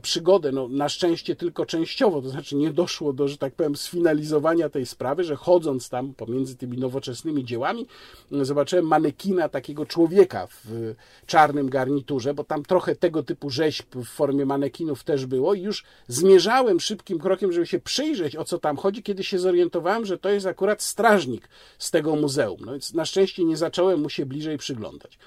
przygodę. 0.02 0.52
No, 0.52 0.68
na 0.68 0.88
szczęście 0.88 1.36
tylko 1.36 1.66
częściowo, 1.66 2.22
to 2.22 2.28
znaczy 2.28 2.56
nie 2.56 2.70
doszło 2.70 3.12
do, 3.12 3.28
że 3.28 3.38
tak 3.38 3.54
powiem, 3.54 3.76
sfinalizowania 3.76 4.68
tej 4.68 4.86
sprawy, 4.86 5.24
że 5.24 5.36
chodząc 5.36 5.88
tam 5.88 6.14
pomiędzy 6.14 6.56
tymi 6.56 6.78
nowoczesnymi 6.78 7.44
dziełami, 7.44 7.86
zobaczyłem 8.30 8.86
manekina 8.86 9.48
takiego 9.48 9.86
człowieka 9.86 10.48
w 10.64 10.94
czarnym 11.26 11.70
garniturze, 11.70 12.34
bo 12.34 12.44
tam 12.44 12.62
trochę 12.62 12.96
tego 12.96 13.22
typu 13.22 13.50
rzeźb 13.50 13.86
w 13.94 14.04
formie 14.04 14.46
manekinów 14.46 15.04
też 15.04 15.26
było 15.26 15.54
i 15.54 15.62
już 15.62 15.84
zmierzałem 16.08 16.80
szybkim 16.80 17.18
krokiem, 17.18 17.52
żeby 17.52 17.66
się 17.66 17.78
przyjrzeć, 17.78 18.36
o 18.36 18.44
co 18.44 18.58
tam 18.58 18.76
chodzi, 18.76 19.02
kiedy 19.02 19.24
się 19.24 19.38
zorientowałem, 19.38 20.06
że 20.06 20.18
to 20.18 20.28
jest 20.28 20.46
akurat 20.46 20.82
strażnik 20.82 21.48
z 21.78 21.90
tego 21.90 22.16
muzeum. 22.16 22.60
No 22.66 22.72
więc 22.72 22.94
na 22.94 23.04
szczęście 23.04 23.44
nie 23.44 23.56
zacząłem 23.56 24.00
mu 24.00 24.10
się 24.10 24.26
bliżej 24.26 24.58
przyglądać. 24.58 25.18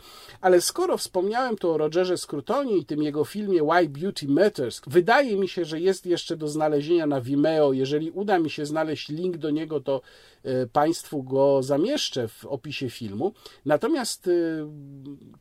Ale 0.42 0.62
skoro 0.62 0.98
wspomniałem 0.98 1.58
tu 1.58 1.72
o 1.72 1.78
Rogerze 1.78 2.18
Scrutonie 2.18 2.78
i 2.78 2.86
tym 2.86 3.04
jego 3.04 3.26
filmie 3.26 3.62
Why 3.64 3.90
Beauty 3.90 4.28
Matters, 4.28 4.55
wydaje 4.88 5.38
mi 5.38 5.48
się, 5.48 5.66
że 5.66 5.80
jest 5.80 6.06
jeszcze 6.06 6.38
do 6.38 6.48
znalezienia 6.48 7.08
na 7.08 7.22
Vimeo. 7.22 7.74
Jeżeli 7.74 8.12
uda 8.12 8.40
mi 8.40 8.50
się 8.50 8.66
znaleźć 8.66 9.10
link 9.10 9.38
do 9.38 9.50
niego, 9.50 9.80
to 9.80 10.02
e, 10.44 10.68
Państwu 10.68 11.24
go 11.24 11.64
zamieszczę 11.64 12.28
w 12.28 12.46
opisie 12.46 12.90
filmu. 12.90 13.34
Natomiast 13.66 14.28
e, 14.28 14.32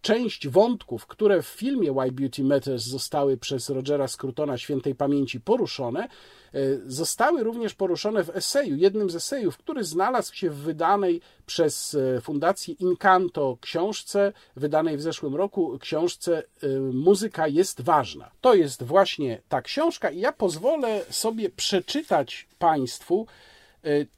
część 0.00 0.48
wątków, 0.48 1.06
które 1.06 1.42
w 1.42 1.46
filmie 1.46 1.92
Why 1.92 2.12
Beauty 2.12 2.44
Matters 2.44 2.84
zostały 2.84 3.36
przez 3.36 3.70
Rogera 3.70 4.08
Scrutona 4.08 4.58
świętej 4.58 4.94
pamięci 4.94 5.40
poruszone, 5.40 6.08
zostały 6.86 7.42
również 7.42 7.74
poruszone 7.74 8.24
w 8.24 8.36
eseju, 8.36 8.76
jednym 8.76 9.10
z 9.10 9.16
esejów, 9.16 9.58
który 9.58 9.84
znalazł 9.84 10.34
się 10.34 10.50
w 10.50 10.56
wydanej 10.56 11.20
przez 11.46 11.96
Fundację 12.22 12.74
Incanto 12.74 13.58
książce, 13.60 14.32
wydanej 14.56 14.96
w 14.96 15.02
zeszłym 15.02 15.34
roku, 15.34 15.78
książce 15.78 16.42
Muzyka 16.92 17.48
jest 17.48 17.80
ważna. 17.80 18.30
To 18.40 18.54
jest 18.54 18.82
właśnie 18.82 19.40
ta 19.48 19.62
książka 19.62 20.10
i 20.10 20.20
ja 20.20 20.32
pozwolę 20.32 21.04
sobie 21.10 21.50
przeczytać 21.50 22.48
Państwu, 22.58 23.26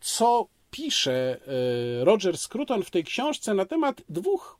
co 0.00 0.46
pisze 0.70 1.40
Roger 2.00 2.38
Scruton 2.38 2.82
w 2.82 2.90
tej 2.90 3.04
książce 3.04 3.54
na 3.54 3.66
temat 3.66 4.02
dwóch 4.08 4.55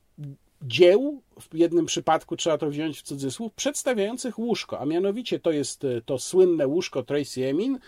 dzieł, 0.62 1.22
w 1.40 1.54
jednym 1.54 1.86
przypadku 1.86 2.36
trzeba 2.36 2.58
to 2.58 2.70
wziąć 2.70 2.98
w 2.98 3.02
cudzysłów, 3.02 3.52
przedstawiających 3.52 4.38
łóżko, 4.38 4.80
a 4.80 4.86
mianowicie 4.86 5.40
to 5.40 5.50
jest 5.50 5.84
e, 5.84 6.00
to 6.00 6.18
słynne 6.18 6.66
łóżko 6.66 7.02
Tracy 7.02 7.46
Emin, 7.46 7.78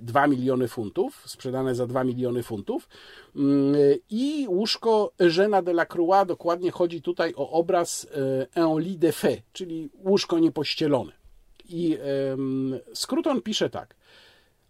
2 0.00 0.24
e, 0.24 0.28
miliony 0.28 0.68
funtów, 0.68 1.22
sprzedane 1.26 1.74
za 1.74 1.86
2 1.86 2.04
miliony 2.04 2.42
funtów 2.42 2.88
mm, 3.36 3.74
i 4.10 4.46
łóżko 4.48 5.12
Eugène'a 5.18 5.62
de 5.62 5.70
la 5.70 5.86
Croix, 5.86 6.26
dokładnie 6.28 6.70
chodzi 6.70 7.02
tutaj 7.02 7.32
o 7.36 7.50
obraz 7.50 8.06
e, 8.56 8.66
Un 8.66 8.82
lit 8.82 8.98
de 8.98 9.12
fait, 9.12 9.42
czyli 9.52 9.90
łóżko 9.94 10.38
niepościelone. 10.38 11.12
I 11.72 11.98
Scruton 12.94 13.42
pisze 13.42 13.70
tak. 13.70 13.96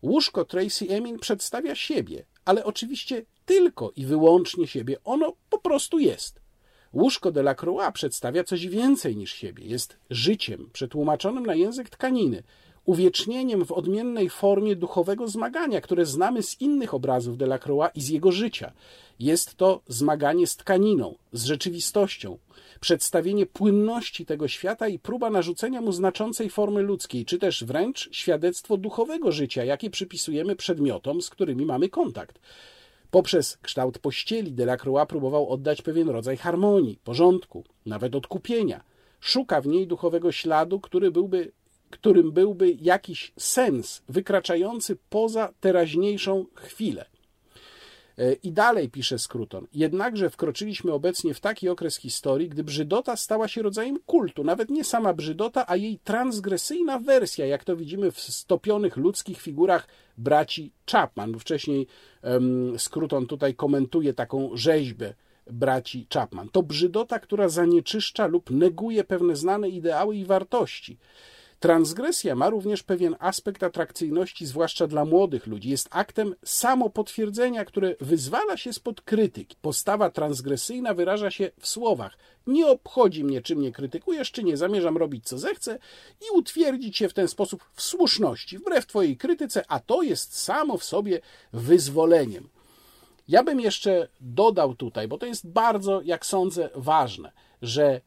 Łóżko 0.03 0.45
Tracy 0.45 0.89
Emin 0.89 1.19
przedstawia 1.19 1.75
siebie, 1.75 2.25
ale 2.45 2.65
oczywiście 2.65 3.25
tylko 3.45 3.93
i 3.97 4.07
wyłącznie 4.07 4.67
siebie. 4.67 4.97
Ono 5.05 5.33
po 5.51 5.59
prostu 5.59 5.99
jest. 5.99 6.40
Łóżko 6.93 7.33
Delacroix 7.33 7.93
przedstawia 7.93 8.45
coś 8.45 8.67
więcej 8.67 9.17
niż 9.17 9.33
siebie. 9.33 9.65
Jest 9.65 9.97
życiem 10.11 10.71
przetłumaczonym 10.73 11.47
na 11.47 11.55
język 11.55 11.91
tkaniny, 11.91 12.43
uwiecznieniem 12.85 13.65
w 13.65 13.73
odmiennej 13.73 14.31
formie 14.31 14.77
duchowego 14.77 15.29
zmagania, 15.29 15.81
które 15.81 16.07
znamy 16.07 16.43
z 16.43 16.61
innych 16.61 16.95
obrazów 16.95 17.37
Delacroix 17.37 17.97
i 17.97 18.01
z 18.01 18.09
jego 18.09 18.33
życia. 18.33 18.73
Jest 19.19 19.55
to 19.55 19.81
zmaganie 19.89 20.47
z 20.47 20.57
tkaniną, 20.57 21.15
z 21.33 21.45
rzeczywistością, 21.45 22.39
przedstawienie 22.81 23.47
płynności 23.47 24.27
tego 24.27 24.49
świata 24.49 24.89
i 24.89 24.99
próba 24.99 25.31
narzucenia 25.31 25.81
mu 25.81 25.93
znaczącej 25.93 26.51
formy 26.51 26.83
ludzkiej, 26.83 27.25
czy 27.25 27.39
też 27.39 27.65
wręcz 27.65 28.09
świadectwo 28.13 28.77
duchowego 28.77 29.33
życia, 29.33 29.65
jakie 29.65 29.91
przypisujemy 29.91 30.57
przedmiotom, 30.57 31.23
z 31.23 31.31
którymi 31.31 31.67
mamy 31.67 31.89
kontakt. 31.89 32.41
Poprzez 33.11 33.57
kształt 33.57 33.99
pościeli 33.99 34.53
Delacroix 34.53 35.09
próbował 35.09 35.49
oddać 35.49 35.83
pewien 35.83 36.09
rodzaj 36.09 36.37
harmonii, 36.37 36.99
porządku, 37.05 37.65
nawet 37.87 38.15
odkupienia. 38.15 38.85
Szuka 39.21 39.61
w 39.61 39.67
niej 39.67 39.87
duchowego 39.87 40.33
śladu, 40.33 40.81
który 40.81 41.11
byłby, 41.11 41.53
którym 41.91 42.33
byłby 42.33 42.77
jakiś 42.81 43.33
sens 43.39 44.03
wykraczający 44.09 44.97
poza 45.11 45.53
teraźniejszą 45.61 46.47
chwilę. 46.55 47.07
E, 48.21 48.33
I 48.33 48.53
dalej 48.53 48.89
pisze 48.89 49.19
Skruton. 49.19 49.67
Jednakże 49.73 50.31
wkroczyliśmy 50.31 50.93
obecnie 50.93 51.35
w 51.35 51.41
taki 51.41 51.69
okres 51.69 51.97
historii, 51.97 52.49
gdy 52.49 52.65
brzydota 52.65 53.17
stała 53.17 53.49
się 53.49 53.63
rodzajem 53.63 53.99
kultu. 54.07 54.45
Nawet 54.45 54.71
nie 54.71 54.85
sama 54.85 55.15
brzydota, 55.15 55.65
a 55.67 55.77
jej 55.77 55.99
transgresyjna 55.99 56.99
wersja, 56.99 57.47
jak 57.47 57.65
to 57.65 57.77
widzimy 57.77 58.11
w 58.11 58.21
stopionych 58.21 58.97
ludzkich 58.97 59.41
figurach 59.41 59.89
braci 60.19 60.73
Chapman. 60.91 61.39
Wcześniej 61.39 61.87
um, 62.23 62.79
Skruton 62.79 63.27
tutaj 63.27 63.55
komentuje 63.55 64.15
taką 64.15 64.51
rzeźbę 64.55 65.15
braci 65.51 66.07
Chapman. 66.15 66.49
To 66.49 66.63
brzydota, 66.63 67.19
która 67.19 67.49
zanieczyszcza 67.49 68.27
lub 68.27 68.51
neguje 68.51 69.05
pewne 69.05 69.37
znane 69.37 69.69
ideały 69.69 70.17
i 70.17 70.25
wartości. 70.25 70.99
Transgresja 71.61 72.35
ma 72.35 72.51
również 72.51 72.83
pewien 72.83 73.17
aspekt 73.19 73.63
atrakcyjności, 73.63 74.47
zwłaszcza 74.47 74.87
dla 74.87 75.05
młodych 75.05 75.47
ludzi. 75.47 75.71
Jest 75.71 75.89
aktem 75.91 76.35
samopotwierdzenia, 76.45 77.65
które 77.65 77.95
wyzwala 78.01 78.57
się 78.57 78.73
spod 78.73 79.01
krytyki. 79.01 79.57
Postawa 79.63 80.11
transgresyjna 80.11 80.95
wyraża 80.95 81.31
się 81.31 81.51
w 81.59 81.69
słowach: 81.69 82.19
Nie 82.47 82.67
obchodzi 82.67 83.25
mnie, 83.25 83.43
czy 83.43 83.57
mnie 83.57 83.73
krytykujesz, 83.73 84.33
czy 84.33 84.45
nie, 84.45 84.57
zamierzam 84.57 84.97
robić 84.97 85.25
co 85.25 85.39
zechcę 85.39 85.79
i 86.21 86.39
utwierdzić 86.39 86.97
się 86.97 87.09
w 87.09 87.15
ten 87.15 87.29
sposób 87.29 87.65
w 87.75 87.83
słuszności, 87.83 88.59
wbrew 88.59 88.87
Twojej 88.87 89.17
krytyce, 89.17 89.65
a 89.69 89.81
to 89.81 90.03
jest 90.03 90.41
samo 90.41 90.79
w 90.79 90.85
sobie 90.85 91.21
wyzwoleniem. 91.53 92.49
Ja 93.29 93.43
bym 93.43 93.61
jeszcze 93.61 94.09
dodał 94.21 94.75
tutaj, 94.75 95.09
bo 95.09 95.19
to 95.19 95.27
jest 95.27 95.49
bardzo, 95.49 96.01
jak 96.05 96.27
sądzę, 96.27 96.71
ważne, 96.75 97.33
że 97.63 98.01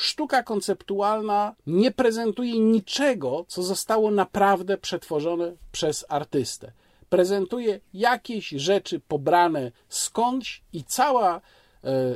sztuka 0.00 0.42
konceptualna 0.42 1.54
nie 1.66 1.90
prezentuje 1.90 2.60
niczego, 2.60 3.44
co 3.48 3.62
zostało 3.62 4.10
naprawdę 4.10 4.78
przetworzone 4.78 5.52
przez 5.72 6.04
artystę. 6.08 6.72
Prezentuje 7.08 7.80
jakieś 7.94 8.48
rzeczy 8.48 9.00
pobrane 9.00 9.72
skądś 9.88 10.62
i 10.72 10.84
cała 10.84 11.40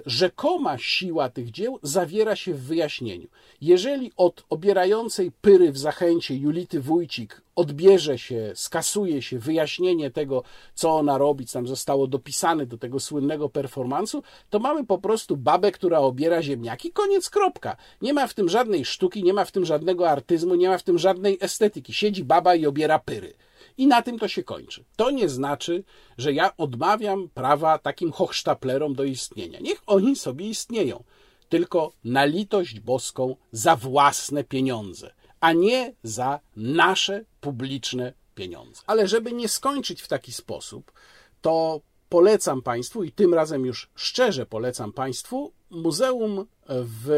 rzekoma 0.07 0.79
siła 0.79 1.29
tych 1.29 1.51
dzieł 1.51 1.79
zawiera 1.83 2.37
się 2.37 2.55
w 2.55 2.61
wyjaśnieniu. 2.61 3.29
Jeżeli 3.61 4.12
od 4.17 4.45
obierającej 4.51 5.33
pyry 5.41 5.73
w 5.73 5.79
zachęcie 5.79 6.37
Julity 6.37 6.81
Wójcik 6.81 7.43
odbierze 7.57 8.19
się, 8.19 8.53
skasuje 8.55 9.23
się 9.23 9.39
wyjaśnienie 9.39 10.11
tego, 10.11 10.43
co 10.75 10.91
ona 10.91 11.19
robi, 11.19 11.47
co 11.47 11.53
tam 11.53 11.67
zostało 11.67 12.07
dopisane 12.07 12.67
do 12.67 12.79
tego 12.79 13.01
słynnego 13.01 13.49
performansu, 13.49 14.23
to 14.51 14.59
mamy 14.59 14.87
po 14.87 14.99
prostu 14.99 15.37
babę, 15.37 15.73
która 15.73 15.99
obiera 15.99 16.43
ziemniaki, 16.43 16.93
koniec, 16.93 17.31
kropka. 17.31 17.77
Nie 18.03 18.12
ma 18.12 18.27
w 18.27 18.35
tym 18.35 18.49
żadnej 18.49 18.85
sztuki, 18.85 19.23
nie 19.23 19.33
ma 19.33 19.45
w 19.45 19.53
tym 19.53 19.65
żadnego 19.65 20.11
artyzmu, 20.11 20.55
nie 20.55 20.69
ma 20.69 20.79
w 20.79 20.83
tym 20.83 20.99
żadnej 20.99 21.39
estetyki. 21.41 21.95
Siedzi 21.95 22.25
baba 22.25 22.55
i 22.55 22.67
obiera 22.67 22.99
pyry. 22.99 23.35
I 23.79 23.87
na 23.87 24.03
tym 24.03 24.18
to 24.18 24.29
się 24.29 24.43
kończy. 24.43 24.85
To 24.97 25.11
nie 25.11 25.29
znaczy, 25.29 25.85
że 26.18 26.33
ja 26.33 26.57
odmawiam 26.57 27.29
prawa 27.29 27.79
takim 27.79 28.12
hochsztaplerom 28.12 28.95
do 28.95 29.05
istnienia. 29.05 29.61
Niech 29.61 29.83
oni 29.87 30.16
sobie 30.16 30.49
istnieją, 30.49 31.05
tylko 31.49 31.93
na 32.05 32.25
litość 32.25 32.81
boską 32.81 33.37
za 33.53 33.77
własne 33.77 34.45
pieniądze, 34.45 35.14
a 35.41 35.53
nie 35.53 35.95
za 36.03 36.41
nasze 36.57 37.25
publiczne 37.41 38.12
pieniądze. 38.35 38.83
Ale 38.87 39.09
żeby 39.09 39.33
nie 39.33 39.49
skończyć 39.49 40.03
w 40.03 40.09
taki 40.09 40.33
sposób, 40.33 40.93
to 41.41 41.81
polecam 42.09 42.62
Państwu 42.62 43.05
i 43.05 43.12
tym 43.12 43.35
razem 43.35 43.66
już 43.66 43.91
szczerze 43.95 44.47
polecam 44.47 44.93
Państwu 44.93 45.53
muzeum 45.70 46.47
w 46.68 47.09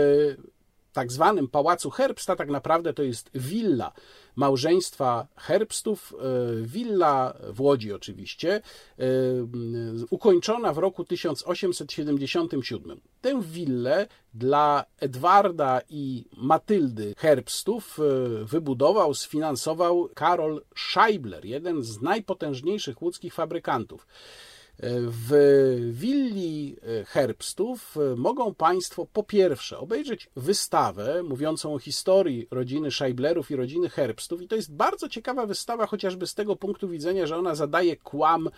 tak 0.97 1.13
zwanym 1.13 1.49
Pałacu 1.49 1.91
Herbsta, 1.91 2.37
tak 2.37 2.49
naprawdę 2.49 2.93
to 2.93 3.03
jest 3.03 3.31
willa 3.35 3.93
małżeństwa 4.37 5.27
Herbstów, 5.37 6.15
e, 6.15 6.17
willa 6.63 7.35
w 7.53 7.61
Łodzi 7.61 7.93
oczywiście, 7.93 8.55
e, 8.55 8.63
ukończona 10.11 10.73
w 10.73 10.79
roku 10.79 11.05
1877. 11.05 13.01
Tę 13.21 13.43
willę 13.43 14.07
dla 14.35 14.85
Edwarda 15.01 15.81
i 15.89 16.25
Matyldy 16.37 17.15
Herbstów 17.19 17.99
e, 17.99 18.03
wybudował, 18.45 19.15
sfinansował 19.15 20.09
Karol 20.15 20.63
Scheibler, 20.77 21.45
jeden 21.45 21.83
z 21.83 22.01
najpotężniejszych 22.01 23.03
łódzkich 23.03 23.35
fabrykantów. 23.35 24.07
W 24.83 25.33
willi 25.93 26.77
Herbstów 27.07 27.97
mogą 28.17 28.55
Państwo 28.55 29.07
po 29.13 29.23
pierwsze 29.23 29.79
obejrzeć 29.79 30.31
wystawę 30.37 31.23
mówiącą 31.23 31.75
o 31.75 31.79
historii 31.79 32.49
rodziny 32.51 32.91
Scheiblerów 32.91 33.51
i 33.51 33.57
rodziny 33.57 33.89
Herbstów. 33.89 34.43
I 34.43 34.49
to 34.49 34.57
jest 34.57 34.75
bardzo 34.75 35.09
ciekawa 35.09 35.47
wystawa, 35.47 35.87
chociażby 35.87 36.27
z 36.27 36.35
tego 36.35 36.57
punktu 36.57 36.89
widzenia, 36.89 37.27
że 37.27 37.37
ona 37.37 37.55
zadaje 37.55 37.97
kłam 37.97 38.51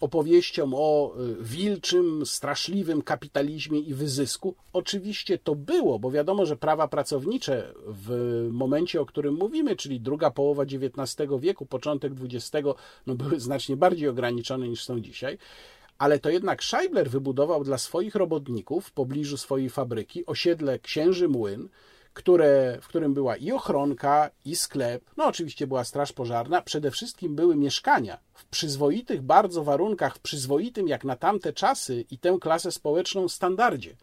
opowieściom 0.00 0.72
o 0.74 1.14
y, 1.20 1.44
wilczym, 1.44 2.26
straszliwym 2.26 3.02
kapitalizmie 3.02 3.80
i 3.80 3.94
wyzysku. 3.94 4.54
Oczywiście 4.72 5.38
to 5.38 5.54
było, 5.54 5.98
bo 5.98 6.10
wiadomo, 6.10 6.46
że 6.46 6.56
prawa 6.56 6.88
pracownicze 6.88 7.74
w 7.86 8.48
momencie, 8.50 9.00
o 9.00 9.06
którym 9.06 9.34
mówimy, 9.34 9.76
czyli 9.76 10.00
druga 10.00 10.30
połowa 10.30 10.62
XIX 10.62 11.30
wieku, 11.40 11.66
początek 11.66 12.12
XX, 12.22 12.68
no 13.06 13.14
były 13.14 13.40
znacznie 13.40 13.76
bardziej 13.76 14.08
ograniczone 14.08 14.68
niż 14.68 14.84
są 14.84 15.00
dzisiaj 15.00 15.38
ale 15.98 16.18
to 16.18 16.30
jednak 16.30 16.64
Scheibler 16.64 17.10
wybudował 17.10 17.64
dla 17.64 17.78
swoich 17.78 18.14
robotników 18.14 18.86
w 18.86 18.92
pobliżu 18.92 19.36
swojej 19.36 19.70
fabryki 19.70 20.26
osiedle 20.26 20.78
Księży 20.78 21.28
Młyn, 21.28 21.68
które, 22.16 22.78
w 22.82 22.88
którym 22.88 23.14
była 23.14 23.36
i 23.36 23.52
ochronka, 23.52 24.30
i 24.44 24.56
sklep, 24.56 25.02
no 25.16 25.26
oczywiście 25.26 25.66
była 25.66 25.84
straż 25.84 26.12
pożarna, 26.12 26.62
przede 26.62 26.90
wszystkim 26.90 27.34
były 27.34 27.56
mieszkania 27.56 28.18
w 28.34 28.44
przyzwoitych 28.44 29.22
bardzo 29.22 29.64
warunkach, 29.64 30.16
w 30.16 30.20
przyzwoitym 30.20 30.88
jak 30.88 31.04
na 31.04 31.16
tamte 31.16 31.52
czasy 31.52 32.04
i 32.10 32.18
tę 32.18 32.38
klasę 32.40 32.72
społeczną 32.72 33.28
standardzie. 33.28 33.96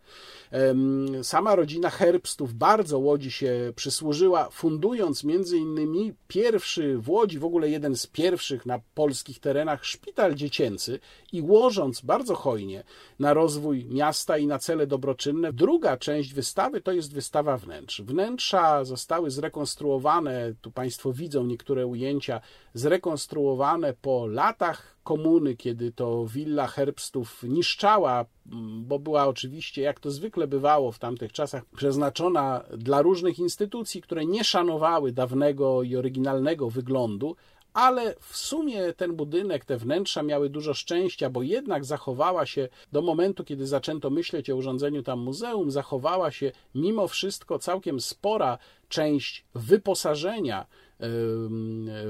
Sama 1.24 1.56
rodzina 1.56 1.90
Herbstów 1.90 2.54
bardzo 2.54 3.00
Łodzi 3.00 3.32
się 3.32 3.74
przysłużyła, 3.76 4.50
fundując 4.50 5.24
między 5.24 5.58
innymi 5.58 6.14
pierwszy 6.28 6.98
w 6.98 7.10
Łodzi, 7.10 7.40
w 7.40 7.46
ogóle 7.46 7.70
jeden 7.70 7.96
z 7.96 8.08
pierwszych 8.08 8.66
na 8.66 8.80
polskich 8.96 9.40
terenach 9.40 9.86
szpital 9.86 10.36
dziecięcy 10.36 11.00
i 11.34 11.42
łożąc 11.42 12.02
bardzo 12.02 12.36
hojnie 12.36 12.84
na 13.20 13.34
rozwój 13.34 13.86
miasta 13.86 14.38
i 14.38 14.48
na 14.48 14.60
cele 14.60 14.88
dobroczynne. 14.88 15.54
Druga 15.54 15.98
część 15.98 16.34
wystawy 16.34 16.82
to 16.82 16.92
jest 16.92 17.14
wystawa 17.14 17.58
wnętrz. 17.58 18.02
Wnętrza 18.02 18.86
zostały 18.86 19.32
zrekonstruowane, 19.32 20.54
tu 20.62 20.72
Państwo 20.72 21.14
widzą 21.14 21.46
niektóre 21.46 21.88
ujęcia, 21.88 22.42
zrekonstruowane 22.74 23.94
po 24.02 24.28
latach 24.28 24.94
komuny, 25.04 25.56
kiedy 25.56 25.92
to 25.92 26.26
willa 26.26 26.68
Herbstów 26.68 27.44
niszczała, 27.44 28.26
bo 28.82 29.00
była 29.00 29.28
oczywiście, 29.28 29.82
jak 29.82 30.00
to 30.00 30.12
zwykle 30.12 30.48
bywało 30.48 30.92
w 30.92 31.00
tamtych 31.00 31.32
czasach, 31.32 31.66
przeznaczona 31.66 32.64
dla 32.78 33.02
różnych 33.02 33.40
instytucji, 33.40 34.02
które 34.02 34.26
nie 34.26 34.44
szanowały 34.44 35.12
dawnego 35.12 35.84
i 35.84 35.96
oryginalnego 35.96 36.70
wyglądu, 36.70 37.36
ale 37.74 38.16
w 38.20 38.38
sumie 38.38 38.94
ten 38.94 39.16
budynek, 39.16 39.66
te 39.66 39.78
wnętrza 39.78 40.24
miały 40.24 40.50
dużo 40.50 40.74
szczęścia, 40.74 41.30
bo 41.30 41.42
jednak 41.42 41.86
zachowała 41.86 42.46
się 42.46 42.70
do 42.92 43.02
momentu, 43.02 43.44
kiedy 43.44 43.68
zaczęto 43.68 44.10
myśleć 44.10 44.50
o 44.50 44.56
urządzeniu 44.56 45.04
tam 45.04 45.20
muzeum, 45.20 45.72
zachowała 45.72 46.32
się 46.32 46.52
mimo 46.76 47.08
wszystko 47.08 47.60
całkiem 47.60 48.02
spora 48.02 48.58
część 48.90 49.46
wyposażenia 49.56 50.66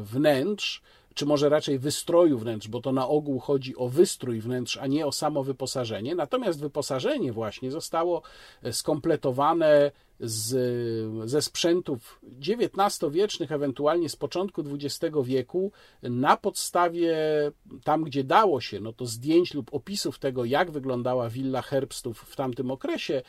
wnętrz, 0.01 0.81
czy 1.13 1.25
może 1.25 1.49
raczej 1.49 1.79
wystroju 1.79 2.37
wnętrz, 2.37 2.67
bo 2.67 2.81
to 2.81 2.91
na 2.91 3.07
ogół 3.07 3.39
chodzi 3.39 3.75
o 3.75 3.89
wystrój 3.89 4.41
wnętrz, 4.41 4.77
a 4.77 4.87
nie 4.87 5.05
o 5.05 5.11
samo 5.11 5.43
wyposażenie. 5.43 6.15
Natomiast 6.15 6.59
wyposażenie 6.59 7.33
właśnie 7.33 7.71
zostało 7.71 8.21
skompletowane 8.71 9.91
z, 10.19 11.29
ze 11.29 11.41
sprzętów 11.41 12.19
XIX-wiecznych, 12.47 13.51
ewentualnie 13.51 14.09
z 14.09 14.15
początku 14.15 14.61
XX 14.61 15.15
wieku, 15.23 15.71
na 16.03 16.37
podstawie 16.37 17.15
tam, 17.83 18.03
gdzie 18.03 18.23
dało 18.23 18.61
się, 18.61 18.79
no 18.79 18.93
to 18.93 19.05
zdjęć 19.05 19.53
lub 19.53 19.73
opisów 19.73 20.19
tego, 20.19 20.45
jak 20.45 20.71
wyglądała 20.71 21.29
willa 21.29 21.61
Herbstów 21.61 22.19
w 22.19 22.35
tamtym 22.35 22.71
okresie, 22.71 23.21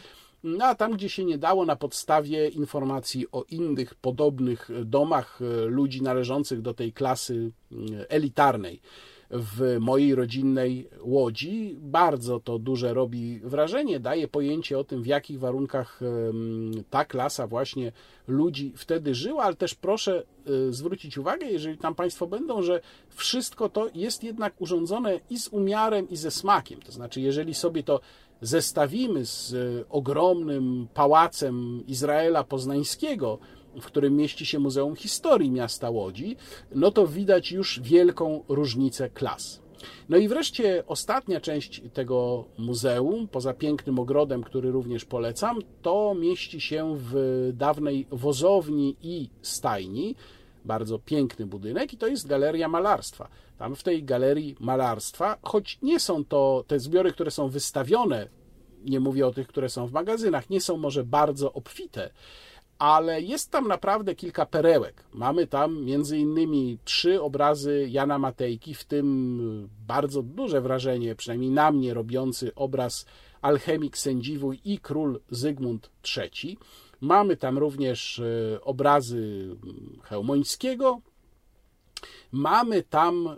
a 0.61 0.74
tam, 0.74 0.92
gdzie 0.92 1.09
się 1.09 1.24
nie 1.24 1.38
dało, 1.38 1.64
na 1.64 1.76
podstawie 1.76 2.49
informacji 2.49 3.26
o 3.32 3.45
innych 3.51 3.95
podobnych 3.95 4.70
domach 4.84 5.40
e, 5.42 5.64
ludzi 5.66 6.03
należących 6.03 6.62
do 6.62 6.74
tej 6.74 6.92
klasy 6.92 7.51
e, 7.72 8.11
elitarnej 8.11 8.80
w 9.30 9.76
mojej 9.80 10.14
rodzinnej 10.14 10.88
łodzi. 11.01 11.76
Bardzo 11.80 12.40
to 12.40 12.59
duże 12.59 12.95
robi 12.95 13.40
wrażenie, 13.45 14.01
daje 14.01 14.28
pojęcie 14.28 14.78
o 14.78 14.84
tym, 14.84 15.03
w 15.03 15.07
jakich 15.07 15.38
warunkach 15.38 16.01
ta 16.90 17.05
klasa 17.05 17.47
właśnie 17.47 17.92
ludzi 18.28 18.72
wtedy 18.76 19.14
żyła, 19.14 19.45
ale 19.45 19.57
też 19.57 19.74
proszę 19.74 20.22
e, 20.47 20.72
zwrócić 20.72 21.18
uwagę, 21.18 21.47
jeżeli 21.47 21.78
tam 21.78 21.95
Państwo 21.95 22.26
będą, 22.26 22.62
że 22.62 22.80
wszystko 23.09 23.68
to 23.68 23.88
jest 23.95 24.24
jednak 24.24 24.55
urządzone 24.59 25.20
i 25.30 25.38
z 25.38 25.49
umiarem, 25.49 26.11
i 26.11 26.16
ze 26.16 26.30
smakiem. 26.30 26.82
To 26.82 26.92
znaczy, 26.92 27.20
jeżeli 27.20 27.55
sobie 27.55 27.82
to 27.82 28.01
zestawimy 28.45 29.26
z 29.26 29.55
e, 29.55 29.88
ogromnym 29.88 30.88
pałacem 30.95 31.82
Izraela 31.86 32.45
Poznańskiego, 32.45 33.38
w 33.80 33.86
którym 33.86 34.16
mieści 34.16 34.47
się 34.47 34.59
Muzeum 34.59 34.97
Historii 34.97 35.51
Miasta 35.51 35.90
Łodzi, 35.90 36.36
no 36.74 36.90
to 36.90 37.07
widać 37.07 37.53
już 37.53 37.80
wielką 37.80 38.45
różnicę 38.49 39.11
klas. 39.11 39.64
No 40.09 40.16
i 40.16 40.28
wreszcie 40.28 40.84
ostatnia 40.86 41.40
część 41.40 41.82
tego 41.92 42.45
muzeum, 42.59 43.28
poza 43.28 43.55
pięknym 43.55 43.99
ogrodem, 43.99 44.42
który 44.42 44.70
również 44.70 45.05
polecam, 45.05 45.59
to 45.82 46.14
mieści 46.14 46.61
się 46.61 46.97
w 46.99 47.51
dawnej 47.55 48.07
wozowni 48.11 48.97
i 49.03 49.28
stajni. 49.42 50.14
Bardzo 50.64 50.98
piękny 50.98 51.46
budynek 51.46 51.92
i 51.92 51.98
to 51.98 52.06
jest 52.06 52.26
galeria 52.26 52.68
malarstwa. 52.68 53.28
Tam 53.58 53.76
w 53.76 53.82
tej 53.82 54.04
galerii 54.04 54.56
malarstwa, 54.60 55.38
choć 55.42 55.78
nie 55.82 56.00
są 56.00 56.24
to 56.24 56.64
te 56.66 56.80
zbiory, 56.80 57.12
które 57.12 57.30
są 57.30 57.48
wystawione, 57.48 58.28
nie 58.84 59.00
mówię 59.00 59.26
o 59.26 59.32
tych, 59.32 59.46
które 59.46 59.68
są 59.68 59.86
w 59.86 59.92
magazynach, 59.92 60.50
nie 60.50 60.60
są 60.60 60.76
może 60.76 61.04
bardzo 61.04 61.52
obfite, 61.52 62.10
ale 62.78 63.22
jest 63.22 63.50
tam 63.50 63.68
naprawdę 63.68 64.14
kilka 64.14 64.46
perełek. 64.46 65.04
Mamy 65.12 65.46
tam 65.46 65.84
między 65.84 66.18
innymi 66.18 66.78
trzy 66.84 67.22
obrazy 67.22 67.86
Jana 67.90 68.18
Matejki, 68.18 68.74
w 68.74 68.84
tym 68.84 69.68
bardzo 69.86 70.22
duże 70.22 70.60
wrażenie, 70.60 71.14
przynajmniej 71.14 71.50
na 71.50 71.72
mnie 71.72 71.94
robiący 71.94 72.54
obraz 72.54 73.06
Alchemik 73.42 73.98
Sędziwój 73.98 74.60
i 74.64 74.78
Król 74.78 75.20
Zygmunt 75.30 75.90
III. 76.16 76.58
Mamy 77.01 77.36
tam 77.36 77.59
również 77.59 78.18
e, 78.18 78.61
obrazy 78.61 79.49
Chełmońskiego, 80.03 81.01
Mamy 82.32 82.82
tam 82.82 83.28
e, 83.28 83.36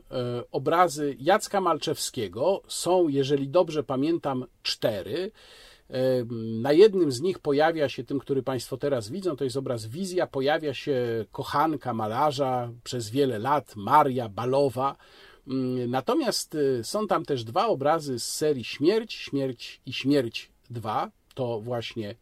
obrazy 0.53 1.17
Jacka 1.21 1.61
Malczewskiego. 1.61 2.63
Są, 2.69 3.09
jeżeli 3.09 3.49
dobrze 3.49 3.83
pamiętam, 3.85 4.45
cztery. 4.63 5.31
E, 5.91 6.25
na 6.61 6.73
jednym 6.73 7.13
z 7.13 7.21
nich 7.21 7.39
pojawia 7.39 7.89
się, 7.89 8.05
tym, 8.05 8.19
który 8.19 8.43
Państwo 8.43 8.77
teraz 8.77 9.11
widzą, 9.11 9.37
to 9.37 9.45
jest 9.45 9.57
obraz 9.57 9.87
Wizja, 9.87 10.27
pojawia 10.27 10.75
się 10.75 11.25
kochanka 11.33 11.95
malarza 11.95 12.71
przez 12.85 13.11
wiele 13.11 13.39
lat, 13.39 13.77
Maria 13.77 14.29
Balowa. 14.29 14.97
Mm, 15.49 15.91
natomiast 15.91 16.57
są 16.83 17.07
tam 17.07 17.25
też 17.25 17.45
dwa 17.45 17.67
obrazy 17.67 18.19
z 18.19 18.29
serii 18.29 18.65
Śmierć, 18.65 19.15
Śmierć 19.15 19.81
i 19.87 19.93
Śmierć 19.93 20.51
2. 20.71 21.11
To 21.35 21.61
właśnie 21.61 22.15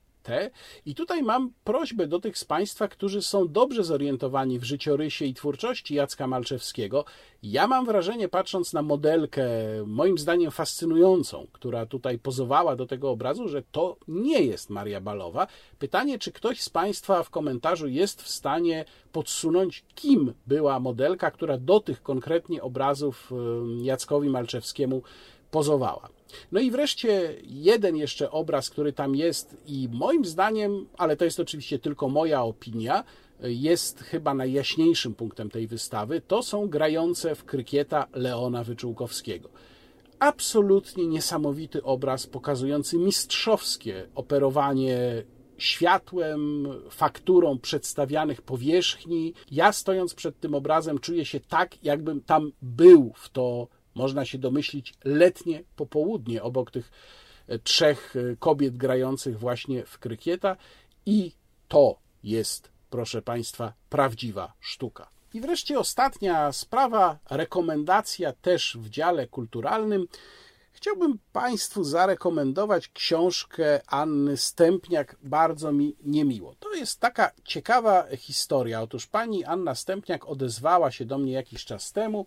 I 0.86 0.94
tutaj 0.94 1.22
mam 1.22 1.52
prośbę 1.64 2.06
do 2.06 2.20
tych 2.20 2.38
z 2.38 2.44
Państwa, 2.44 2.88
którzy 2.88 3.22
są 3.22 3.48
dobrze 3.48 3.84
zorientowani 3.84 4.58
w 4.58 4.64
życiorysie 4.64 5.24
i 5.24 5.34
twórczości 5.34 5.94
Jacka 5.94 6.26
Malczewskiego. 6.26 7.04
Ja 7.42 7.66
mam 7.66 7.86
wrażenie, 7.86 8.28
patrząc 8.28 8.72
na 8.72 8.82
modelkę, 8.82 9.46
moim 9.86 10.18
zdaniem 10.18 10.50
fascynującą, 10.50 11.46
która 11.52 11.86
tutaj 11.86 12.18
pozowała 12.18 12.76
do 12.76 12.86
tego 12.86 13.10
obrazu, 13.10 13.48
że 13.48 13.62
to 13.72 13.96
nie 14.08 14.42
jest 14.42 14.70
Maria 14.70 15.00
Balowa. 15.00 15.46
Pytanie, 15.78 16.18
czy 16.18 16.32
ktoś 16.32 16.60
z 16.60 16.70
Państwa 16.70 17.22
w 17.22 17.30
komentarzu 17.30 17.88
jest 17.88 18.22
w 18.22 18.28
stanie 18.28 18.84
podsunąć, 19.12 19.84
kim 19.94 20.34
była 20.46 20.80
modelka, 20.80 21.30
która 21.30 21.58
do 21.58 21.80
tych 21.80 22.02
konkretnie 22.02 22.62
obrazów 22.62 23.32
Jackowi 23.82 24.28
Malczewskiemu 24.28 25.02
pozowała. 25.50 26.08
No 26.52 26.60
i 26.60 26.70
wreszcie 26.70 27.34
jeden 27.42 27.96
jeszcze 27.96 28.30
obraz, 28.30 28.70
który 28.70 28.92
tam 28.92 29.14
jest 29.14 29.56
i 29.66 29.88
moim 29.92 30.24
zdaniem, 30.24 30.86
ale 30.98 31.16
to 31.16 31.24
jest 31.24 31.40
oczywiście 31.40 31.78
tylko 31.78 32.08
moja 32.08 32.42
opinia, 32.42 33.04
jest 33.40 34.00
chyba 34.00 34.34
najjaśniejszym 34.34 35.14
punktem 35.14 35.50
tej 35.50 35.66
wystawy, 35.66 36.20
to 36.20 36.42
są 36.42 36.68
grające 36.68 37.34
w 37.34 37.44
krykieta 37.44 38.06
Leona 38.12 38.64
Wyczółkowskiego. 38.64 39.48
Absolutnie 40.18 41.06
niesamowity 41.06 41.82
obraz 41.82 42.26
pokazujący 42.26 42.98
mistrzowskie 42.98 44.08
operowanie 44.14 45.22
światłem, 45.58 46.68
fakturą 46.90 47.58
przedstawianych 47.58 48.42
powierzchni. 48.42 49.34
Ja 49.50 49.72
stojąc 49.72 50.14
przed 50.14 50.40
tym 50.40 50.54
obrazem 50.54 50.98
czuję 50.98 51.24
się 51.24 51.40
tak, 51.40 51.84
jakbym 51.84 52.20
tam 52.20 52.52
był 52.62 53.12
w 53.16 53.28
to 53.28 53.68
można 53.94 54.24
się 54.24 54.38
domyślić 54.38 54.94
letnie 55.04 55.62
popołudnie 55.76 56.42
obok 56.42 56.70
tych 56.70 56.90
e, 57.48 57.58
trzech 57.58 58.14
e, 58.16 58.36
kobiet 58.36 58.76
grających 58.76 59.38
właśnie 59.38 59.86
w 59.86 59.98
krykieta 59.98 60.56
i 61.06 61.32
to 61.68 61.98
jest, 62.24 62.70
proszę 62.90 63.22
Państwa, 63.22 63.72
prawdziwa 63.90 64.52
sztuka. 64.60 65.08
I 65.34 65.40
wreszcie 65.40 65.78
ostatnia 65.78 66.52
sprawa, 66.52 67.18
rekomendacja 67.30 68.32
też 68.32 68.76
w 68.80 68.90
dziale 68.90 69.26
kulturalnym. 69.26 70.06
Chciałbym 70.72 71.18
Państwu 71.32 71.84
zarekomendować 71.84 72.88
książkę 72.88 73.80
Anny 73.86 74.36
Stępniak, 74.36 75.16
bardzo 75.22 75.72
mi 75.72 75.96
niemiło. 76.04 76.54
To 76.60 76.74
jest 76.74 77.00
taka 77.00 77.30
ciekawa 77.44 78.06
historia. 78.16 78.82
Otóż 78.82 79.06
pani 79.06 79.44
Anna 79.44 79.74
Stępniak 79.74 80.28
odezwała 80.28 80.90
się 80.90 81.04
do 81.04 81.18
mnie 81.18 81.32
jakiś 81.32 81.64
czas 81.64 81.92
temu 81.92 82.26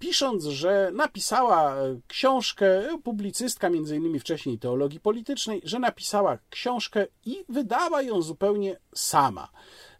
pisząc, 0.00 0.44
że 0.44 0.90
napisała 0.94 1.76
e, 1.76 2.00
książkę, 2.08 2.82
publicystka 3.04 3.70
między 3.70 3.96
innymi 3.96 4.20
wcześniej 4.20 4.58
teologii 4.58 5.00
politycznej, 5.00 5.60
że 5.64 5.78
napisała 5.78 6.38
książkę 6.50 7.06
i 7.26 7.44
wydała 7.48 8.02
ją 8.02 8.22
zupełnie 8.22 8.76
sama. 8.94 9.48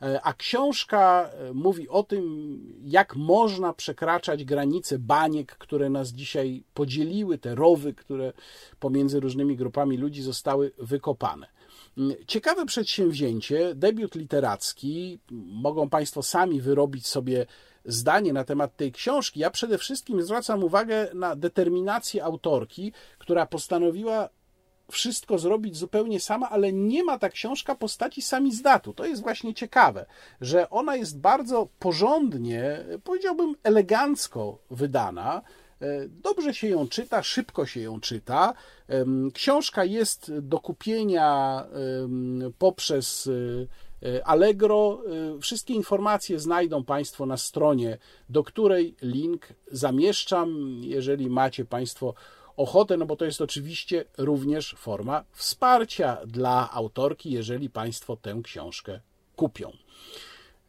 E, 0.02 0.20
a 0.22 0.32
książka 0.32 1.30
e, 1.32 1.52
mówi 1.52 1.88
o 1.88 2.02
tym, 2.02 2.58
jak 2.84 3.16
można 3.16 3.72
przekraczać 3.72 4.44
granice 4.44 4.98
baniek, 4.98 5.56
które 5.58 5.90
nas 5.90 6.08
dzisiaj 6.08 6.64
podzieliły, 6.74 7.38
te 7.38 7.54
rowy, 7.54 7.94
które 7.94 8.32
pomiędzy 8.78 9.20
różnymi 9.20 9.56
grupami 9.56 9.96
ludzi 9.96 10.22
zostały 10.22 10.72
wykopane. 10.78 11.46
Mm, 11.98 12.16
ciekawe 12.26 12.66
przedsięwzięcie, 12.66 13.74
debiut 13.74 14.14
literacki. 14.14 15.18
Mogą 15.46 15.88
Państwo 15.88 16.22
sami 16.22 16.60
wyrobić 16.60 17.06
sobie 17.06 17.46
zdanie 17.84 18.32
na 18.32 18.44
temat 18.44 18.76
tej 18.76 18.92
książki. 18.92 19.40
Ja 19.40 19.50
przede 19.50 19.78
wszystkim 19.78 20.22
zwracam 20.22 20.64
uwagę 20.64 21.08
na 21.14 21.36
determinację 21.36 22.24
autorki, 22.24 22.92
która 23.18 23.46
postanowiła 23.46 24.28
wszystko 24.90 25.38
zrobić 25.38 25.76
zupełnie 25.76 26.20
sama, 26.20 26.50
ale 26.50 26.72
nie 26.72 27.04
ma 27.04 27.18
ta 27.18 27.28
książka 27.28 27.74
postaci 27.74 28.22
samizdatu. 28.22 28.92
To 28.92 29.06
jest 29.06 29.22
właśnie 29.22 29.54
ciekawe, 29.54 30.06
że 30.40 30.70
ona 30.70 30.96
jest 30.96 31.18
bardzo 31.18 31.68
porządnie, 31.78 32.84
powiedziałbym 33.04 33.54
elegancko 33.62 34.58
wydana. 34.70 35.42
Dobrze 36.08 36.54
się 36.54 36.68
ją 36.68 36.88
czyta, 36.88 37.22
szybko 37.22 37.66
się 37.66 37.80
ją 37.80 38.00
czyta. 38.00 38.54
Książka 39.34 39.84
jest 39.84 40.38
do 40.38 40.58
kupienia 40.58 41.64
poprzez 42.58 43.28
E, 43.28 43.89
Allegro. 44.24 45.02
E, 45.36 45.40
wszystkie 45.40 45.74
informacje 45.74 46.38
znajdą 46.38 46.84
Państwo 46.84 47.26
na 47.26 47.36
stronie, 47.36 47.98
do 48.28 48.44
której 48.44 48.96
link 49.02 49.48
zamieszczam, 49.72 50.80
jeżeli 50.82 51.30
macie 51.30 51.64
Państwo 51.64 52.14
ochotę, 52.56 52.96
no 52.96 53.06
bo 53.06 53.16
to 53.16 53.24
jest 53.24 53.40
oczywiście 53.40 54.04
również 54.18 54.74
forma 54.78 55.24
wsparcia 55.32 56.18
dla 56.26 56.70
autorki, 56.72 57.30
jeżeli 57.30 57.70
Państwo 57.70 58.16
tę 58.16 58.40
książkę 58.44 59.00
kupią. 59.36 59.72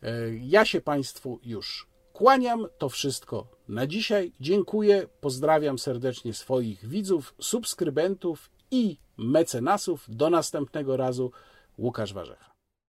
E, 0.04 0.36
ja 0.36 0.66
się 0.66 0.82
Państwu 0.82 1.40
już 1.44 1.88
kłaniam. 2.14 2.68
To 2.78 2.90
wszystko 2.90 3.48
na 3.68 3.88
dzisiaj. 3.88 4.32
Dziękuję, 4.40 5.08
pozdrawiam 5.22 5.80
serdecznie 5.80 6.34
swoich 6.34 6.88
widzów, 6.88 7.36
subskrybentów 7.40 8.50
i 8.72 8.98
mecenasów. 9.18 10.06
Do 10.10 10.30
następnego 10.30 10.98
razu. 10.98 11.32
Łukasz 11.78 12.14
Warzecha. 12.14 12.51